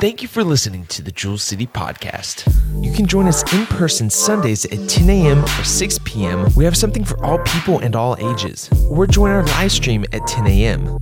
Thank 0.00 0.22
you 0.22 0.28
for 0.28 0.44
listening 0.44 0.86
to 0.86 1.02
the 1.02 1.10
Jewel 1.10 1.38
City 1.38 1.66
Podcast. 1.66 2.46
You 2.82 2.92
can 2.92 3.06
join 3.06 3.26
us 3.26 3.42
in 3.52 3.66
person 3.66 4.08
Sundays 4.10 4.64
at 4.66 4.88
10 4.88 5.08
a.m. 5.10 5.44
or 5.44 5.64
6 5.64 5.98
p.m. 6.04 6.48
We 6.54 6.64
have 6.64 6.76
something 6.76 7.04
for 7.04 7.22
all 7.24 7.38
people 7.40 7.78
and 7.80 7.96
all 7.96 8.16
ages. 8.18 8.70
Or 8.90 9.06
join 9.06 9.30
our 9.30 9.42
live 9.42 9.72
stream 9.72 10.04
at 10.12 10.26
10 10.26 10.46
a.m. 10.46 10.98